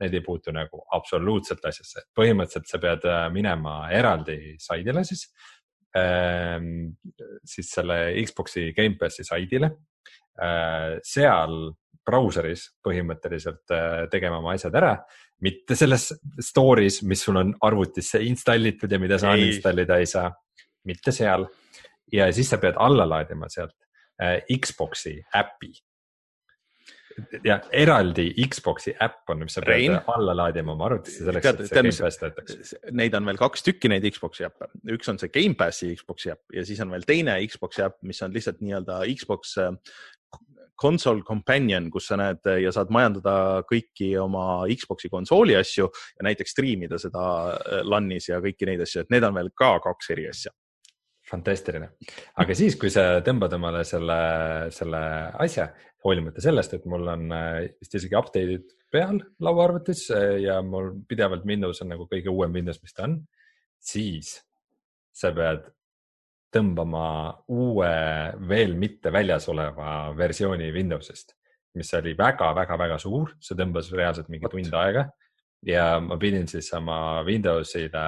[0.00, 2.06] need ei puutu nagu absoluutselt asjasse.
[2.16, 5.28] põhimõtteliselt sa pead äh, minema eraldi saidile siis
[5.98, 6.96] ähm,,
[7.44, 9.93] siis selle Xbox'i Gamepassi saidile äh,.
[10.34, 11.52] Seal
[12.04, 14.94] brauseris põhimõtteliselt äh, tegema oma asjad ära,
[15.44, 16.10] mitte selles
[16.42, 20.28] store'is, mis sul on arvutisse installitud ja mida sa uninstallida ei saa,
[20.88, 21.48] mitte seal.
[22.12, 23.76] ja siis sa pead alla laadima sealt
[24.20, 25.72] äh, Xbox'i äpi
[27.46, 29.96] ja eraldi Xbox'i äpp on, mis sa pead Rein.
[30.12, 32.74] alla laadima oma arvutisse selleks, et see Gamepass töötaks.
[32.98, 36.66] Neid on veel kaks tükki, neid Xbox'i äppe, üks on see Gamepassi Xbox'i äpp ja
[36.66, 39.72] siis on veel teine Xbox'i äpp, mis on lihtsalt nii-öelda Xbox äh,
[40.84, 46.54] console companion, kus sa näed ja saad majandada kõiki oma Xbox'i konsooli asju ja näiteks
[46.56, 47.24] striimida seda
[47.54, 50.52] äh, LAN-is ja kõiki neid asju, et need on veel ka kaks eri asja.
[51.24, 51.88] Fantastiline,
[52.40, 54.18] aga siis, kui sa tõmbad omale selle,
[54.76, 55.02] selle
[55.40, 55.70] asja,
[56.04, 61.46] hoolimata sellest, et mul on äh, vist isegi update'id peal lauaarvutis äh, ja mul pidevalt
[61.48, 63.22] Windows on nagu kõige uuem Windows, mis ta on,
[63.80, 64.36] siis
[65.14, 65.64] sa pead
[66.54, 67.06] tõmbama
[67.50, 67.90] uue,
[68.48, 71.34] veel mitte väljas oleva versiooni Windowsist,
[71.78, 75.08] mis oli väga-väga-väga suur, see tõmbas reaalselt mingi tund aega.
[75.64, 78.02] Ja ma pidin siis oma Windowsile,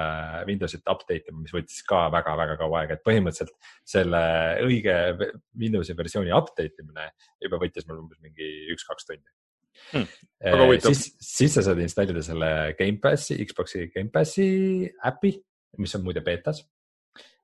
[0.45, 4.21] Windowsit update ima, mis võttis ka väga-väga kaua aega, et põhimõtteliselt selle
[4.61, 4.93] õige
[5.57, 7.09] Windowsi versiooni update imine
[7.41, 9.25] juba võttis mul umbes mingi üks-kaks tundi.
[9.91, 10.05] Hmm,
[10.53, 10.93] huvitav.
[10.93, 14.47] siis, siis sa saad installida selle Gamepassi, Xbox'i Gamepassi
[15.09, 15.33] äpi,
[15.81, 16.61] mis on muide beetas.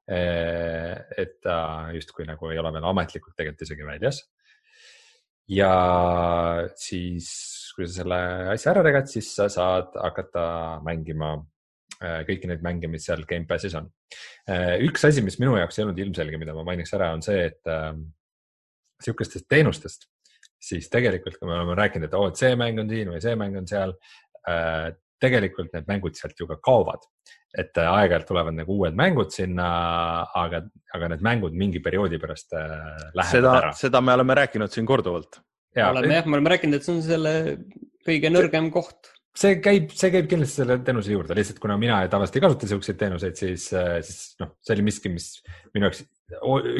[0.08, 1.58] Et ta
[1.96, 4.18] justkui nagu ei ole veel ametlikult tegelikult isegi väljas.
[5.48, 5.72] ja
[6.80, 7.30] siis,
[7.76, 8.20] kui sa selle
[8.52, 10.46] asja ära tegad, siis sa saad hakata
[10.84, 11.36] mängima
[12.02, 13.88] eh, kõiki neid mänge, mis seal Gamepassis on.
[14.84, 17.72] üks asi, mis minu jaoks ei olnud ilmselge, mida ma mainiks ära, on see, et
[17.72, 17.94] äh,
[19.04, 20.08] sihukestest teenustest,
[20.64, 23.36] siis tegelikult, kui me oleme rääkinud, et oo, et see mäng on siin või see
[23.40, 23.96] mäng on seal
[24.50, 24.92] äh,,
[25.24, 27.06] tegelikult need mängud sealt ju ka kaovad.
[27.54, 29.68] Et äh, aeg-ajalt tulevad nagu uued mängud sinna,
[30.40, 30.64] aga,
[30.96, 32.78] aga need mängud mingi perioodi pärast äh,
[33.14, 33.74] lähevad seda ära,.
[33.78, 35.38] seda me oleme rääkinud siin korduvalt.
[35.78, 37.34] oleme jah, me oleme rääkinud, et see on selle
[38.08, 39.12] kõige nõrgem koht.
[39.38, 43.02] see käib, see käib kindlasti selle teenuse juurde, lihtsalt kuna mina tavaliselt ei kasuta siukseid
[43.02, 45.30] teenuseid, siis, siis noh, see oli miski, mis
[45.78, 46.04] minu jaoks,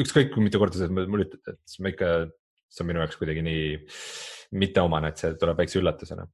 [0.02, 2.14] ükskõik kui mitu korda sa mulle ütled, et siis ma ikka,
[2.70, 3.66] see on minu jaoks kuidagi nii
[4.58, 6.26] mitteomane, et see tuleb väikse üllatusena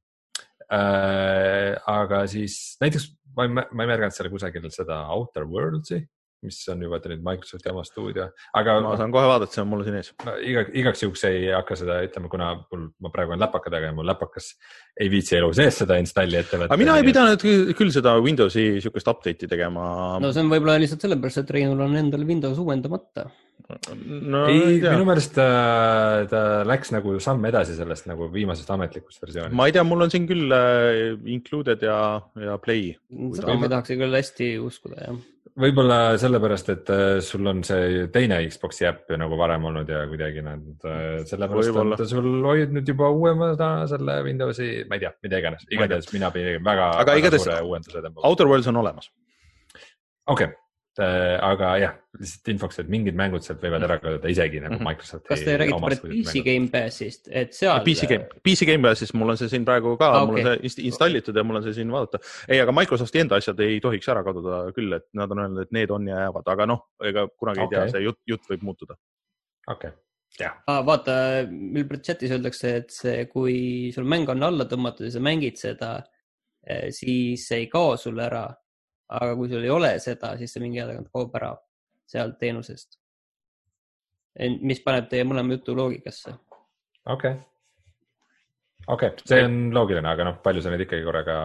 [0.73, 1.77] äh,.
[1.89, 6.01] aga siis näiteks ma ei, ma ei märganud seal kusagil seda Outer Worlds'i,
[6.45, 8.27] mis on juba nüüd Microsofti oma stuudio,
[8.57, 10.09] aga ma saan kohe vaadata, see on mul siin ees.
[10.25, 13.91] ma iga, igaks juhuks ei hakka seda ütlema, kuna mul, ma praegu olen läpaka taga
[13.91, 14.55] ja mul läpakas
[14.97, 16.71] ei viitsi elu sees seda installi ette võtta.
[16.73, 17.05] aga mina ei.
[17.05, 19.85] pidanud küll, seda Windowsi siukest update'i tegema
[20.23, 23.27] no see on võib-olla lihtsalt sellepärast, et Reinul on endal Windows uuendamata.
[23.69, 24.45] no,.
[24.49, 25.45] ei, minu meelest ta,
[26.31, 29.57] ta läks nagu samm edasi sellest nagu viimasest ametlikust versioonist.
[29.57, 31.99] ma ei tea, mul on siin küll äh, included ja,
[32.47, 32.95] ja play.
[33.37, 35.21] seda ma tahaks küll hästi uskuda, jah.
[35.59, 40.03] Võib-olla sellepärast, et äh, sul on see teine Xbox'i äpp ju nagu varem olnud ja
[40.09, 45.11] kuidagi nad äh, sellepärast on ta sul hoidnud juba uuemana selle Windowsi, ma ei tea,
[45.25, 47.49] mida iganes, igatahes mina pidin väga, Aga igatahes-.
[48.23, 49.11] Outer Worlds on olemas.
[50.27, 50.60] okei okay.,
[50.99, 54.83] aga jah, lihtsalt infoks, et mingid mängud sealt võivad ära kaduda isegi nagu Mhm.
[54.89, 55.27] Microsofti.
[55.29, 57.79] kas te räägite praegu PC Gamepassist, et seal.
[57.85, 60.59] PC Game, PC Gamepassis mul on see siin praegu ka Ah, ah,, mul on okei.
[60.59, 62.19] see inst- installitud ja mul on see siin vaadata.
[62.49, 65.71] ei, aga Microsofti enda asjad ei tohiks ära kaduda küll, et nad on öelnud, et
[65.71, 67.79] need on ja jäävad, aga noh, ega kunagi okay.
[67.79, 68.95] ei tea, see jutt, jutt võib muutuda.
[69.67, 69.99] okei okay.,
[70.39, 70.83] jah, ah,.
[70.85, 75.19] vaata, meil praegu chatis öeldakse, et see, kui sul mäng on alla tõmmatud ja sa
[75.23, 76.03] mängid seda,
[76.89, 78.49] siis see ei kao sul ära.
[79.19, 81.51] Aga kui sul ei ole seda, siis see mingi aja tagant kaob ära
[82.11, 82.97] sealt teenusest.
[84.63, 86.35] mis paneb teie mõlema jutu loogikasse.
[87.05, 87.41] okei okay..
[88.87, 91.37] okei okay., see on loogiline, aga noh, palju sa neid ikkagi korraga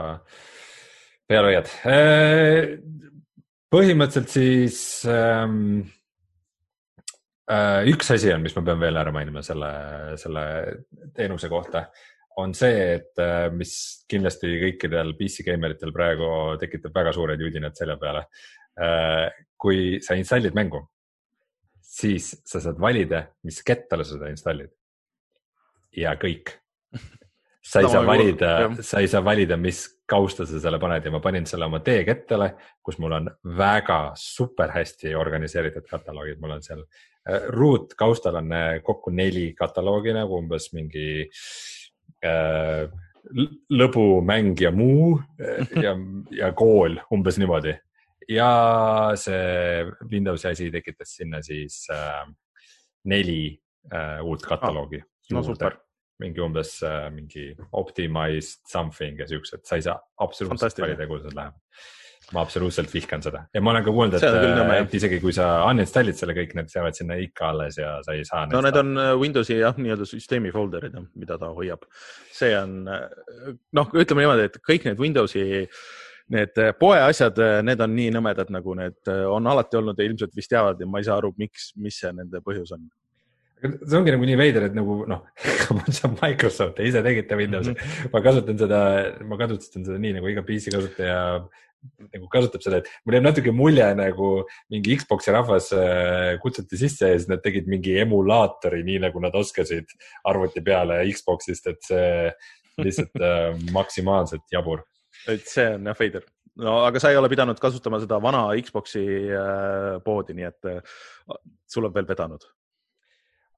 [1.26, 1.70] peal hoiad?
[3.74, 4.78] põhimõtteliselt siis
[5.10, 5.80] ähm,
[7.51, 9.72] äh, üks asi on, mis ma pean veel ära mainima selle,
[10.22, 10.44] selle
[11.16, 11.88] teenuse kohta,
[12.36, 13.72] on see, et äh, mis
[14.08, 16.28] kindlasti kõikidel PC gamer itel praegu
[16.60, 18.26] tekitab väga suured judinad selja peale
[18.80, 19.30] äh,.
[19.56, 20.82] kui sa installid mängu,
[21.80, 24.70] siis sa saad valida, mis kettale sa seda installid.
[25.96, 26.52] ja kõik.
[27.66, 28.50] sa ei saa valida
[28.84, 32.52] sa ei saa valida, mis kausta sa selle paned ja ma panin selle oma teekettele,
[32.84, 38.52] kus mul on väga super hästi organiseeritud kataloogid, mul on seal äh, ruutkaustal on
[38.84, 41.24] kokku neli kataloogi nagu umbes mingi
[43.72, 45.96] lõbumäng ja muu äh, ja,
[46.40, 47.74] ja kool umbes niimoodi.
[48.28, 48.50] ja
[49.14, 52.24] see Windowsi asi tekitas sinna siis äh,
[53.04, 53.58] neli
[53.92, 55.76] äh, uut kataloogi no super.
[56.18, 61.36] mingi umbes äh, mingi optimized something ja siuksed, sa ei saa absoluutselt valida, kuhu see
[61.36, 61.54] läheb.
[62.34, 66.18] Ma absoluutselt vihkan seda ja ma olen ka kuulnud, et et isegi kui sa uninstall'id
[66.18, 68.46] selle kõik, need jäävad sinna ikka alles ja sa ei saa.
[68.50, 71.86] no need on äh, Windowsi jah, nii-öelda süsteemi folder'id, mida ta hoiab.
[72.34, 75.46] see on noh, ütleme niimoodi, et kõik need Windowsi
[76.34, 80.34] need äh, poeasjad, need on nii nõmedad, nagu need äh, on alati olnud ja ilmselt
[80.36, 82.88] vist jäävad ja ma ei saa aru, miks, mis see nende põhjus on.
[83.62, 85.22] See ongi nagu nii veider, et nagu noh,
[85.94, 88.10] see on Microsoft, te ise tegite Windowsi mm, -hmm.
[88.12, 88.80] ma kasutan seda,
[89.24, 91.20] ma kasutan seda nii nagu iga PC kasutaja
[92.00, 94.30] nagu kasutab seda, et mul jääb natuke mulje nagu
[94.72, 99.36] mingi Xbox'i rahvas äh, kutsuti sisse ja siis nad tegid mingi emulaatori, nii nagu nad
[99.38, 99.92] oskasid
[100.28, 104.84] arvuti peale Xbox'ist, et see lihtsalt äh, maksimaalselt jabur.
[105.28, 106.26] et see on jah veider.
[106.60, 110.70] no aga sa ei ole pidanud kasutama seda vana Xbox'i äh, poodi, nii et
[111.70, 112.44] sul on veel vedanud.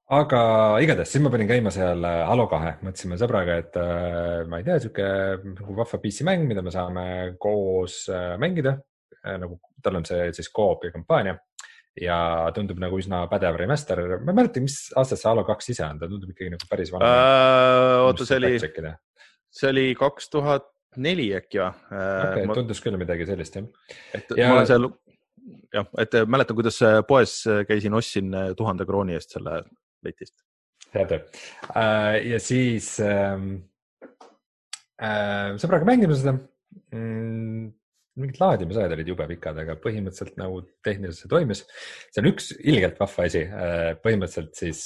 [0.09, 0.41] Aga
[0.81, 4.65] igatahes, siis ma panin käima seal äh, Halo kahe, mõtlesime sõbraga, et äh, ma ei
[4.65, 5.09] tea, sihuke
[5.43, 7.03] nagu vahva PC mäng, mida me saame
[7.41, 8.79] koos äh, mängida
[9.19, 11.33] nagu tal on see siis co-op'i kampaania
[11.99, 12.17] ja
[12.55, 13.99] tundub nagu üsna pädev remaster.
[14.23, 16.93] ma ei mäleta, mis aastast see Halo kaks ise on, ta tundub ikkagi nagu päris
[16.93, 17.95] vana äh,.
[18.07, 18.53] oota, see oli,
[19.59, 21.69] see oli kaks tuhat neli äkki või?
[21.69, 23.67] okei okay,, tundus küll midagi sellist jah.
[24.15, 24.47] et ja...
[24.47, 24.87] ma olen seal,
[25.75, 26.79] jah, et mäletan, kuidas
[27.11, 27.35] poes
[27.67, 29.59] käisin, ostsin tuhande krooni eest selle
[30.05, 30.35] letist.
[30.93, 31.19] hea töö
[31.75, 33.49] äh, ja siis ähm,
[35.01, 36.35] äh, sõbraga mängime seda
[36.93, 37.67] mm,
[38.19, 41.65] mingid laadimisajad olid jube pikad, aga põhimõtteliselt nagu tehniliselt see toimis.
[42.09, 44.81] see on üks ilgelt vahva asi, äh, põhimõtteliselt siis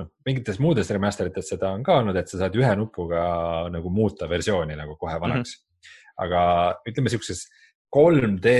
[0.00, 3.24] noh, mingites muudes remaster ites seda on ka olnud, et sa saad ühe nupuga
[3.72, 5.62] nagu muuta versiooni nagu kohe vanaks mm.
[5.62, 6.02] -hmm.
[6.26, 6.42] aga
[6.90, 7.46] ütleme siukses
[7.94, 8.50] 3D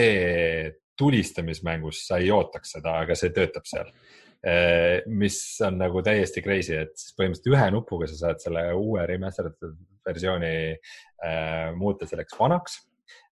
[0.99, 3.91] tulistamismängus sa ei ootaks seda, aga see töötab seal
[5.09, 9.79] mis on nagu täiesti crazy, et siis põhimõtteliselt ühe nupuga sa saad selle uue remasterdatud
[10.05, 12.79] versiooni äh, muuta selleks vanaks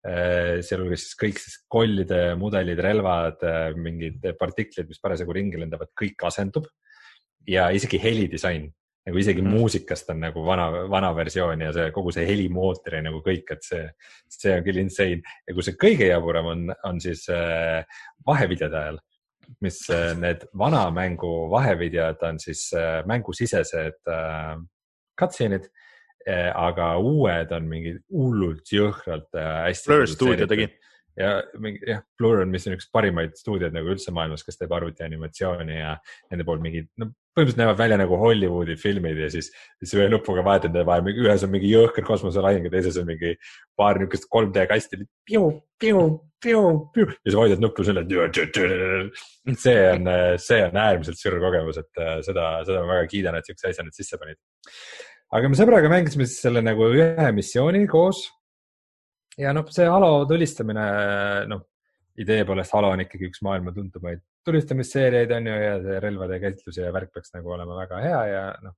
[0.07, 0.61] äh,.
[0.65, 6.29] sealhulgas siis kõik siis kollide mudelid, relvad äh,, mingid partiklid, mis parasjagu ringi lendavad, kõik
[6.31, 6.69] asendub
[7.49, 8.71] ja isegi helidisain
[9.09, 9.55] nagu isegi mm.
[9.57, 13.65] muusikast on nagu vana, vana versioon ja see kogu see helimootor ja nagu kõik, et
[13.65, 13.87] see,
[14.31, 17.81] see on küll insane ja kui see kõige jaburam on, on siis äh,
[18.29, 19.01] vahevideode ajal
[19.65, 24.57] mis äh, need vana mängu vahevideod on siis äh, mängusisesed äh,
[25.21, 25.71] cutscene'id,
[26.55, 29.89] aga uued on mingid hullult jõhkralt hästi.
[29.89, 30.67] Blur stuudio tegi
[31.19, 34.73] ja mingi jah, Blur on, mis on üks parimaid stuudioid nagu üldse maailmas, kes teeb
[34.77, 35.95] arvutianimatsiooni ja
[36.31, 37.11] nende poolt mingid, no
[37.41, 39.51] põhimõtteliselt näevad välja nagu Hollywoodi filmid ja siis,
[39.81, 43.35] siis ühe nupuga vahetad nende vahel, ühes on mingi jõhker kosmoselahing ja teises on mingi
[43.79, 45.01] paar niisugust 3D kasti.
[47.17, 48.05] ja siis vajutad nuppu selle.
[49.65, 50.11] see on,
[50.41, 53.87] see on äärmiselt sürr kogemus, et äh, seda, seda ma väga kiidan, et siukse asja
[53.87, 54.39] nad sisse panid.
[55.33, 58.27] aga me sõbraga mängisime siis selle nagu ühe missiooni koos
[59.41, 60.87] ja noh, see Halo tulistamine,
[61.51, 61.67] noh,
[62.21, 66.81] idee poolest Halo on ikkagi üks maailma tuntumaid tulistamisseeriaid on ju ja see relvade käsitlus
[66.81, 68.77] ja värk peaks nagu olema väga hea ja noh,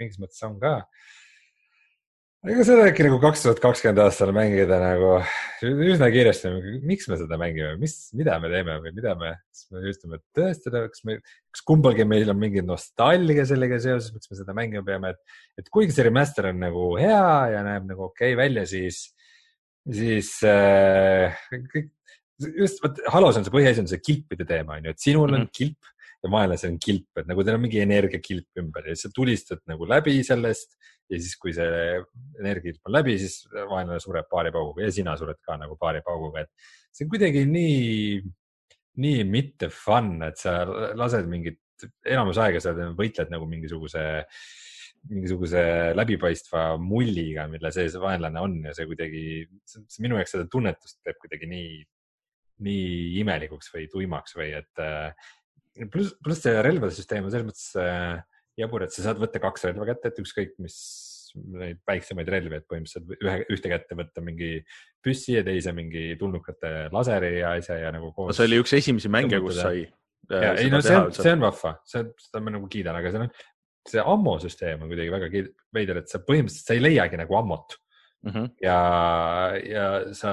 [0.00, 0.74] mingis mõttes on ka.
[2.44, 5.14] ega seda äkki nagu kaks tuhat kakskümmend aastal mängida nagu
[5.64, 6.52] üsna kiiresti,
[6.84, 10.84] miks me seda mängime, mis, mida me teeme või mida me, kas me üritame tõestada,
[10.92, 11.18] kas me,
[11.52, 15.72] kas kumbalgi meil on mingi nostalgia sellega seoses, miks me seda mängima peame, et, et
[15.72, 19.06] kuigi see remaster on nagu hea ja näeb nagu okei okay välja, siis
[19.84, 21.90] siis äh, kõik,
[22.58, 25.34] just vot Halos on see põhiasi on see kilpide teema on ju, et sinul mm
[25.34, 25.40] -hmm.
[25.40, 25.56] on mhm.
[25.58, 25.92] kilp
[26.24, 29.86] ja vaenlasel on kilp, et nagu teil on mingi energiakilp ümber ja sa tulistad nagu
[29.88, 30.76] läbi sellest
[31.10, 31.98] ja siis, kui see
[32.40, 36.46] energiakilp on läbi, siis vaenlane sureb paari pauguga ja sina sured ka nagu paari pauguga,
[36.46, 38.22] et see on kuidagi nii,
[39.04, 40.62] nii mitte fun, et sa
[40.96, 41.60] lased mingit,
[42.08, 44.04] enamus aega sa võitled nagu mingisuguse
[45.10, 45.60] mingisuguse
[45.92, 49.24] läbipaistva mulliga, mille sees vaenlane on ja see kuidagi,
[49.68, 51.82] see minu jaoks seda tunnetust teeb kuidagi nii,
[52.62, 55.10] nii imelikuks või tuimaks või et äh,
[55.90, 58.20] pluss, pluss see relvade süsteem on selles mõttes äh,
[58.60, 60.78] jabur, et sa saad võtta kaks relva kätte, et ükskõik mis
[61.34, 64.52] neid väiksemaid relvi, et põhimõtteliselt ühe, ühte kätte võtta mingi
[65.02, 68.36] püssi ja teise mingi tulnukate laseri ja asja ja nagu koos.
[68.38, 69.82] see oli üks esimesi mänge, kus sai.
[70.30, 73.26] Äh, ei no see on, see on vahva, see, seda ma nagu kiidan, aga seal
[73.26, 73.34] on
[73.90, 75.28] see ammo süsteem on kuidagi väga
[75.74, 77.76] veider, et sa põhimõtteliselt, sa ei leiagi nagu ammot
[78.24, 78.30] mm.
[78.30, 78.46] -hmm.
[78.64, 78.78] ja,
[79.68, 80.32] ja sa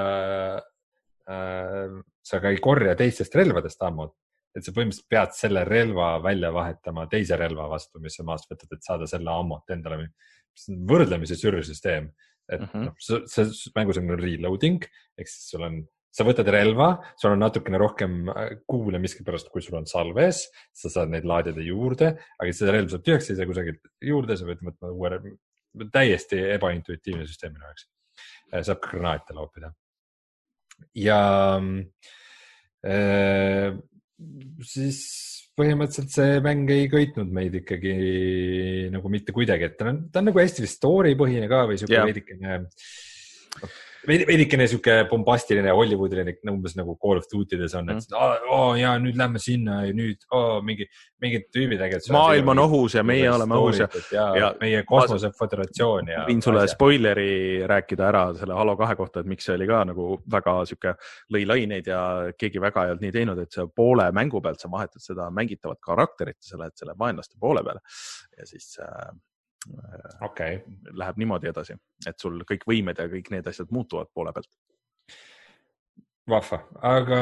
[1.27, 4.15] äh,, sa ka ei korja teistest relvadest ammot,
[4.55, 8.73] et sa põhimõtteliselt pead selle relva välja vahetama teise relva vastu, mis sa maast võtad,
[8.75, 10.11] et saada selle ammot endale.
[10.55, 12.11] see on võrdlemisi sürr süsteem,
[12.51, 12.85] et mm -hmm.
[12.85, 14.83] noh, see mängus on reloading
[15.17, 15.81] ehk siis sul on
[16.11, 20.43] sa võtad relva, sul on natukene rohkem äh, kuule miskipärast, kui sul on salves,
[20.75, 24.49] sa saad neid laadida juurde, aga see relv saab tühjaks, ei saa kusagilt juurde, sa
[24.49, 27.87] pead võtma uue täiesti ebaintuitiivne süsteem minu jaoks.
[28.51, 29.71] Äh, saab granaate loopida.
[30.97, 31.21] Ja
[32.85, 33.69] äh,
[34.65, 35.01] siis
[35.57, 37.95] põhimõtteliselt see mäng ei köitnud meid ikkagi
[38.93, 42.05] nagu mitte kuidagi, et ta on, ta on nagu hästi story põhine ka või sihuke
[42.07, 42.59] veidikene
[44.07, 48.47] veidikene sihuke bombastiline Hollywoodiline umbes nagu Call of Duty des on, et mm.
[48.49, 50.87] oh, ja nüüd lähme sinna ja nüüd oh, mingi,
[51.21, 52.13] mingid tüübid tegelikult.
[52.15, 56.25] maailm on ohus ja meie oleme ohus ja, ja, ja meie kosmoseföderatsioon ja.
[56.29, 56.75] võin sulle asja.
[56.75, 57.31] spoileri
[57.69, 60.95] rääkida ära selle Halo kahe kohta, et miks see oli ka nagu väga sihuke,
[61.33, 62.03] lõi laineid ja
[62.37, 65.81] keegi väga ei olnud nii teinud, et sa poole mängu pealt sa vahetad seda mängitavat
[65.83, 67.81] karakterit, lähed selle vaenlaste poole peale
[68.37, 69.11] ja siis äh,
[70.25, 70.61] okay.
[70.97, 71.77] läheb niimoodi edasi,
[72.07, 74.49] et sul kõik võimed ja kõik need asjad muutuvad poole pealt.
[76.31, 77.21] vahva, aga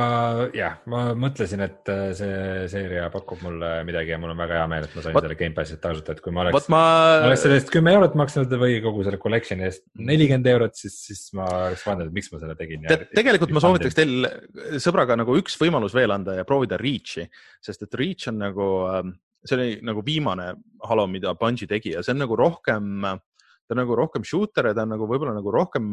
[0.53, 4.65] jah, ma mõtlesin, et äh, see seeria pakub mulle midagi ja mul on väga hea
[4.69, 6.81] meel, et ma sain Vat- selle Gamepassi tasuta, et kui ma oleks, vot ma,
[7.25, 11.23] oleks selle eest kümme eurot maksnud või kogu selle collection'i eest nelikümmend eurot, siis, siis
[11.39, 12.85] ma oleks vaadanud, et miks ma selle tegin.
[12.91, 14.29] tead, tegelikult ma soovitaks teil
[14.83, 17.25] sõbraga nagu üks võimalus veel anda ja proovida Reach'i,
[17.65, 18.69] sest et Reach on nagu,
[19.45, 20.53] see oli nagu viimane
[20.87, 24.75] Halo, mida Bungi tegi ja see on nagu rohkem, ta on nagu rohkem shooter ja
[24.75, 25.85] ta on nagu võib-olla nagu rohkem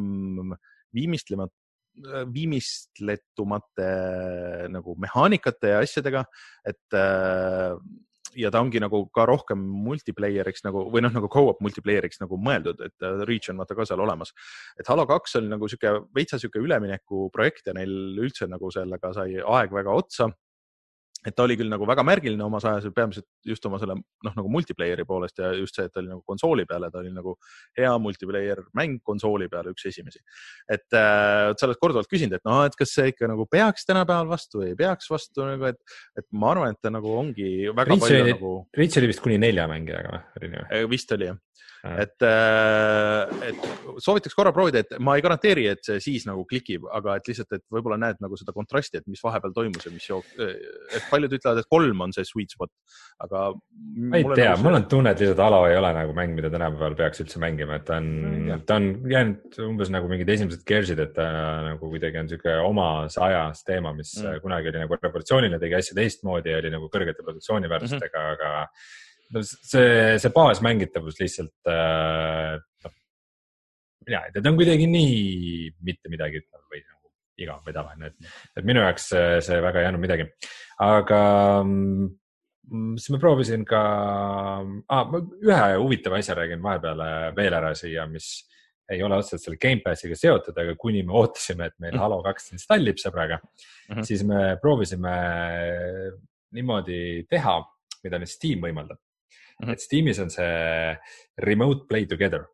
[0.96, 1.54] viimistlemat-,
[2.32, 3.90] viimistletumate
[4.72, 6.24] nagu mehaanikate ja asjadega,
[6.66, 7.76] et äh,
[8.36, 12.82] ja ta ongi nagu ka rohkem multiplayer'iks nagu või noh, nagu co-op multiplayer'iks nagu mõeldud,
[12.84, 14.34] et äh, Reach on vaata ka seal olemas
[14.78, 19.38] et Halo kaks oli nagu sihuke veitsa sihuke üleminekuprojekt ja neil üldse nagu sellega sai
[19.40, 20.30] aeg väga otsa.
[21.26, 24.34] Et ta oli küll nagu väga märgiline omas ajas ja peamiselt just oma selle noh,
[24.36, 27.34] nagu multiplayer'i poolest ja just see, et ta oli nagu konsooli peale, ta oli nagu
[27.78, 30.22] hea multiplayer mäng konsooli peale, üks esimesi.
[30.70, 34.30] et äh, sa oled korduvalt küsinud, et noh, et kas see ikka nagu peaks tänapäeval
[34.30, 37.90] vastu või ei peaks vastu nagu, et, et ma arvan, et ta nagu ongi väga
[37.90, 40.64] Reach palju oli- nagu Reach oli vist kuni nelja mängijaga või?
[40.70, 41.38] Eh, vist oli jah.
[41.86, 42.26] et,
[43.46, 43.66] et
[44.02, 47.58] soovitaks korra proovida, et ma ei garanteeri, et see siis nagu klikib, aga et lihtsalt,
[47.58, 51.36] et võib-olla näed nagu seda kontrasti, et mis vahepeal toimus ja mis jook-, et paljud
[51.38, 52.72] ütlevad, et kolm on see sweet spot,
[53.22, 53.48] aga.
[53.96, 56.98] ma ei tea, mul on tunne, et lihtsalt Halo ei ole nagu mäng, mida tänapäeval
[56.98, 61.14] peaks üldse mängima, et ta on ta on jäänud umbes nagu mingid esimesed Gears'id, et
[61.16, 61.26] ta
[61.70, 64.40] nagu kuidagi on sihuke omas ajas teema, mis Mm.
[64.42, 68.32] kunagi oli nagu revolutsiooniline, tegi asju teistmoodi ja oli nagu kõrgete produktsiooniväärtustega mm, -hmm.
[68.32, 68.68] aga
[69.42, 72.94] see, see baasmängitavus lihtsalt äh,, noh,
[74.06, 77.12] mina ei tea, ta on kuidagi nii mitte midagi ütlev või nagu
[77.42, 80.28] igav või tavaline, et, et minu jaoks see, see väga ei andnud midagi,
[80.84, 81.20] aga
[81.62, 83.80] mm, siis ma proovisin ka
[84.62, 88.30] ah,, ühe huvitava asja räägin vahepeal äh, veel ära siia, mis
[88.90, 93.00] ei ole otseselt selle Gamepassiga seotud, aga kuni me ootasime, et meil Halo kaks installib
[93.02, 93.94] sõbraga mm.
[93.94, 94.06] -hmm.
[94.06, 95.16] siis me proovisime
[96.54, 97.58] niimoodi teha,
[98.04, 99.00] mida nüüd Steam võimaldab.
[99.62, 99.72] -hmm.
[99.72, 100.96] et Steamis on see
[101.38, 102.46] remote play together,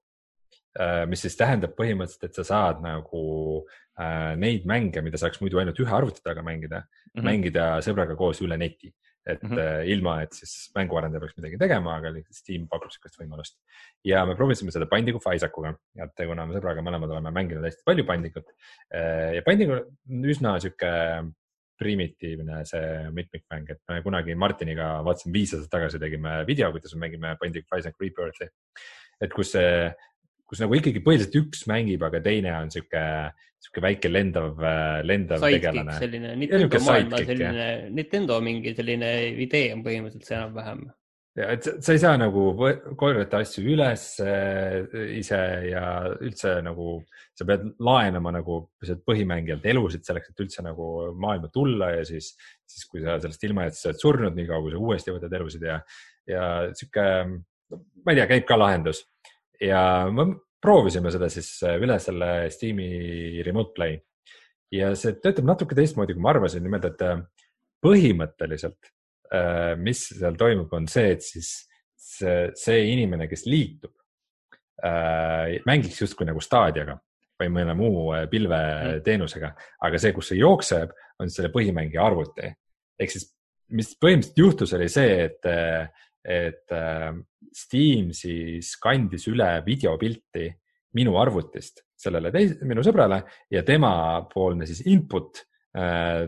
[1.07, 3.23] mis siis tähendab põhimõtteliselt, et sa saad nagu
[4.01, 7.11] äh, neid mänge, mida saaks muidu ainult ühe arvuti taga mängida mm.
[7.13, 7.27] -hmm.
[7.29, 8.95] mängida sõbraga koos üle neti.
[9.27, 9.51] et mm.
[9.51, 9.85] -hmm.
[9.87, 13.55] ilma, et siis mänguarendaja peaks midagi tegema, aga Steam pakub sihukest võimalust.
[14.05, 17.83] ja me proovisime seda Bindigu of Isaacuga, et kuna me sõbraga mõlemad oleme mänginud hästi
[17.87, 18.51] palju Bindigut
[19.37, 20.91] ja Bindig on üsna sihuke
[21.83, 27.07] primitiivne see mitmikmäng, et me kunagi Martiniga vaatasime viis aastat tagasi tegime video, kuidas me
[27.07, 28.49] mängime Bindic of Isaac Rebirth'i.
[29.23, 29.91] et kus see,
[30.49, 33.03] kus nagu ikkagi põhiliselt üks mängib, aga teine on sihuke,
[33.63, 34.59] sihuke väike lendav,
[35.07, 35.99] lendav Sidekick, tegelane.
[36.03, 37.69] selline Nintendo maailma selline,
[38.01, 39.13] Nintendo mingi selline
[39.47, 40.83] idee on põhimõtteliselt see enam-vähem.
[41.39, 42.43] Ja et sa- ei saa nagu
[42.99, 44.83] korjata asju üles äh,
[45.17, 45.41] ise
[45.71, 45.85] ja
[46.21, 46.99] üldse nagu
[47.39, 48.59] sa pead laenama nagu
[49.07, 52.35] põhimängijalt elusid selleks, et üldse nagu maailma tulla ja siis,
[52.69, 55.39] siis kui sa sellest ilma jäid, siis sa oled surnud, niikaua kui sa uuesti võtad
[55.41, 55.81] elusid ja,
[56.29, 56.47] ja
[56.77, 57.07] sihuke,
[57.73, 59.07] ma ei tea, käib ka lahendus.
[59.63, 59.83] Ja
[60.13, 60.29] me
[60.63, 63.99] proovisime seda siis äh, üle selle Steam'i remote play.
[64.73, 67.25] Ja see töötab natuke teistmoodi, kui ma arvasin, nimelt et äh,
[67.85, 68.93] põhimõtteliselt,
[69.81, 71.49] mis seal toimub, on see, et siis
[71.97, 73.95] see, see inimene, kes liitub,
[75.65, 76.99] mängiks justkui nagu staadiaga
[77.43, 79.53] või mõne muu äh, pilveteenusega,
[79.87, 80.93] aga see, kus see jookseb,
[81.23, 82.51] on selle põhimängija arvuti.
[82.99, 83.29] ehk siis,
[83.73, 85.49] mis põhimõtteliselt juhtus, oli see, et,
[86.25, 87.13] et äh,
[87.53, 90.49] Steam siis kandis üle videopilti
[90.97, 93.23] minu arvutist sellele teis-, minu sõbrale
[93.53, 95.52] ja temapoolne siis input äh,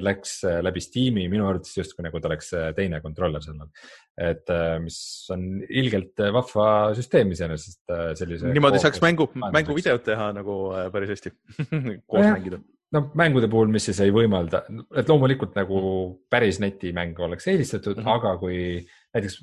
[0.00, 3.58] läks äh, läbi Steam'i minu arvates justkui nagu ta oleks äh, teine kontroller seal.
[4.16, 4.98] et äh, mis
[5.34, 8.52] on ilgelt äh, vahva süsteem iseenesest äh, sellise.
[8.54, 11.34] niimoodi saaks mängu, mänguvideot teha nagu äh, päris hästi
[12.08, 12.38] koos Nojah.
[12.38, 12.60] mängida.
[12.96, 14.62] noh, mängude puhul, mis siis ei võimalda,
[14.96, 15.82] et loomulikult nagu
[16.30, 18.06] päris netimänge oleks eelistatud mm.
[18.06, 18.16] -hmm.
[18.16, 18.56] aga kui
[19.12, 19.42] näiteks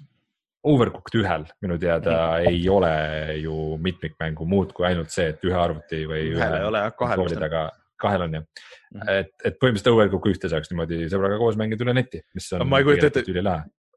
[0.61, 5.57] Overcooked ühel minu teada mm ei ole ju mitmikmängu muud kui ainult see, et ühe
[5.57, 7.26] arvuti või ole jah, kahel
[8.02, 8.98] kahel on jah mm.
[9.02, 9.19] -hmm.
[9.19, 12.68] et, et põhimõtteliselt Overcook ühte saaks niimoodi sõbraga koos mängida üle neti, mis on.
[12.69, 13.26] Ma ei kujuta ette-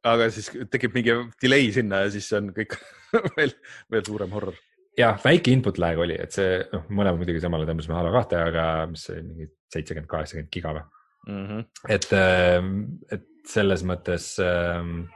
[0.05, 2.77] aga siis tekib mingi delay sinna ja siis on kõik
[3.39, 3.55] veel,
[3.93, 4.57] veel suurem horror.
[4.99, 8.67] jah, väike input lag oli, et see noh, mõlema muidugi samale tõmbasime Halo kahte, aga
[8.91, 10.89] mis see oli mingi seitsekümmend, kaheksakümmend giga või.
[11.25, 11.61] Mhm.
[11.89, 12.11] et,
[13.17, 15.07] et selles mõttes ähm,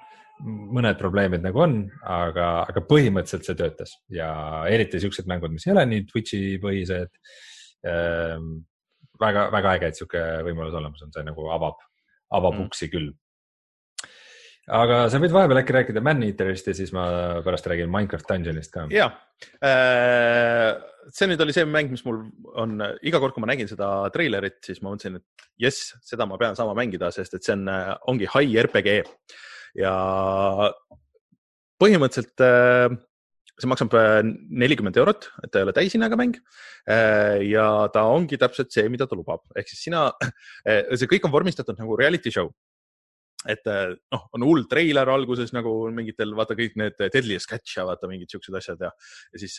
[0.47, 4.31] mõned probleemid nagu on, aga, aga põhimõtteliselt see töötas ja
[4.71, 7.13] eriti siuksed mängud, mis ei ole nii Twitch'i põhised
[7.89, 8.59] ähm,.
[9.21, 11.81] väga, väga äge, et sihuke võimalus olemas on, see nagu avab,
[12.35, 12.69] avab Mm.
[12.69, 13.15] uksi küll.
[14.69, 18.87] aga sa võid vahepeal äkki rääkida Man-Eaterist ja siis ma pärast räägin Minecraft Dungeonist ka.
[18.93, 19.09] ja,
[21.09, 22.21] see nüüd oli see mäng, mis mul
[22.55, 26.37] on iga kord, kui ma nägin seda treilerit, siis ma mõtlesin, et jess, seda ma
[26.37, 27.65] pean saama mängida, sest et see on,
[28.13, 29.01] ongi high RPG
[29.81, 29.95] ja
[31.81, 32.45] põhimõtteliselt
[33.59, 36.39] see maksab nelikümmend eurot, et ta ei ole täishinnaga mäng.
[37.49, 40.09] ja ta ongi täpselt see, mida ta lubab, ehk siis sina,
[40.65, 42.53] see kõik on vormistatud nagu reality show.
[43.49, 48.11] Et noh, on hull treiler alguses nagu mingitel, vaata kõik need Deadliest Catch ja vaata
[48.11, 48.91] mingid siuksed asjad ja,
[49.33, 49.55] ja siis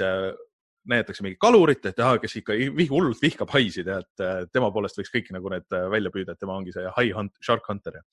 [0.90, 2.56] näidatakse mingit kalurit, et ah, kes ikka
[2.90, 6.58] hullult vihkab haisid ja et tema poolest võiks kõik nagu need välja püüda, et tema
[6.58, 8.04] ongi see high hunt, shark hunter ja,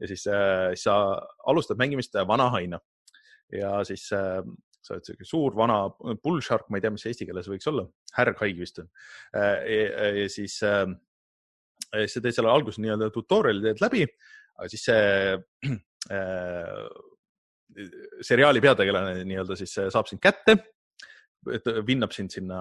[0.00, 0.98] ja siis, siis sa
[1.48, 2.80] alustad mängimist vana haina.
[3.54, 4.40] Ja siis äh,
[4.86, 5.80] sa oled siuke suur vana
[6.22, 7.86] bull shark, ma ei tea, mis eesti keeles võiks olla,
[8.18, 8.88] härghaig vist on
[9.34, 9.66] äh,.
[9.66, 10.86] Ja, ja siis äh,
[11.92, 14.06] sa teed selle alguses nii-öelda tutorial'i teed läbi,
[14.56, 15.36] aga siis see
[16.16, 16.86] äh,
[18.24, 20.56] seriaali peategelane nii-öelda siis saab sind kätte
[21.86, 22.60] vinnab sind sinna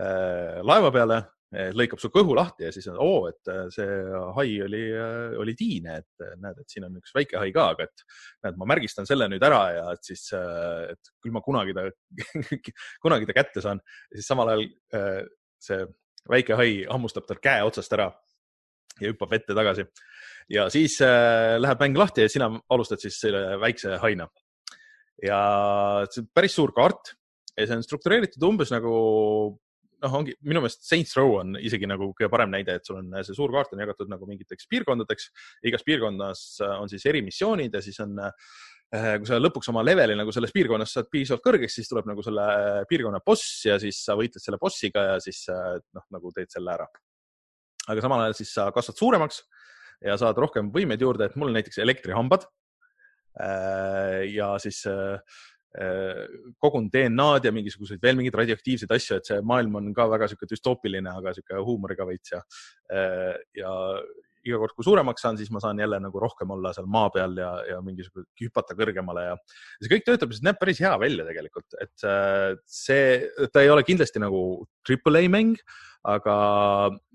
[0.00, 1.20] äh, laeva peale,
[1.52, 3.96] lõikab su kõhu lahti ja siis on oo, et äh, see
[4.38, 7.84] hai oli, äh, oli tiine, et näed, et siin on üks väike hai ka, aga
[7.88, 8.04] et
[8.46, 11.86] näed, ma märgistan selle nüüd ära ja et siis, et küll ma kunagi ta
[13.04, 13.82] kunagi ta kätte saan.
[14.14, 14.66] siis samal ajal
[15.62, 15.84] see
[16.32, 18.08] väike hai hammustab tal käe otsast ära
[19.00, 19.84] ja hüppab vette tagasi.
[20.52, 24.28] ja siis läheb mäng lahti ja sina alustad siis selle väikse haina.
[25.22, 25.42] ja
[26.08, 27.12] see on päris suur kaart
[27.58, 28.96] ja see on struktureeritud umbes nagu
[30.02, 33.14] noh, ongi minu meelest Saints Row on isegi nagu kõige parem näide, et sul on
[33.22, 35.30] see suur kaart on jagatud nagu mingiteks piirkondadeks.
[35.68, 36.44] igas piirkonnas
[36.78, 40.94] on siis erimissioonid ja siis on, eh, kui sa lõpuks oma leveli nagu selles piirkonnas
[40.98, 42.46] saad piisavalt kõrgeks, siis tuleb nagu selle
[42.90, 46.88] piirkonna boss ja siis sa võitled selle bossiga ja siis noh, nagu teed selle ära.
[47.88, 49.42] aga samal ajal siis sa kasvad suuremaks
[50.02, 52.44] ja saad rohkem võimeid juurde, et mul näiteks elektrihambad.
[54.28, 55.20] Ja siis Äh,
[56.60, 60.48] kogun DNA-d ja mingisuguseid veel mingeid radioaktiivseid asju, et see maailm on ka väga sihuke
[60.50, 62.42] düstoopiline, aga sihuke huumoriga veits ja,
[62.92, 63.72] äh, ja
[64.42, 67.36] iga kord, kui suuremaks saan, siis ma saan jälle nagu rohkem olla seal maa peal
[67.38, 69.36] ja, ja mingisugune hüpata kõrgemale ja
[69.78, 73.22] see kõik töötab, see näeb päris hea välja tegelikult, et äh, see,
[73.54, 74.42] ta ei ole kindlasti nagu
[74.84, 75.62] triple A mäng,
[76.10, 76.36] aga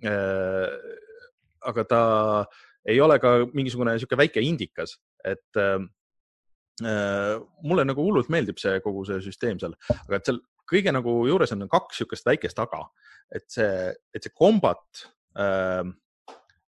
[0.07, 0.95] äh,,
[1.67, 2.01] aga ta
[2.87, 4.95] ei ole ka mingisugune niisugune väike indikas,
[5.27, 5.96] et äh, Äh,
[6.81, 9.73] mulle nagu hullult meeldib see kogu see süsteem seal,
[10.05, 10.37] aga et seal
[10.67, 12.83] kõige nagu juures on kaks niisugust väikest aga,
[13.33, 15.07] et see, et see kombat
[15.39, 15.87] äh,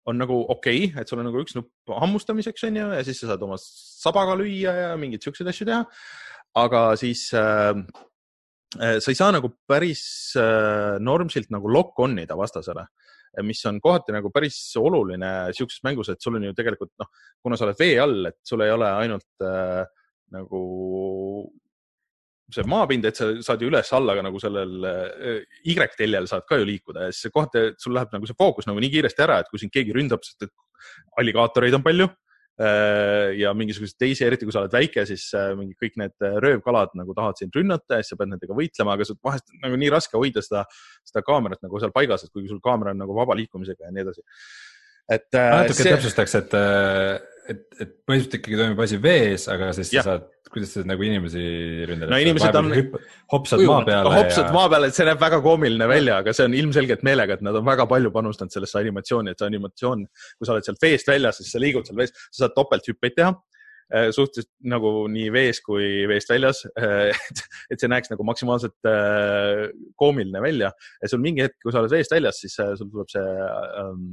[0.08, 3.20] on nagu okei okay,, et sul on nagu üks nupp hammustamiseks on ju ja siis
[3.22, 5.82] sa saad oma sabaga lüüa ja mingeid siukseid asju teha.
[6.60, 7.74] aga siis äh,
[8.80, 10.02] äh, sa ei saa nagu päris
[10.40, 12.86] äh, normsilt nagu lock-on ida vastasele
[13.46, 17.10] mis on kohati nagu päris oluline sihukeses mängus, et sul on ju tegelikult noh,
[17.42, 19.82] kuna sa oled vee all, et sul ei ole ainult äh,
[20.34, 20.62] nagu
[22.50, 26.66] see maapind, et sa saad ju üles-alla ka nagu sellel äh, Y-teljel saad ka ju
[26.66, 29.62] liikuda ja siis kohati sul läheb nagu see fookus nagu nii kiiresti ära, et kui
[29.62, 30.54] sind keegi ründab, sest et
[31.22, 32.10] alligaatoreid on palju
[33.40, 37.14] ja mingisuguseid teisi, eriti kui sa oled väike, siis äh, mingi kõik need röövkalad nagu
[37.16, 40.44] tahavad sind rünnata ja siis sa pead nendega võitlema, aga vahest nagu nii raske hoida
[40.44, 40.66] seda,
[41.08, 44.04] seda kaamerat nagu seal paigas, et kuigi sul kaamera on nagu vaba liikumisega ja nii
[44.04, 44.26] edasi.
[45.08, 45.28] et.
[45.32, 45.94] natuke see...
[45.94, 46.58] täpsustaks, et
[47.50, 50.04] et, et põhimõtteliselt ikkagi toimub asi vees, aga siis ja.
[50.04, 51.42] sa saad, kuidas sa nagu inimesi
[51.88, 52.10] ründad?
[52.10, 52.70] no inimesed on.
[53.32, 54.14] hopsad maa peale.
[54.14, 54.54] hopsad ja...
[54.54, 57.58] maa peale, et see näeb väga koomiline välja, aga see on ilmselgelt meelega, et nad
[57.60, 60.04] on väga palju panustanud sellesse animatsiooni, et see animatsioon,
[60.38, 63.34] kui sa oled sealt veest väljas, siis sa liigud seal vees, sa saad topelthüppeid teha
[63.34, 67.10] äh, suhteliselt nagu nii vees kui veest väljas äh,
[67.70, 69.68] et, see näeks nagu maksimaalselt äh,
[70.00, 73.28] koomiline välja ja sul mingi hetk, kui sa oled veest väljas, siis sul tuleb see
[73.84, 74.10] ähm,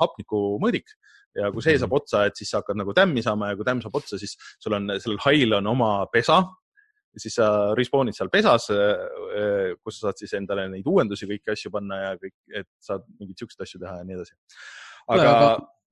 [0.00, 0.92] hapnikumõõdik
[1.38, 2.02] ja kui see saab mhm.
[2.02, 4.76] otsa, et siis sa hakkad nagu tämmi saama ja kui tämm saab otsa, siis sul
[4.78, 6.42] on, sellel hail on oma pesa.
[7.18, 11.72] siis sa respawn'id seal pesas, äh, kus sa saad siis endale neid uuendusi, kõiki asju
[11.74, 14.36] panna ja kõik, et saad mingeid siukseid asju teha ja nii edasi.
[15.10, 15.48] aga, aga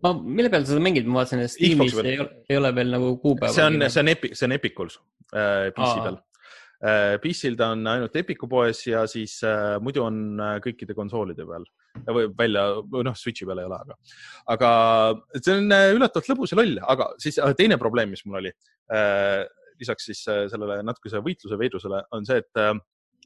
[0.07, 2.95] ma, mille peal sa seda mängid, ma vaatasin, et Steamis ei ole, ei ole veel
[2.95, 3.51] nagu kuupäeva.
[3.55, 4.99] see on, see on Epic, see on Epicus
[5.35, 6.28] äh, PC peal äh,.
[6.79, 11.67] PC-l ta on ainult Epicu poes ja siis äh, muidu on äh, kõikide konsoolide peal
[12.07, 13.97] või välja, noh, Switch'i peal ei ole, aga,
[14.55, 14.69] aga
[15.41, 18.53] see on äh, üllatavalt lõbus ja loll, aga siis äh, teine probleem, mis mul oli
[18.95, 19.43] äh,,
[19.81, 22.77] lisaks siis äh, sellele natukese võitluse veidrusele, on see, et äh,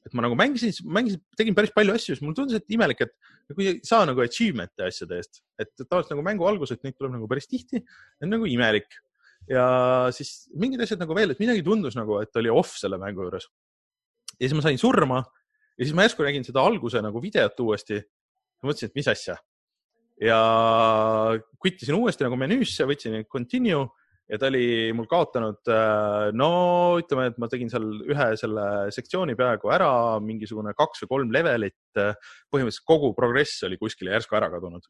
[0.03, 3.55] et ma nagu mängisin, mängisin, tegin päris palju asju, siis mulle tundus, et imelik, et
[3.55, 7.29] kui ei saa nagu achievement'e asjade eest, et tavaliselt nagu mängu alguses neid tuleb nagu
[7.31, 7.85] päris tihti,
[8.19, 8.99] on nagu imelik.
[9.51, 9.67] Ja
[10.15, 13.49] siis mingid asjad nagu veel, et midagi tundus nagu, et oli off selle mängu juures.
[14.39, 18.01] ja siis ma sain surma ja siis ma järsku nägin seda alguse nagu videot uuesti
[18.63, 19.37] mõtlesin, et mis asja.
[20.23, 20.39] ja
[21.59, 23.89] quit isin uuesti nagu menüüsse, võtsin continue
[24.31, 25.67] ja ta oli mul kaotanud,
[26.39, 26.51] no
[27.01, 29.91] ütleme, et ma tegin seal ühe selle sektsiooni peaaegu ära,
[30.25, 31.81] mingisugune kaks või kolm levelit.
[31.93, 34.87] põhimõtteliselt kogu progress oli kuskile järsku ära kadunud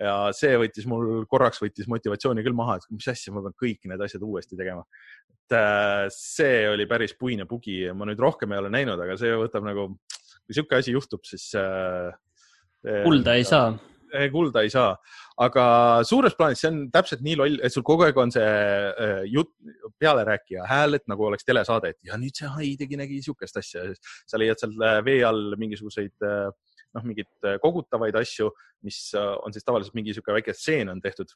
[0.00, 3.88] ja see võttis mul korraks võttis motivatsiooni küll maha, et mis asja, ma pean kõik
[3.88, 4.84] need asjad uuesti tegema.
[5.46, 9.34] et see oli päris puine bugi ja ma nüüd rohkem ei ole näinud, aga see
[9.38, 9.88] võtab nagu,
[10.44, 11.52] kui sihuke asi juhtub, siis
[13.04, 13.70] kulda ei saa.
[14.32, 14.92] kulda ei saa,
[15.42, 15.64] aga
[16.06, 19.50] suures plaanis see on täpselt nii loll, et sul kogu aeg on see äh, jutt,
[20.00, 23.82] pealerääkija hääl, et nagu oleks telesaade, et ja nüüd see hai tegi, nägi sihukest asja.
[24.30, 26.48] sa leiad seal äh, vee all mingisuguseid äh,
[26.96, 28.50] noh, mingeid kogutavaid asju,
[28.86, 31.32] mis on siis tavaliselt mingi sihuke väike stseen on tehtud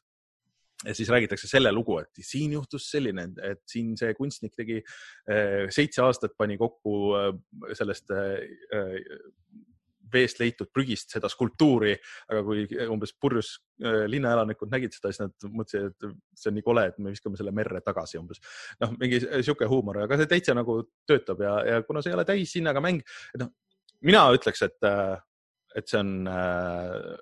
[0.81, 4.79] ja siis räägitakse selle lugu, et siin juhtus selline, et siin see kunstnik tegi
[5.69, 6.95] seitse aastat, pani kokku
[7.77, 8.09] sellest
[10.13, 11.93] veest leitud prügist seda skulptuuri,
[12.31, 16.67] aga kui umbes purjus äh, linnaelanikud nägid seda, siis nad mõtlesid, et see on nii
[16.67, 18.41] kole, et me viskame selle merre tagasi umbes.
[18.83, 22.27] noh, mingi sihuke huumor, aga see täitsa nagu töötab ja, ja kuna see ei ole
[22.27, 23.53] täishinnaga mäng, et noh,
[24.07, 25.15] mina ütleks, et, äh,
[25.75, 27.17] et see on äh,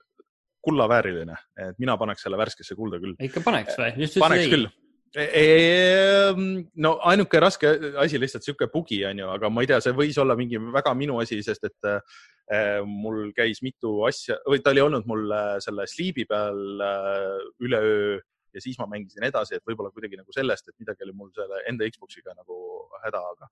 [0.65, 1.37] kullavääriline,
[1.69, 3.15] et mina paneks selle värskesse kulda küll.
[3.29, 4.11] ikka paneks või?
[4.19, 4.69] paneks küll
[5.17, 9.95] Ehm, no ainuke raske asi lihtsalt sihuke bugi on ju, aga ma ei tea, see
[9.97, 14.69] võis olla mingi väga minu asi, sest et äh, mul käis mitu asja või ta
[14.75, 18.19] oli olnud mul äh, selle Sleepy peal äh, üleöö
[18.53, 21.61] ja siis ma mängisin edasi, et võib-olla kuidagi nagu sellest, et midagi oli mul selle
[21.69, 22.57] enda Xbox'iga nagu
[23.03, 23.49] häda, aga.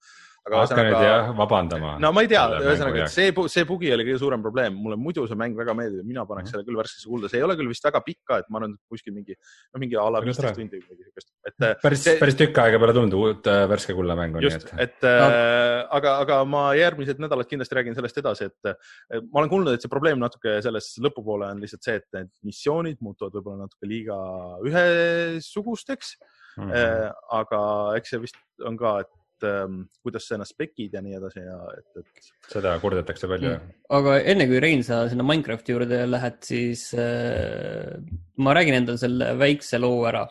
[0.48, 1.94] hakka nüüd jah vabandama.
[2.02, 5.40] no ma ei tea, ühesõnaga see, see bugi oli kõige suurem probleem, mulle muidu see
[5.40, 6.56] mäng väga meeldib, mina paneks mm -hmm.
[6.56, 9.16] selle küll värskesse kulda, see ei ole küll vist väga pikka, et ma arvan, kuskil
[9.16, 9.38] mingi,
[9.74, 11.30] no mingi a la viisteist tundi või midagi siukest.
[11.46, 11.58] et.
[11.62, 14.42] Äh, päris see..., päris tükk aega peale tulnud uut äh, värske kulla mängu.
[14.44, 15.30] just, et, et no.
[15.30, 18.74] äh, aga, aga ma järgmised nädalad kindlasti räägin sellest edasi, et
[19.32, 23.02] ma olen kuulnud, et see probleem natuke selles lõpupoole on lihtsalt see, et need missioonid
[23.04, 24.18] muutuvad võib-olla natuke liiga
[24.68, 26.16] ühe ühesugusteks
[26.58, 26.72] mm.
[26.72, 27.14] -hmm.
[27.40, 27.62] aga
[28.00, 31.58] eks see vist on ka, et ähm, kuidas sa ennast spekid ja nii edasi ja
[31.78, 32.32] et, et.
[32.54, 33.76] seda kurdetakse palju mm..
[34.00, 37.98] aga enne kui Rein, sa sinna Minecrafti juurde lähed, siis äh,
[38.38, 40.26] ma räägin endale selle väikse loo ära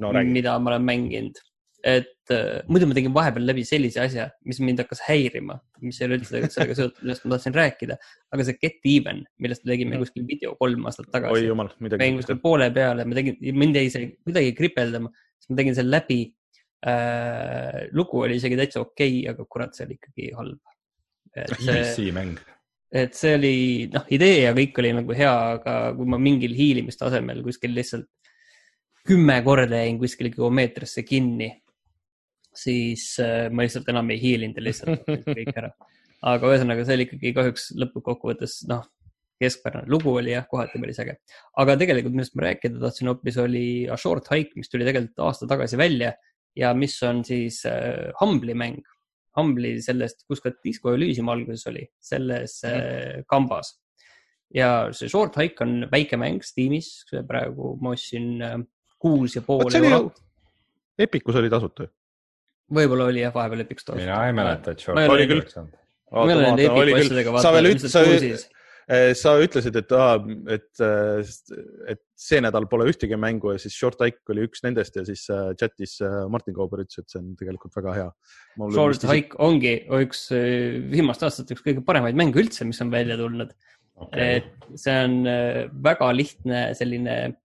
[0.00, 1.42] no,, mida ma olen mänginud
[1.86, 5.54] et äh, muidu ma tegin vahepeal läbi sellise asja, mis mind hakkas häirima,
[5.86, 7.96] mis ei ole üldse sellega seotud, millest ma tahtsin rääkida,
[8.34, 10.02] aga see Get Even, millest me tegime mm.
[10.02, 11.36] kuskil video kolm aastat tagasi.
[11.36, 12.00] oi jumal, midagi.
[12.00, 15.78] ma jäin kuskil poole peale, ma tegin, mind jäi see kuidagi kripeldama, siis ma tegin
[15.78, 16.18] selle läbi
[16.90, 17.86] äh,.
[17.94, 20.74] lugu oli isegi täitsa okei okay,, aga kurat, see oli ikkagi halb.
[21.36, 22.40] PC mäng
[22.96, 23.56] et see oli,
[23.92, 28.08] noh, idee ja kõik oli nagu hea, aga kui ma mingil hiilimistasemel kuskil lihtsalt
[29.06, 31.52] kümme korda jäin kuskile geomeetriasse kinni
[32.56, 35.08] siis äh, ma lihtsalt enam ei hiilinud ja lihtsalt
[35.38, 35.72] kõik ära.
[36.26, 38.86] aga ühesõnaga, see oli ikkagi kahjuks lõppkokkuvõttes, noh,
[39.40, 41.16] keskpärane lugu oli jah, kohati päris äge.
[41.60, 45.48] aga tegelikult, millest ma rääkida tahtsin hoopis, oli A Short Hike, mis tuli tegelikult aasta
[45.50, 46.14] tagasi välja
[46.56, 48.84] ja mis on siis äh, Humble'i mäng.
[49.36, 53.76] Humble'i sellest, kus ka Disco Elysium alguses oli, selles äh, kambas.
[54.54, 58.56] ja see Short Hike on väike mäng Steamis, praegu ma ostsin äh,
[59.02, 60.22] kuus ja pool eurot.
[60.96, 61.95] Epicus oli tasuta ju
[62.72, 64.00] võib-olla oli jah, vahepeal Epic Store.
[64.00, 65.42] mina ei mäleta, et Short oli küll.
[65.46, 67.84] ma ei ole nende Epic asjadega vaadanud.
[67.92, 68.02] sa,
[68.86, 69.94] eh, sa ütlesid, et,
[70.56, 71.30] et, eh,
[71.94, 75.24] et see nädal pole ühtegi mängu ja siis Short Hike oli üks nendest ja siis
[75.30, 75.98] eh, chat'is
[76.32, 78.10] Martin Kauber ütles, et see on tegelikult väga hea.
[78.74, 80.28] Short Hike ongi üks
[80.90, 83.54] viimaste aastate üks kõige paremaid mänge üldse, mis on välja tulnud
[83.94, 84.42] okay..
[84.42, 85.20] et see on
[85.86, 87.36] väga lihtne selline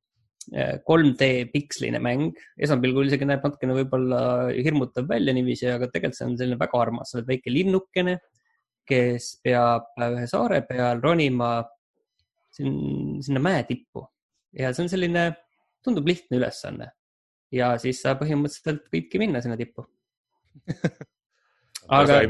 [0.50, 4.22] 3D piksline mäng, esmapilgul isegi näeb natukene võib-olla
[4.56, 8.18] hirmutav välja niiviisi, aga tegelikult see on selline väga armas, sa oled väike linnukene,
[8.90, 11.54] kes peab ühe saare peal ronima
[12.52, 14.04] sin sinna mäe tippu.
[14.58, 15.30] Ja see on selline,
[15.86, 16.92] tundub lihtne ülesanne.
[17.52, 19.84] ja siis sa põhimõtteliselt võidki minna sinna tippu.
[22.00, 22.22] Aga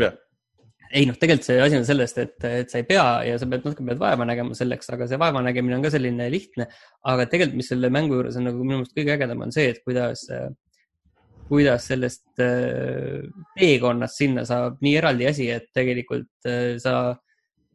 [0.91, 3.63] ei noh, tegelikult see asi on sellest, et, et sa ei pea ja sa pead
[3.65, 6.67] natuke pead vaeva nägema selleks, aga see vaeva nägemine on ka selline lihtne.
[7.07, 9.79] aga tegelikult, mis selle mängu juures on nagu minu meelest kõige ägedam, on see, et
[9.87, 10.25] kuidas,
[11.49, 13.23] kuidas sellest äh,
[13.57, 16.97] teekonnast sinna saab nii eraldi asi, et tegelikult äh, sa,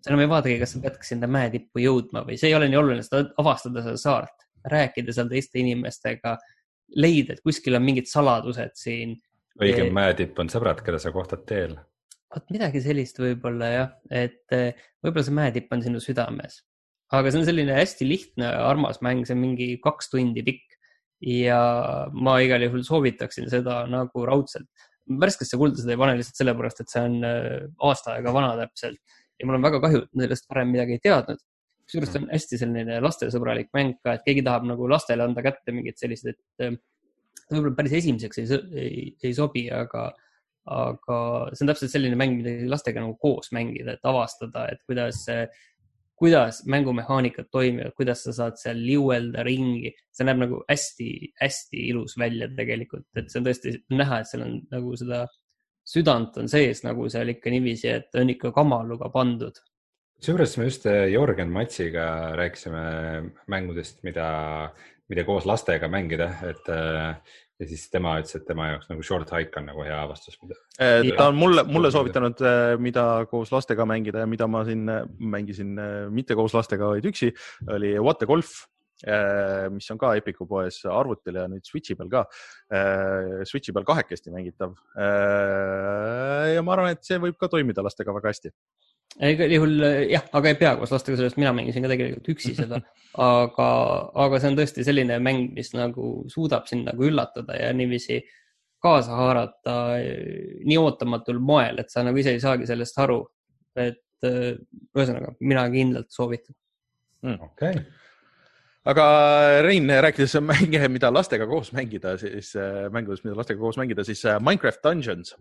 [0.00, 2.70] sa enam ei vaadagi, kas sa peadki sinna mäe tippu jõudma või see ei ole
[2.72, 6.36] nii oluline, seda avastada seda saart, rääkida seal teiste inimestega,
[7.00, 9.18] leida, et kuskil on mingid saladused siin.
[9.62, 11.78] õigem mäetipp on sõbrad, keda sa kohtad teel
[12.34, 16.62] vot midagi sellist võib-olla jah, et eh, võib-olla see mäetipp on sinu südames.
[17.14, 20.74] aga see on selline hästi lihtne, armas mäng, see on mingi kaks tundi pikk
[21.22, 21.60] ja
[22.12, 24.68] ma igal juhul soovitaksin seda nagu raudselt.
[25.06, 29.00] värskesse kulda seda ei pane lihtsalt sellepärast, et see on eh, aasta aega vana täpselt
[29.38, 31.40] ja mul on väga kahju, et ma sellest varem midagi ei teadnud.
[31.86, 35.74] kusjuures see on hästi selline lastesõbralik mäng ka, et keegi tahab nagu lastele anda kätte
[35.74, 36.78] mingid sellised, et eh,
[37.52, 38.46] võib-olla päris esimeseks ei,
[38.82, 40.08] ei, ei sobi, aga,
[40.66, 41.20] aga
[41.52, 45.22] see on täpselt selline mäng, mida lastega nagu koos mängida, et avastada, et kuidas,
[46.18, 49.94] kuidas mängumehaanikad toimivad, kuidas sa saad seal liuelda ringi.
[50.12, 54.58] see näeb nagu hästi-hästi ilus välja tegelikult, et see on tõesti näha, et seal on
[54.72, 55.26] nagu seda
[55.86, 59.60] südant on sees nagu seal ikka niiviisi, et on ikka kamaluga pandud
[60.16, 64.72] kusjuures me just äh, Jörgen Matsiga rääkisime mängudest, mida,
[65.08, 67.16] mida koos lastega mängida, et äh,
[67.60, 70.38] ja siis tema ütles, et tema jaoks nagu short hike on nagu hea avastus.
[70.80, 72.42] Äh, ta on mulle, mulle soovitanud,
[72.82, 74.86] mida koos lastega mängida ja mida ma siin
[75.18, 75.76] mängisin
[76.14, 77.32] mitte koos lastega, vaid üksi,
[77.72, 78.64] oli What the Golf
[79.74, 82.22] mis on ka Epiku poes arvutil ja nüüd Switchi peal ka,
[83.44, 84.72] Switchi peal kahekesti mängitav.
[84.96, 88.54] ja ma arvan, et see võib ka toimida lastega väga hästi
[89.24, 92.80] igal juhul jah, aga ei pea koos lastega, sellest mina mängisin ka tegelikult üksi seda,
[93.26, 93.68] aga,
[94.26, 98.20] aga see on tõesti selline mäng, mis nagu suudab sind nagu üllatada ja niiviisi
[98.82, 99.76] kaasa haarata
[100.68, 103.22] nii ootamatul moel, et sa nagu ise ei saagi sellest aru.
[103.76, 106.54] et ühesõnaga, mina kindlalt soovitan
[107.22, 107.40] mm..
[107.50, 107.82] okei okay.
[108.92, 109.04] aga
[109.64, 112.54] Rein, rääkides mänge, mida lastega koos mängida, siis
[112.92, 115.36] mängudest, mida lastega koos mängida, siis Minecraft Dungeons.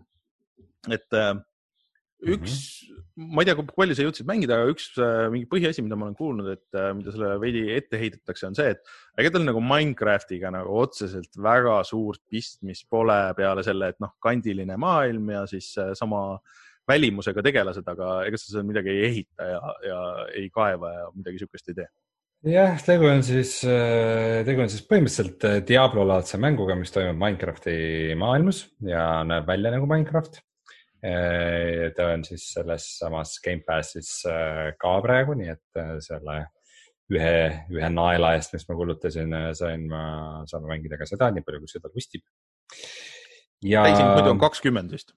[0.92, 1.08] et
[2.24, 3.05] üks mm, -hmm.
[3.16, 6.06] Ma ei tea, kui palju sa jõudsid mängida, aga üks äh, mingi põhiasi, mida ma
[6.06, 9.62] olen kuulnud, et äh, mida sellele veidi ette heidetakse, on see, et ega tal nagu
[9.64, 15.70] Minecraftiga nagu otseselt väga suurt pistmist pole peale selle, et noh, kandiline maailm ja siis
[15.80, 16.26] äh, sama
[16.86, 20.02] välimusega tegelased, aga ega sa seal midagi ei ehita ja, ja
[20.36, 21.88] ei kaeva ja midagi sihukest ei tee.
[22.46, 23.56] Jah, tegu on siis,
[24.46, 30.44] tegu on siis põhimõtteliselt Diablo-laadse mänguga, mis toimub Minecrafti maailmas ja näeb välja nagu Minecraft
[31.96, 36.38] ta on siis selles samas Gamepassis äh, ka praegu, nii et äh, selle
[37.12, 37.36] ühe,
[37.70, 40.02] ühe naela eest, mis ma kulutasin, sain ma,
[40.50, 42.24] saame mängida ka seda, nii palju kui seda lustib.
[43.62, 43.84] ja.
[43.86, 45.14] täising muidu on kakskümmend vist.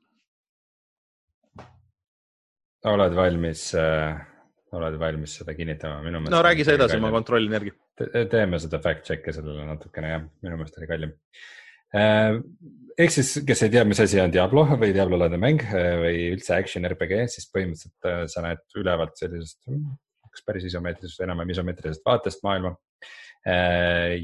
[2.90, 4.20] oled valmis äh,,
[4.78, 6.20] oled valmis seda kinnitama?
[6.30, 8.28] no räägi sa edasi, ma kontrollin järgi Te.
[8.32, 13.64] teeme seda fact check'i sellele natukene jah, minu meelest oli kallim Äh, ehk siis, kes
[13.66, 17.50] ei tea, mis asi on Diablo või Diablo-laadne mäng äh, või üldse action RPG, siis
[17.54, 19.96] põhimõtteliselt äh, sa näed ülevalt sellisest, hmm,
[20.30, 22.76] kas päris isomeetrilisest, enam-vähem isomeetrilisest vaatest maailma.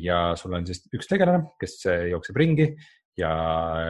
[0.04, 2.66] ja sul on siis üks tegelane, kes jookseb ringi
[3.16, 3.30] ja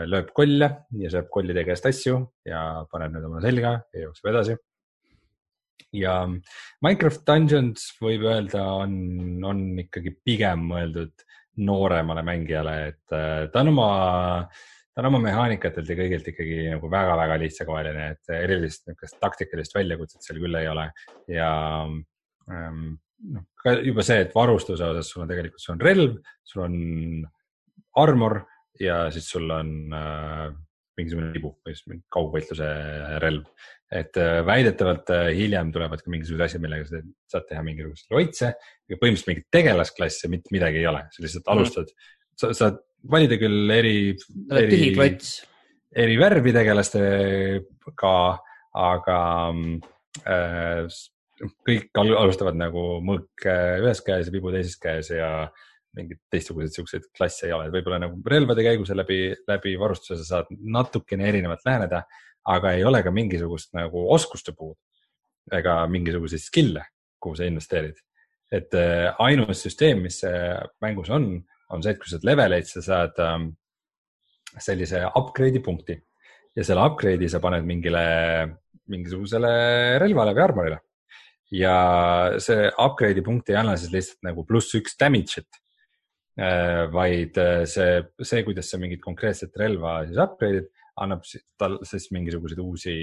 [0.06, 0.68] lööb kolle
[1.02, 4.56] ja sööb kollide käest asju ja paneb need oma selga ja jookseb edasi
[5.96, 6.16] ja
[6.84, 8.96] Minecraft Dungeons võib öelda, on,
[9.46, 11.26] on ikkagi pigem mõeldud
[11.64, 13.88] nooremale mängijale, et äh, ta on oma,
[14.92, 20.26] ta on oma mehaanikatelt ja kõigilt ikkagi nagu väga-väga lihtsakoeline, et erilist niisugust taktikalist väljakutset
[20.26, 20.90] seal küll ei ole.
[21.32, 21.52] Ja
[22.52, 22.84] ähm,
[23.32, 26.78] noh, ka juba see, et varustuse osas sul on tegelikult, sul on relv, sul on
[28.02, 28.42] armor
[28.80, 30.50] ja siis sul on äh,
[31.00, 32.68] mingisugune libu või siis kaugvõitluse
[33.24, 33.48] relv
[33.92, 37.02] et äh, väidetavalt äh, hiljem tulevad ka mingisugused asjad, millega sa
[37.36, 38.52] saad teha mingisuguseid loitse.
[38.90, 41.54] põhimõtteliselt mingit tegelasklasse mitte midagi ei ole, sa lihtsalt mhm.
[41.54, 42.80] alustad mm, sa saad
[43.12, 43.98] valida küll eri.
[44.58, 44.80] eri,
[46.06, 48.16] eri värvi tegelastega,
[48.86, 49.20] aga
[50.26, 50.98] äh,
[51.68, 55.48] kõik alustavad nagu mõõk äh, ühes käes ja vibu teises käes ja
[55.96, 60.18] mingeid teistsuguseid siukseid klasse ei ole, et võib-olla nagu relvade käigus ja läbi, läbi varustuse
[60.20, 62.02] sa saad natukene erinevalt läheneda
[62.46, 64.78] aga ei ole ka mingisugust nagu oskuste puud
[65.54, 66.84] ega mingisuguseid skill'e,
[67.22, 67.98] kuhu sa investeerid.
[68.52, 70.22] et äh, ainus süsteem, mis
[70.82, 73.48] mängus on, on see, et kui sa leveleid, sa saad ähm,
[74.62, 75.98] sellise upgrade'i punkti
[76.56, 78.06] ja selle upgrade'i sa paned mingile,
[78.92, 79.52] mingisugusele
[80.02, 80.80] relvale või armorile.
[81.52, 81.76] ja
[82.42, 85.60] see upgrade'i punkt ei anna siis lihtsalt nagu pluss üks damage'it
[86.40, 90.72] äh,, vaid äh, see, see, kuidas sa mingit konkreetset relva siis upgrade'id,
[91.04, 91.26] annab
[91.60, 92.96] tal siis mingisuguseid uusi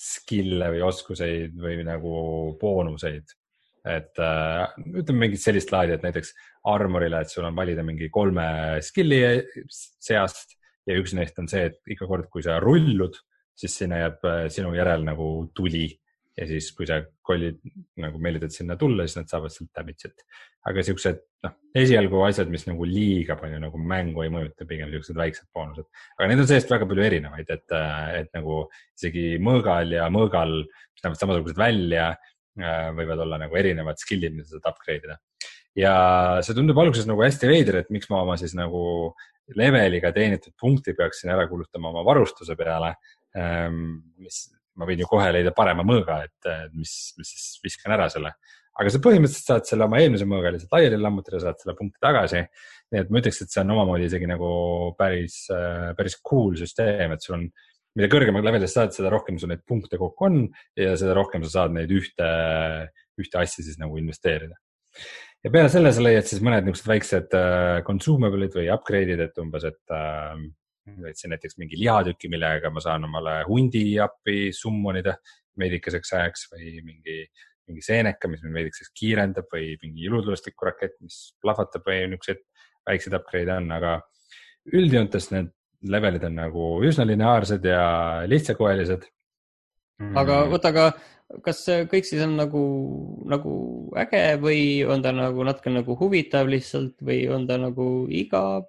[0.00, 2.14] skill'e või oskuseid või nagu
[2.60, 3.36] boonuseid.
[3.80, 6.34] et äh, ütleme mingit sellist laadi, et näiteks
[6.68, 8.44] armorile, et sul on valida mingi kolme
[8.84, 9.20] skill'i
[9.72, 10.56] seast
[10.88, 13.16] ja üks neist on see, et iga kord, kui sa rullud,
[13.56, 15.88] siis sinna jääb äh, sinu järel nagu tuli
[16.38, 17.58] ja siis, kui sa kollid
[18.00, 20.24] nagu meelitad sinna tulla, siis nad saavad sealt damage'it.
[20.68, 25.18] aga siuksed noh, esialgu asjad, mis nagu liiga palju nagu mängu ei mõjuta, pigem siuksed
[25.18, 25.88] väiksed boonused.
[26.16, 27.76] aga neid on seest väga palju erinevaid, et,
[28.20, 28.62] et nagu
[28.98, 32.12] isegi mõõgal ja mõõgal, mis näevad samasugused välja,
[32.96, 35.18] võivad olla nagu erinevad skill'id, mida saad upgrade ida.
[35.78, 35.94] ja
[36.44, 39.12] see tundub alguses nagu hästi veider, et miks ma oma siis nagu
[39.58, 42.94] leveliga teenitud punkti peaksin ära kulutama oma varustuse peale
[43.34, 44.50] mis
[44.80, 48.32] ma võin ju kohe leida parema mõõga, et mis, mis siis viskan ära selle.
[48.80, 52.44] aga sa põhimõtteliselt saad selle oma eelmise mõõga lihtsalt laiali lammutada, saad selle punkti tagasi.
[52.90, 54.50] nii et ma ütleks, et see on omamoodi isegi nagu
[54.98, 55.42] päris,
[55.98, 57.48] päris cool süsteem, et sul on,
[57.98, 60.44] mida kõrgemal level'is saad, seda rohkem sul neid punkte kokku on
[60.78, 62.30] ja seda rohkem sa saad neid ühte,
[63.20, 64.56] ühte asja siis nagu investeerida
[65.44, 69.66] ja peale selle sa leiad siis mõned niisugused väiksed uh, consumable'id või upgrade'id, et umbes,
[69.70, 69.96] et
[70.90, 75.16] uh, võtsin näiteks mingi lihatüki, millega ma saan omale hundi appi summonida
[75.60, 77.22] veidikeseks ajaks või mingi,
[77.68, 82.44] mingi seeneka, mis mind veidikeseks kiirendab või mingi ilutulestikurakett, mis plahvatab või niisuguseid
[82.88, 83.96] väikseid upgrade'e on, aga
[84.72, 85.50] üldjoontes need
[85.90, 87.84] levelid on nagu üsna lineaarsed ja
[88.28, 89.06] lihtsakoelised
[90.00, 90.16] mm..
[90.20, 90.86] aga oota, aga
[91.46, 92.62] kas see kõik siis on nagu,
[93.30, 93.54] nagu
[94.00, 98.68] äge või on ta nagu natuke nagu huvitav lihtsalt või on ta nagu igav?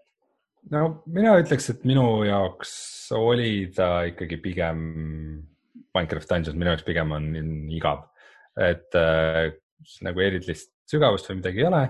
[0.70, 2.74] No mina ütleks, et minu jaoks
[3.18, 4.80] oli ta ikkagi pigem
[5.92, 7.28] Minecraft Dungeons, minu jaoks pigem on
[7.74, 8.06] igav,
[8.60, 9.52] et äh,
[10.06, 11.86] nagu erilist sügavust või midagi ei ole.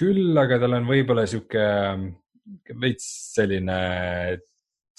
[0.00, 1.64] küll aga tal on võib-olla sihuke
[2.80, 3.80] veits selline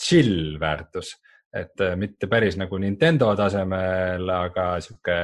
[0.02, 1.16] chill väärtus
[1.52, 5.18] et äh, mitte päris nagu Nintendo tasemel, aga sihuke,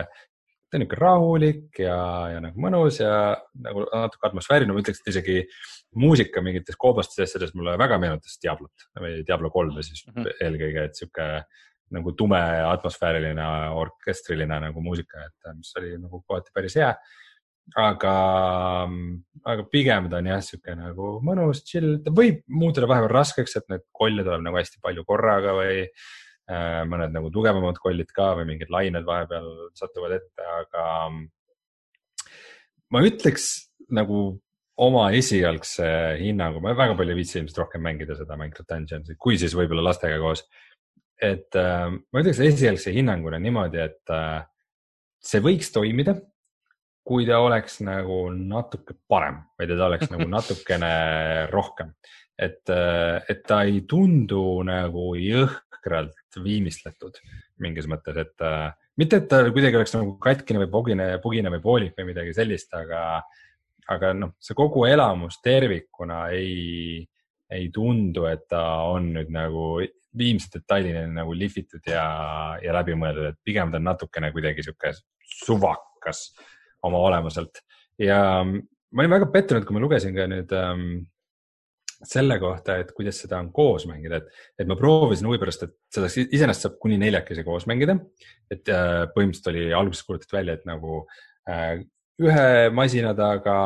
[0.68, 1.98] ta on niisugune rahulik ja,
[2.34, 3.12] ja nagu mõnus ja
[3.64, 5.38] nagu natuke atmosfääriline, ma ütleks, et isegi
[5.96, 10.42] muusika mingites koobastes asjades mulle väga meenutas Diablot või Diablo kolme siis mm -hmm.
[10.44, 11.30] eelkõige, et sihuke
[11.96, 13.46] nagu tume atmosfääriline
[13.80, 16.92] orkestriline nagu muusika, et mis oli nagu kohati päris hea.
[17.76, 18.12] aga,
[19.44, 23.66] aga pigem ta on jah, sihuke nagu mõnus, chill, ta võib muutuda vahepeal raskeks, et
[23.70, 25.84] neid kolle tuleb nagu hästi palju korraga või
[26.48, 30.84] mõned nagu tugevamad kollid ka või mingid lained vahepeal satuvad ette, aga
[32.94, 33.50] ma ütleks
[33.92, 34.38] nagu
[34.78, 35.88] oma esialgse
[36.22, 39.90] hinnangu, ma väga palju ei viitsi ilmselt rohkem mängida seda Minecraft Dungeonsi, kui siis võib-olla
[39.90, 40.46] lastega koos.
[41.18, 44.44] et äh, ma ütleks esialgse hinnanguna niimoodi, et äh,
[45.18, 46.14] see võiks toimida,
[47.08, 50.94] kui ta oleks nagu natuke parem või ta oleks nagu natukene
[51.50, 51.96] rohkem.
[52.38, 55.16] et äh,, et ta ei tundu nagu
[55.88, 57.18] jõhkralt viimistletud
[57.64, 61.62] mingis mõttes, et äh, mitte, et ta kuidagi oleks nagu katkine või pogine, pugine või
[61.64, 63.24] poolik või midagi sellist, aga
[63.88, 67.06] aga noh, see kogu elamus tervikuna ei,
[67.50, 69.80] ei tundu, et ta on nüüd nagu
[70.18, 74.92] viimse detailini nagu lihvitud ja, ja läbimõeldud, et pigem ta on natukene kuidagi sihuke
[75.24, 76.34] suvakas
[76.84, 77.64] oma olemuselt.
[77.98, 80.84] ja ma olin väga pettunud, kui ma lugesin ka nüüd ähm,
[82.06, 85.76] selle kohta, et kuidas seda on koos mängida, et, et ma proovisin huvi pärast, et
[85.94, 87.98] seda iseenesest saab kuni neljakesi koos mängida.
[88.52, 91.02] et äh, põhimõtteliselt oli alguses kuulutati välja, et nagu
[91.50, 91.82] äh,
[92.24, 93.58] ühe masina taga,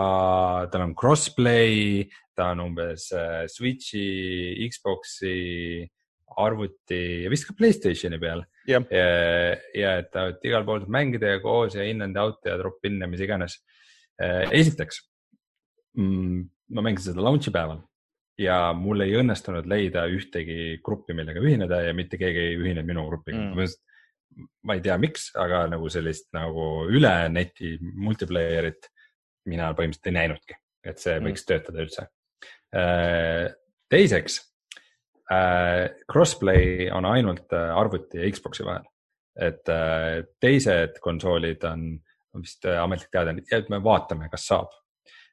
[0.71, 5.89] tal on crossplay, ta on umbes äh, Switch'i, Xbox'i,
[6.41, 8.85] arvuti ja vist ka Playstationi peal yeah..
[8.87, 9.07] ja,
[9.75, 12.79] ja et ta võib igal pool mängida ja koos ja in and out ja drop
[12.87, 13.59] in ja mis iganes.
[14.21, 15.01] Äh, esiteks
[15.99, 17.81] mm,, ma mängisin seda launch'i päeval
[18.41, 23.07] ja mul ei õnnestunud leida ühtegi gruppi, millega ühineda ja mitte keegi ei ühinenud minu
[23.09, 23.71] grupiga mm
[24.63, 28.87] ma ei tea, miks, aga nagu sellist nagu üle neti multiplayer'it
[29.49, 31.27] mina põhimõtteliselt ei näinudki, et see mm.
[31.27, 31.49] võiks mm.
[31.49, 32.05] töötada üldse.
[32.81, 33.47] Äh,
[33.91, 34.37] teiseks,
[35.33, 38.87] äh, crossplay on ainult äh, arvuti ja Xbox'i vahel,
[39.41, 39.63] et
[40.43, 41.85] teised konsoolid on,
[42.35, 44.73] on vist ametlik teade, et me vaatame, kas saab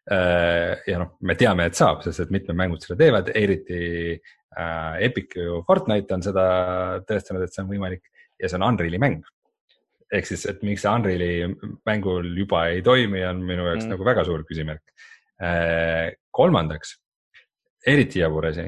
[0.08, 3.80] ja noh, me teame, et saab, sest et mitmed mängud seda teevad, eriti
[4.14, 6.46] äh, Epic ju Fortnite on seda
[7.08, 8.06] tõestanud, et see on võimalik
[8.40, 9.26] ja see on Unreal'i mäng.
[10.08, 11.50] ehk siis, et miks see Unreal'i
[11.86, 13.92] mängul juba ei toimi, on minu jaoks mm.
[13.92, 14.94] nagu väga suur küsimärk.
[15.38, 16.96] Äh, kolmandaks,
[17.86, 18.64] eriti jabur asi,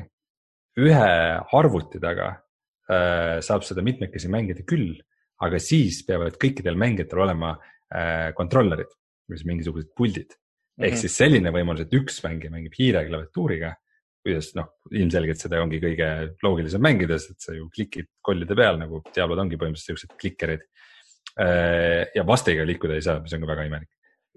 [0.79, 1.07] ühe
[1.57, 4.99] arvuti taga äh, saab seda mitmekesi mängida küll,
[5.41, 7.55] aga siis peavad kõikidel mängijatel olema
[8.37, 8.99] kontrollerid, äh,
[9.33, 10.37] mis mingisugused puldid.
[10.79, 11.01] Ehk -hmm.
[11.01, 13.75] siis selline võimalus, et üks mängija mängib hiireklaviatuuriga
[14.25, 16.09] kuidas noh, ilmselgelt seda ongi kõige
[16.45, 20.65] loogilisem mängida, sest sa ju klikid kollide peal nagu Diablod ongi põhimõtteliselt siuksed klikerid.
[21.41, 23.91] Äh, ja vastiga liikuda ei saa, mis on ka väga imelik.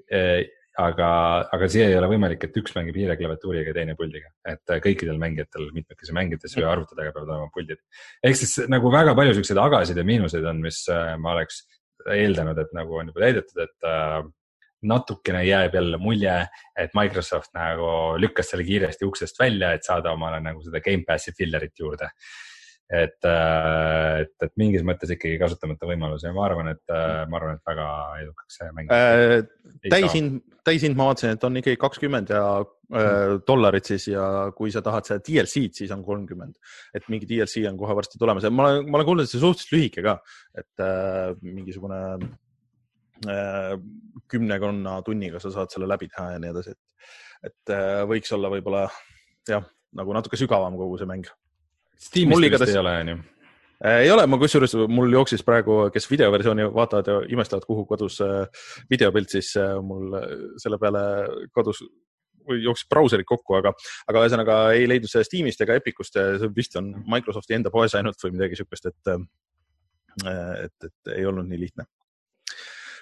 [0.08, 0.46] Äh,
[0.80, 1.10] aga,
[1.54, 5.68] aga siia ei ole võimalik, et üks mängib hiireklaviatuuriga ja teine puldiga, et kõikidel mängijatel
[5.76, 7.84] mitmekesi mängides või arvutidega peavad olema puldid.
[8.26, 11.62] ehk siis nagu väga palju siukseid agasid ja miinuseid on, mis äh, ma oleks
[12.10, 13.92] eeldanud, et nagu on juba täidetud, et
[14.88, 16.38] natukene jääb jälle mulje,
[16.80, 21.80] et Microsoft nagu lükkas selle kiiresti uksest välja, et saada omale nagu seda Gamepassi fillerit
[21.80, 22.12] juurde.
[22.94, 27.40] et, äh, et, et mingis mõttes ikkagi kasutamata võimalus ja ma arvan, et äh, ma
[27.40, 27.86] arvan, et väga
[28.22, 29.40] edukaks see mäng äh,.
[29.90, 34.84] täishind, täishind ma vaatasin, et on ikkagi kakskümmend ja äh, dollarit siis ja kui sa
[34.86, 36.60] tahad seda DLC-d, siis on kolmkümmend.
[36.94, 39.42] et mingi DLC on kohe varsti tulemas ja ma olen, ma olen kuulnud, et see
[39.42, 40.20] suhteliselt lühike ka,
[40.60, 42.04] et äh, mingisugune
[44.34, 47.12] kümnekonna tunniga sa saad selle läbi teha ja nii edasi, et,
[47.52, 48.88] et äh, võiks olla võib-olla
[49.48, 49.64] jah,
[49.96, 51.30] nagu natuke sügavam kogu see mäng.
[52.04, 53.22] Steamis vist ei ole, onju
[53.86, 58.22] Äh, ei ole, ma kusjuures mul jooksis praegu, kes videoversiooni vaatavad ja imestavad, kuhu kadus
[58.24, 58.46] äh,
[58.92, 60.14] videopilt, siis äh, mul
[60.62, 61.02] selle peale
[61.56, 61.82] kadus
[62.48, 63.74] või jooksis brauserid kokku, aga,
[64.08, 67.96] aga ühesõnaga ei leidnud seda Steamist ega Epicust ja see vist on Microsofti enda poes
[68.00, 69.12] ainult või midagi siukest, et,
[70.32, 71.88] et, et ei olnud nii lihtne.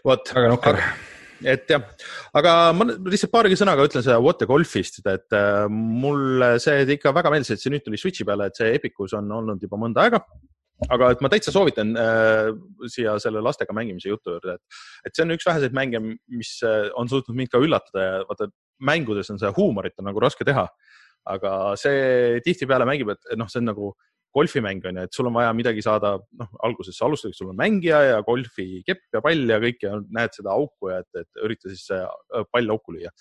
[0.05, 0.35] Vot.
[0.35, 0.83] väga nukker
[1.41, 1.81] et jah,
[2.37, 5.33] aga ma lihtsalt paarigi sõnaga ütlen seda What the Golfist, et
[5.73, 9.31] mulle see ikka väga meeldis, et see nüüd tuli Switchi peale, et see Epicus on
[9.39, 10.21] olnud juba mõnda aega
[10.89, 12.49] aga et ma täitsa soovitan äh,
[12.89, 16.01] siia selle lastega mängimise jutu juurde, et, et see on üks väheseid mänge,
[16.33, 18.49] mis äh, on suutnud mind ka üllatada ja vaata
[18.81, 20.67] mängudes on seda huumorit on nagu raske teha.
[21.29, 23.91] aga see tihtipeale mängib, et noh, see on nagu
[24.35, 28.01] golfimäng on ju, et sul on vaja midagi saada, noh, alguses alustad, sul on mängija
[28.07, 31.87] ja golfikepp ja pall ja kõik ja näed seda auku ja et, et ürita siis
[31.95, 32.07] äh,
[32.51, 33.11] pall auku lüüa.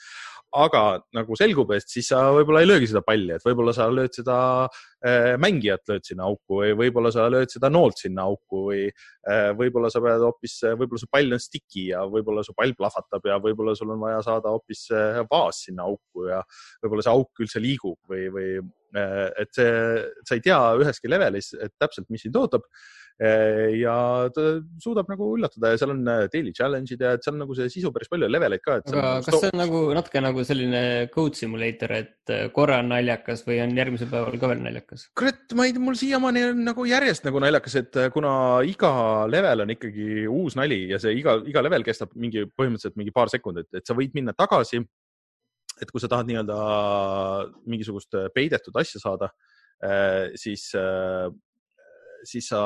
[0.60, 0.84] Aga
[1.14, 4.38] nagu selgub, et siis sa võib-olla ei löögi seda palli, et võib-olla sa lööd seda
[4.66, 4.80] äh,
[5.40, 9.88] mängijat lööd sinna auku või võib-olla sa lööd seda noolt sinna auku või äh, võib-olla
[9.92, 13.72] sa pead hoopis, võib-olla su pall on sticky ja võib-olla su pall plahvatab ja võib-olla
[13.78, 16.42] sul on vaja saada hoopis äh, vaas sinna auku ja
[16.82, 19.72] võib-olla see auk üldse liigub või, või äh, et see,
[20.28, 22.68] sa ei tea üheski levelis, täpselt, mis sind ootab
[23.20, 23.94] ja
[24.32, 24.42] ta
[24.80, 27.68] suudab nagu üllatada ja seal on eh, daily challenge'id ja et seal on nagu see
[27.72, 28.78] sisu päris palju ja leveleid ka.
[28.80, 30.80] aga nagu kas see on nagu natuke nagu selline
[31.12, 35.04] code simulator, et eh, korra on naljakas või on järgmisel päeval ka veel naljakas?
[35.20, 38.32] kurat, ma ei tea, mul siiamaani on nagu järjest nagu naljakas, et kuna
[38.68, 38.94] iga
[39.28, 43.28] level on ikkagi uus nali ja see iga, iga level kestab mingi põhimõtteliselt mingi paar
[43.32, 44.80] sekundit, et sa võid minna tagasi.
[45.80, 46.56] et kui sa tahad nii-öelda
[47.68, 49.30] mingisugust peidetud asja saada,
[50.36, 50.66] siis
[52.26, 52.60] siis sa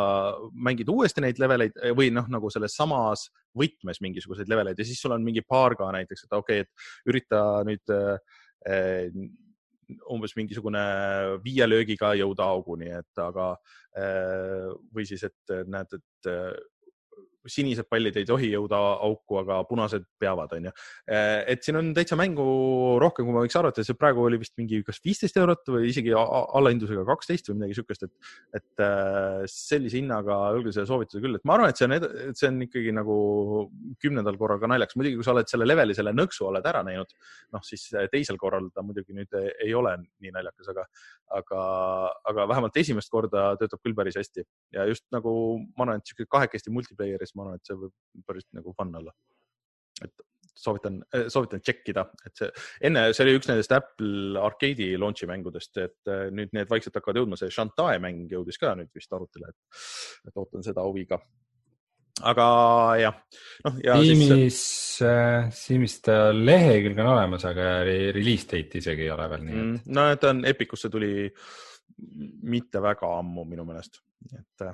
[0.54, 5.00] mängid uuesti neid leveleid eh, või noh, nagu selles samas võtmes mingisuguseid leveleid ja siis
[5.00, 9.08] sul on mingi paar ka näiteks, et okei okay,, et ürita nüüd eh,
[10.10, 10.84] umbes mingisugune
[11.44, 13.50] viie löögiga jõuda auguni, et aga
[14.00, 16.32] eh, või siis, et näed, et
[17.50, 20.72] sinised pallid ei tohi jõuda auku, aga punased peavad, onju.
[21.08, 22.44] Eh, et siin on täitsa mängu
[23.02, 26.14] rohkem, kui ma võiks arvata, see praegu oli vist mingi kas viisteist eurot või isegi
[26.14, 31.44] allahindlusega kaksteist või midagi siukest, et, et eh, sellise hinnaga julgen seda soovitada küll, et
[31.48, 33.18] ma arvan, et see on, see on ikkagi nagu
[34.02, 34.98] kümnendal korral ka naljakas.
[35.00, 37.12] muidugi, kui sa oled selle leveli, selle nõksu oled ära näinud,
[37.54, 40.86] noh siis teisel korral ta muidugi nüüd ei ole nii naljakas, aga,
[41.40, 41.62] aga,
[42.32, 44.44] aga vähemalt esimest korda töötab küll päris hästi
[44.74, 45.34] ja just nagu
[45.76, 49.14] ma arvan, et sihuke kahekesti multiplayer'is ma arvan, et see võib päris nagu fun olla.
[50.04, 50.24] et
[50.54, 52.50] soovitan, eh, soovitan tšekkida, et see
[52.88, 57.22] enne, see oli üks nendest Apple Arcade'i launch'i mängudest, et eh, nüüd need vaikselt hakkavad
[57.22, 59.82] jõudma, see Shantae mäng jõudis ka nüüd vist arutele, et,
[60.30, 61.18] et ootan seda huviga
[62.22, 62.46] aga
[63.00, 63.16] jah,
[63.66, 64.58] noh ja Steamis siis
[65.02, 69.64] äh,, Steamis ta lehekülg on olemas, aga release date isegi ei ole veel nii et
[69.64, 69.94] mm,.
[69.96, 71.10] no ta on Epicusse tuli
[72.54, 74.00] mitte väga ammu minu meelest,
[74.32, 74.72] et äh,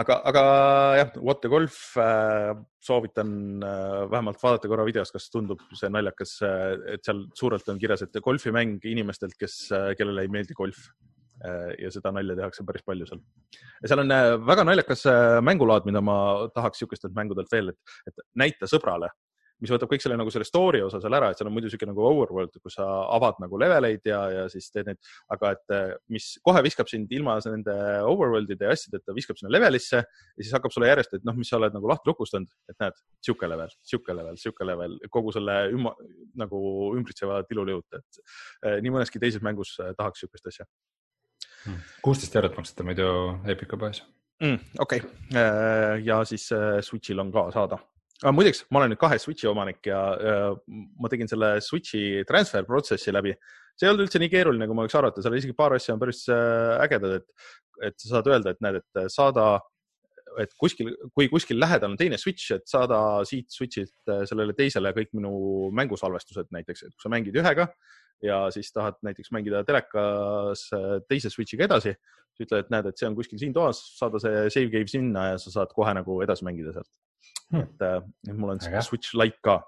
[0.00, 0.42] aga, aga
[0.98, 6.38] jah, What the Golf äh, soovitan äh, vähemalt vaadata korra videost, kas tundub see naljakas,
[6.94, 9.62] et seal suurelt on kirjas, et golfimäng inimestelt, kes
[9.98, 10.90] kellele ei meeldi golf
[11.40, 13.20] ja seda nalja tehakse päris palju seal.
[13.88, 14.12] seal on
[14.44, 15.06] väga naljakas
[15.40, 16.16] mängulaad, mida ma
[16.52, 19.08] tahaks niisugustelt mängudelt veel, et, et näita sõbrale
[19.60, 21.88] mis võtab kõik selle nagu selle story osa seal ära, et seal on muidu sihuke
[21.88, 25.00] nagu overworld, kus sa avad nagu leveleid ja, ja siis teed neid,
[25.34, 27.74] aga et eh, mis kohe viskab sind ilma nende
[28.08, 31.58] overworld'ide ja asjadeta, viskab sinna levelisse ja siis hakkab sulle järjest, et noh, mis sa
[31.60, 35.92] oled nagu lahti lukustanud, et näed, sihuke level, sihuke level, sihuke level, kogu selle ümma,
[36.40, 36.62] nagu
[36.96, 38.22] ümbritseva tilulõut, et
[38.64, 40.68] eh, nii mõneski teises mängus eh, tahaks sihukest asja.
[41.60, 41.76] Hmm.
[42.00, 43.06] kuusteist eurot maksate muidu
[43.52, 43.98] Epica poes
[44.40, 44.78] mm,.
[44.80, 46.46] okei okay., ja siis
[46.86, 47.76] Switch'il on ka saada
[48.24, 48.34] ah,.
[48.34, 50.46] muideks, ma olen nüüd kahe Switch'i omanik ja äh,
[51.00, 53.34] ma tegin selle Switch'i transfer protsessi läbi.
[53.78, 56.00] see ei olnud üldse nii keeruline, kui ma võiks arvata, seal isegi paar asja on
[56.02, 57.46] päris äh, ägedad, et,
[57.88, 59.46] et sa saad öelda, et näed, et saada,
[60.42, 64.92] et kuskil, kui kuskil lähedal on teine Switch, et saada siit Switch'ilt äh, sellele teisele
[64.96, 65.32] kõik minu
[65.80, 67.70] mängusalvestused näiteks, et kui sa mängid ühega
[68.24, 71.94] ja siis tahad näiteks mängida telekas äh, teise Switch'iga edasi,
[72.36, 75.30] siis ütled, et näed, et see on kuskil siin toas, saada see save game sinna
[75.32, 76.90] ja sa saad kohe nagu edasi mängida sealt
[77.52, 77.66] hmm..
[77.66, 78.82] et, äh, mul on Aga.
[78.86, 79.60] Switch Lite ka,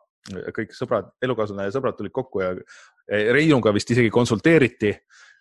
[0.57, 2.53] kõik sõbrad, elukaaslane ja sõbrad tulid kokku ja
[3.13, 4.93] Reinuga vist isegi konsulteeriti,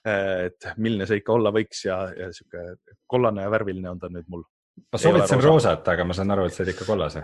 [0.01, 4.25] et milline see ikka olla võiks ja, ja sihuke kollane ja värviline on ta nüüd
[4.33, 4.41] mul.
[4.91, 7.21] Ma soovitasin roosat, aga ma saan aru, et see oli ikka kollase.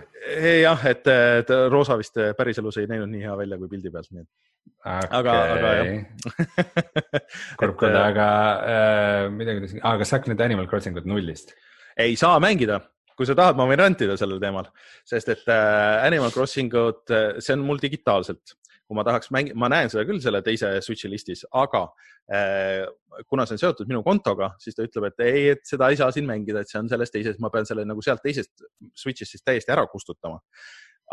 [0.62, 1.10] jah, et,
[1.42, 4.30] et roosa vist päriselus ei näinud nii hea välja kui pildi peal, nii et.
[4.78, 5.08] Okay..
[5.18, 6.68] aga, aga jah.
[7.60, 8.28] Kurb kuulda, aga
[8.76, 11.56] äh, midagi, aga kas sa hakkad nüüd Animal Crossingut nullist?
[11.98, 12.82] ei saa mängida
[13.18, 14.70] kui sa tahad, ma võin rantida sellel teemal,
[15.08, 17.04] sest et äh, Animal Crossing ut,
[17.42, 18.58] see on mul digitaalselt
[18.88, 21.84] kui ma tahaks mängida, ma näen seda küll selle teise Switch'i listis, aga
[22.32, 22.86] äh,
[23.28, 26.08] kuna see on seotud minu kontoga, siis ta ütleb, et ei, et seda ei saa
[26.16, 28.64] siin mängida, et see on selles teises, ma pean selle nagu sealt teisest
[28.96, 30.40] Switch'ist siis täiesti ära kustutama.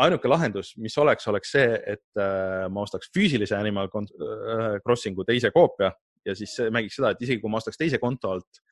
[0.04, 5.50] ainuke lahendus, mis oleks, oleks see, et äh, ma ostaks füüsilise Animal äh, Crossingu teise
[5.54, 5.90] koopia
[6.24, 8.62] ja siis mängiks seda, et isegi kui ma ostaks teise konto alt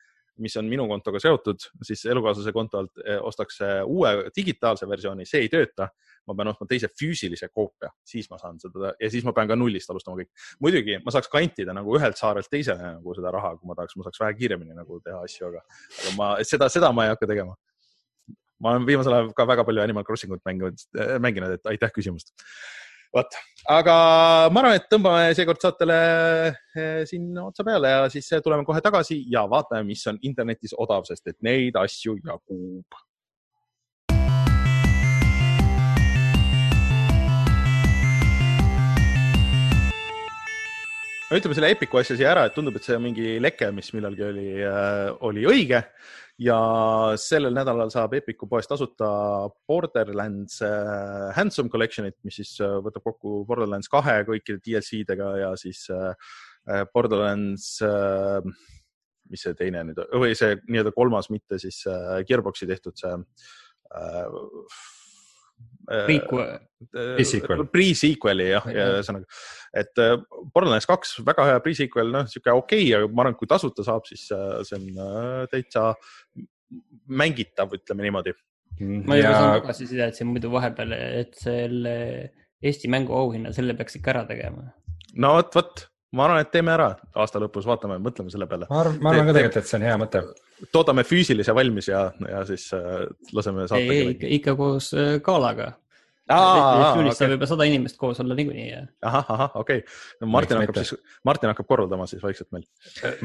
[0.41, 5.45] mis on minu kontoga seotud, siis elukaaslase konto alt äh, ostaks uue digitaalse versiooni, see
[5.45, 5.89] ei tööta
[6.27, 9.57] ma pean ostma teise füüsilise koopia, siis ma saan seda ja siis ma pean ka
[9.59, 10.31] nullist alustama kõik.
[10.63, 14.07] muidugi ma saaks kantida nagu ühelt saarelt teisele nagu seda raha, kui ma tahaks, ma
[14.07, 15.63] saaks vähe kiiremini nagu teha asju, aga,
[15.99, 17.57] aga ma seda, seda ma ei hakka tegema.
[18.63, 22.31] ma olen viimasel ajal ka väga palju Animal Crossingut mänginud, äh, mänginud, et aitäh küsimast.
[23.13, 23.35] Vot,
[23.69, 23.95] aga
[24.49, 25.97] ma arvan, et tõmbame seekord saatele
[26.49, 31.05] äh, siin otsa peale ja siis tuleme kohe tagasi ja vaatame, mis on internetis odav,
[31.09, 33.01] sest et neid asju jagub.
[41.33, 44.25] Ütleme selle Epiku asja siia ära, et tundub, et see on mingi leke, mis millalgi
[44.27, 45.79] oli äh,, oli õige
[46.41, 46.57] ja
[47.19, 49.09] sellel nädalal saab Epiku poest tasuta
[49.69, 55.85] Borderlands äh, Handsome Collection'it, mis siis äh, võtab kokku Borderlands kahe kõikide DLC-dega ja siis
[55.93, 56.15] äh,
[56.93, 57.75] Borderlands
[59.29, 61.81] mis see teine nüüd või see nii-öelda kolmas, mitte siis
[62.27, 63.17] Gearboxi tehtud see
[65.83, 67.65] Pre-sequel.
[67.71, 69.27] Pre-sequel'i jah, ja ühesõnaga,
[69.79, 70.15] et äh,
[70.53, 73.85] Borderlands kaks, väga hea pre-sequel, noh, sihuke okei okay,, aga ma arvan, et kui tasuta
[73.87, 75.89] saab, siis äh, see on äh, täitsa
[77.11, 78.35] mängitav, ütleme niimoodi.
[78.79, 79.33] ma juba ja...
[79.37, 81.95] saan tagasisidet siin muidu vahepeal, et selle
[82.63, 84.69] Eesti mängu auhinna, selle peaks ikka ära tegema.
[85.19, 88.69] no vot, vot ma arvan, et teeme ära aasta lõpus, vaatame, mõtleme selle peale.
[88.69, 90.25] ma arvan, ma arvan ka tegelikult, et see on hea mõte.
[90.73, 93.81] toodame füüsilise valmis ja, ja siis äh, laseme saata.
[93.81, 95.73] ei, ei, ikka koos äh, Kaalaga.
[96.33, 98.67] juunis saab juba sada inimest koos olla niikuinii
[99.03, 99.95] ahah, ahah, okei okay.
[100.21, 100.29] no,.
[100.31, 100.85] Martin Miks hakkab mitte?
[100.87, 102.63] siis, Martin hakkab korraldama siis vaikselt meil.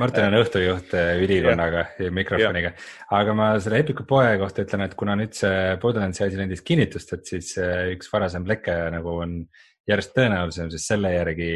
[0.03, 2.73] Martin on õhtujuht äh, ülikonnaga ja mikrofoniga,
[3.21, 7.15] aga ma selle Epiku poe kohta ütlen, et kuna nüüd see Borderlandsi asi leidis kinnitust,
[7.15, 9.43] et siis äh, üks varasem leke nagu on
[9.89, 11.51] järjest tõenäolisem, sest selle järgi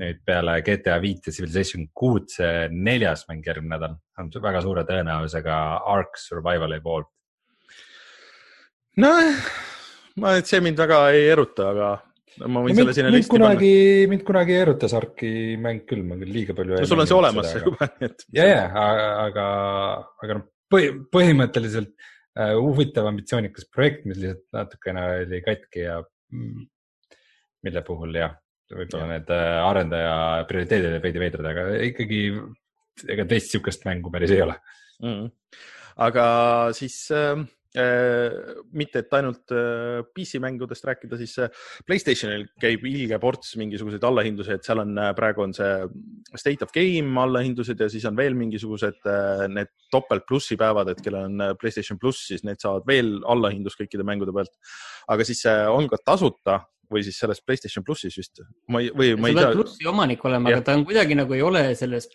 [0.00, 4.84] nüüd peale GTA viit ja Civilization kuut see neljas mäng järgmine nädal on väga suure
[4.88, 5.58] tõenäosusega
[5.94, 7.10] Ark Survival Evolved.
[9.02, 9.44] nojah,
[10.22, 11.92] ma, see mind väga ei eruta, aga
[12.48, 14.10] ma võin no, selle sinna listi kunagi, panna.
[14.14, 16.78] mind kunagi erutas Arki mäng küll, ma küll liiga palju.
[16.80, 18.26] no sul on see olemas seda, juba, nii et.
[18.38, 18.64] ja, ja,
[19.26, 19.46] aga,
[20.24, 20.48] aga noh,
[21.12, 25.98] põhimõtteliselt uh, huvitav ambitsioonikas projekt, mis lihtsalt natukene oli katki ja
[26.32, 26.68] mm,
[27.66, 28.34] mille puhul jah,
[28.72, 30.18] võib-olla need äh, arendaja
[30.48, 32.20] prioriteedid olid veidi veidrad, aga ikkagi
[33.12, 34.56] ega teist sihukest mängu päris ei ole
[35.02, 35.26] mm.
[36.04, 36.24] aga
[36.76, 37.40] siis äh,
[37.78, 38.34] äh,
[38.76, 41.34] mitte, et ainult äh, PC mängudest rääkida, siis
[41.88, 45.70] Playstationil käib ilge ports mingisuguseid allahindlusi, et seal on praegu on see
[46.36, 49.08] State of Game allahindlused ja siis on veel mingisugused
[49.52, 54.06] need topelt plussi päevad, et kellel on Playstation pluss, siis need saavad veel allahindlust kõikide
[54.06, 54.54] mängude pealt.
[55.12, 56.60] aga siis on ka tasuta
[56.92, 58.42] või siis selles Playstation plussis vist.
[58.72, 59.54] ma ei, või ma ei tea.
[59.56, 62.08] plussi omanik olema, aga ta on kuidagi nagu ei ole selles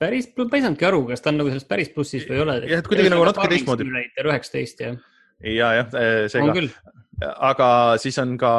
[0.00, 2.58] päris, ma ei saanudki aru, kas ta on nagu selles päris plussis või ei ole.
[2.64, 3.88] jah, et kuidagi nagu natuke teistmoodi.
[4.24, 5.00] üheksateist jah.
[5.44, 6.94] ja, jah, eh, see on ka.
[7.50, 7.70] aga
[8.02, 8.52] siis on ka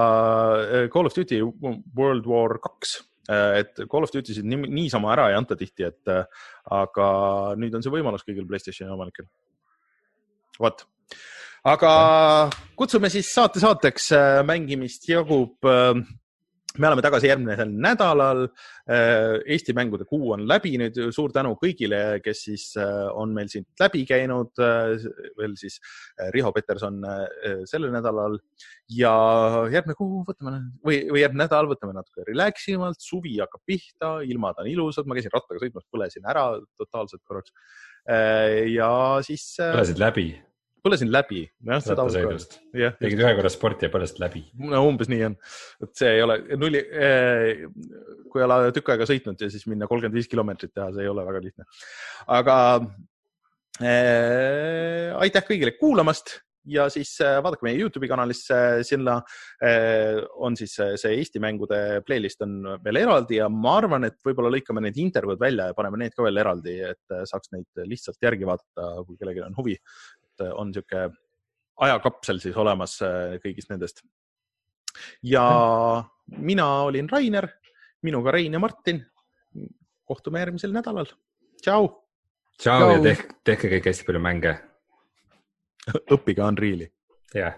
[0.66, 2.96] eh, Call of Duty World War kaks
[3.30, 6.16] eh, et Call of Duty sid niisama ära ei anta tihti, et
[6.82, 7.12] aga
[7.60, 9.30] nüüd on see võimalus kõigil Playstationi omanikel.
[10.62, 10.86] vot
[11.68, 11.92] aga
[12.78, 15.58] kutsume siis saate saateks, äh, mängimist jagub.
[15.66, 16.02] Äh,
[16.80, 18.46] me oleme tagasi järgmisel nädalal.
[18.88, 23.68] Äh, Eesti mängude kuu on läbi nüüd, suur tänu kõigile, kes siis on meil siit
[23.80, 24.56] läbi käinud.
[25.38, 25.80] veel siis
[26.34, 27.02] Riho Peterson
[27.68, 28.38] sellel nädalal
[28.88, 29.12] ja
[29.72, 34.64] järgmine kuu võtame või, või järgmine nädal võtame natuke relax imalt, suvi hakkab pihta, ilmad
[34.64, 36.46] on ilusad, ma käisin rattaga sõitmas, põlesin ära
[36.80, 37.52] totaalselt korraks.
[38.72, 38.94] ja
[39.28, 39.60] siis.
[39.60, 40.32] põlesid läbi
[40.86, 41.44] põlesin läbi.
[43.00, 44.44] tegid ühe korra sporti ja põlesid läbi.
[44.72, 45.38] no umbes nii on,
[45.86, 47.66] et see ei ole nulli eh,,
[48.32, 51.26] kui olla tükk aega sõitnud ja siis minna kolmkümmend viis kilomeetrit teha, see ei ole
[51.28, 51.68] väga lihtne.
[52.40, 52.56] aga
[53.82, 56.40] eh, aitäh kõigile kuulamast
[56.70, 58.56] ja siis äh, vaadake meie Youtube'i kanalisse,
[58.86, 59.18] sinna
[59.64, 64.52] äh, on siis see Eesti mängude playlist on veel eraldi ja ma arvan, et võib-olla
[64.54, 68.48] lõikame need intervjuud välja ja paneme need ka veel eraldi, et saaks neid lihtsalt järgi
[68.50, 69.78] vaadata, kui kellelgi on huvi.
[70.42, 71.10] Et on niisugune
[71.82, 72.98] ajakapsel siis olemas
[73.44, 74.04] kõigist nendest.
[75.24, 75.46] ja
[76.38, 77.48] mina olin Rainer,
[78.02, 79.06] minuga Rein ja Martin.
[80.06, 81.08] kohtume järgmisel nädalal.
[81.62, 81.90] tšau.
[82.58, 84.58] tšau ja tehke, tehke kõik hästi palju mänge
[86.12, 86.92] õppige Unreali.
[87.34, 87.56] jah,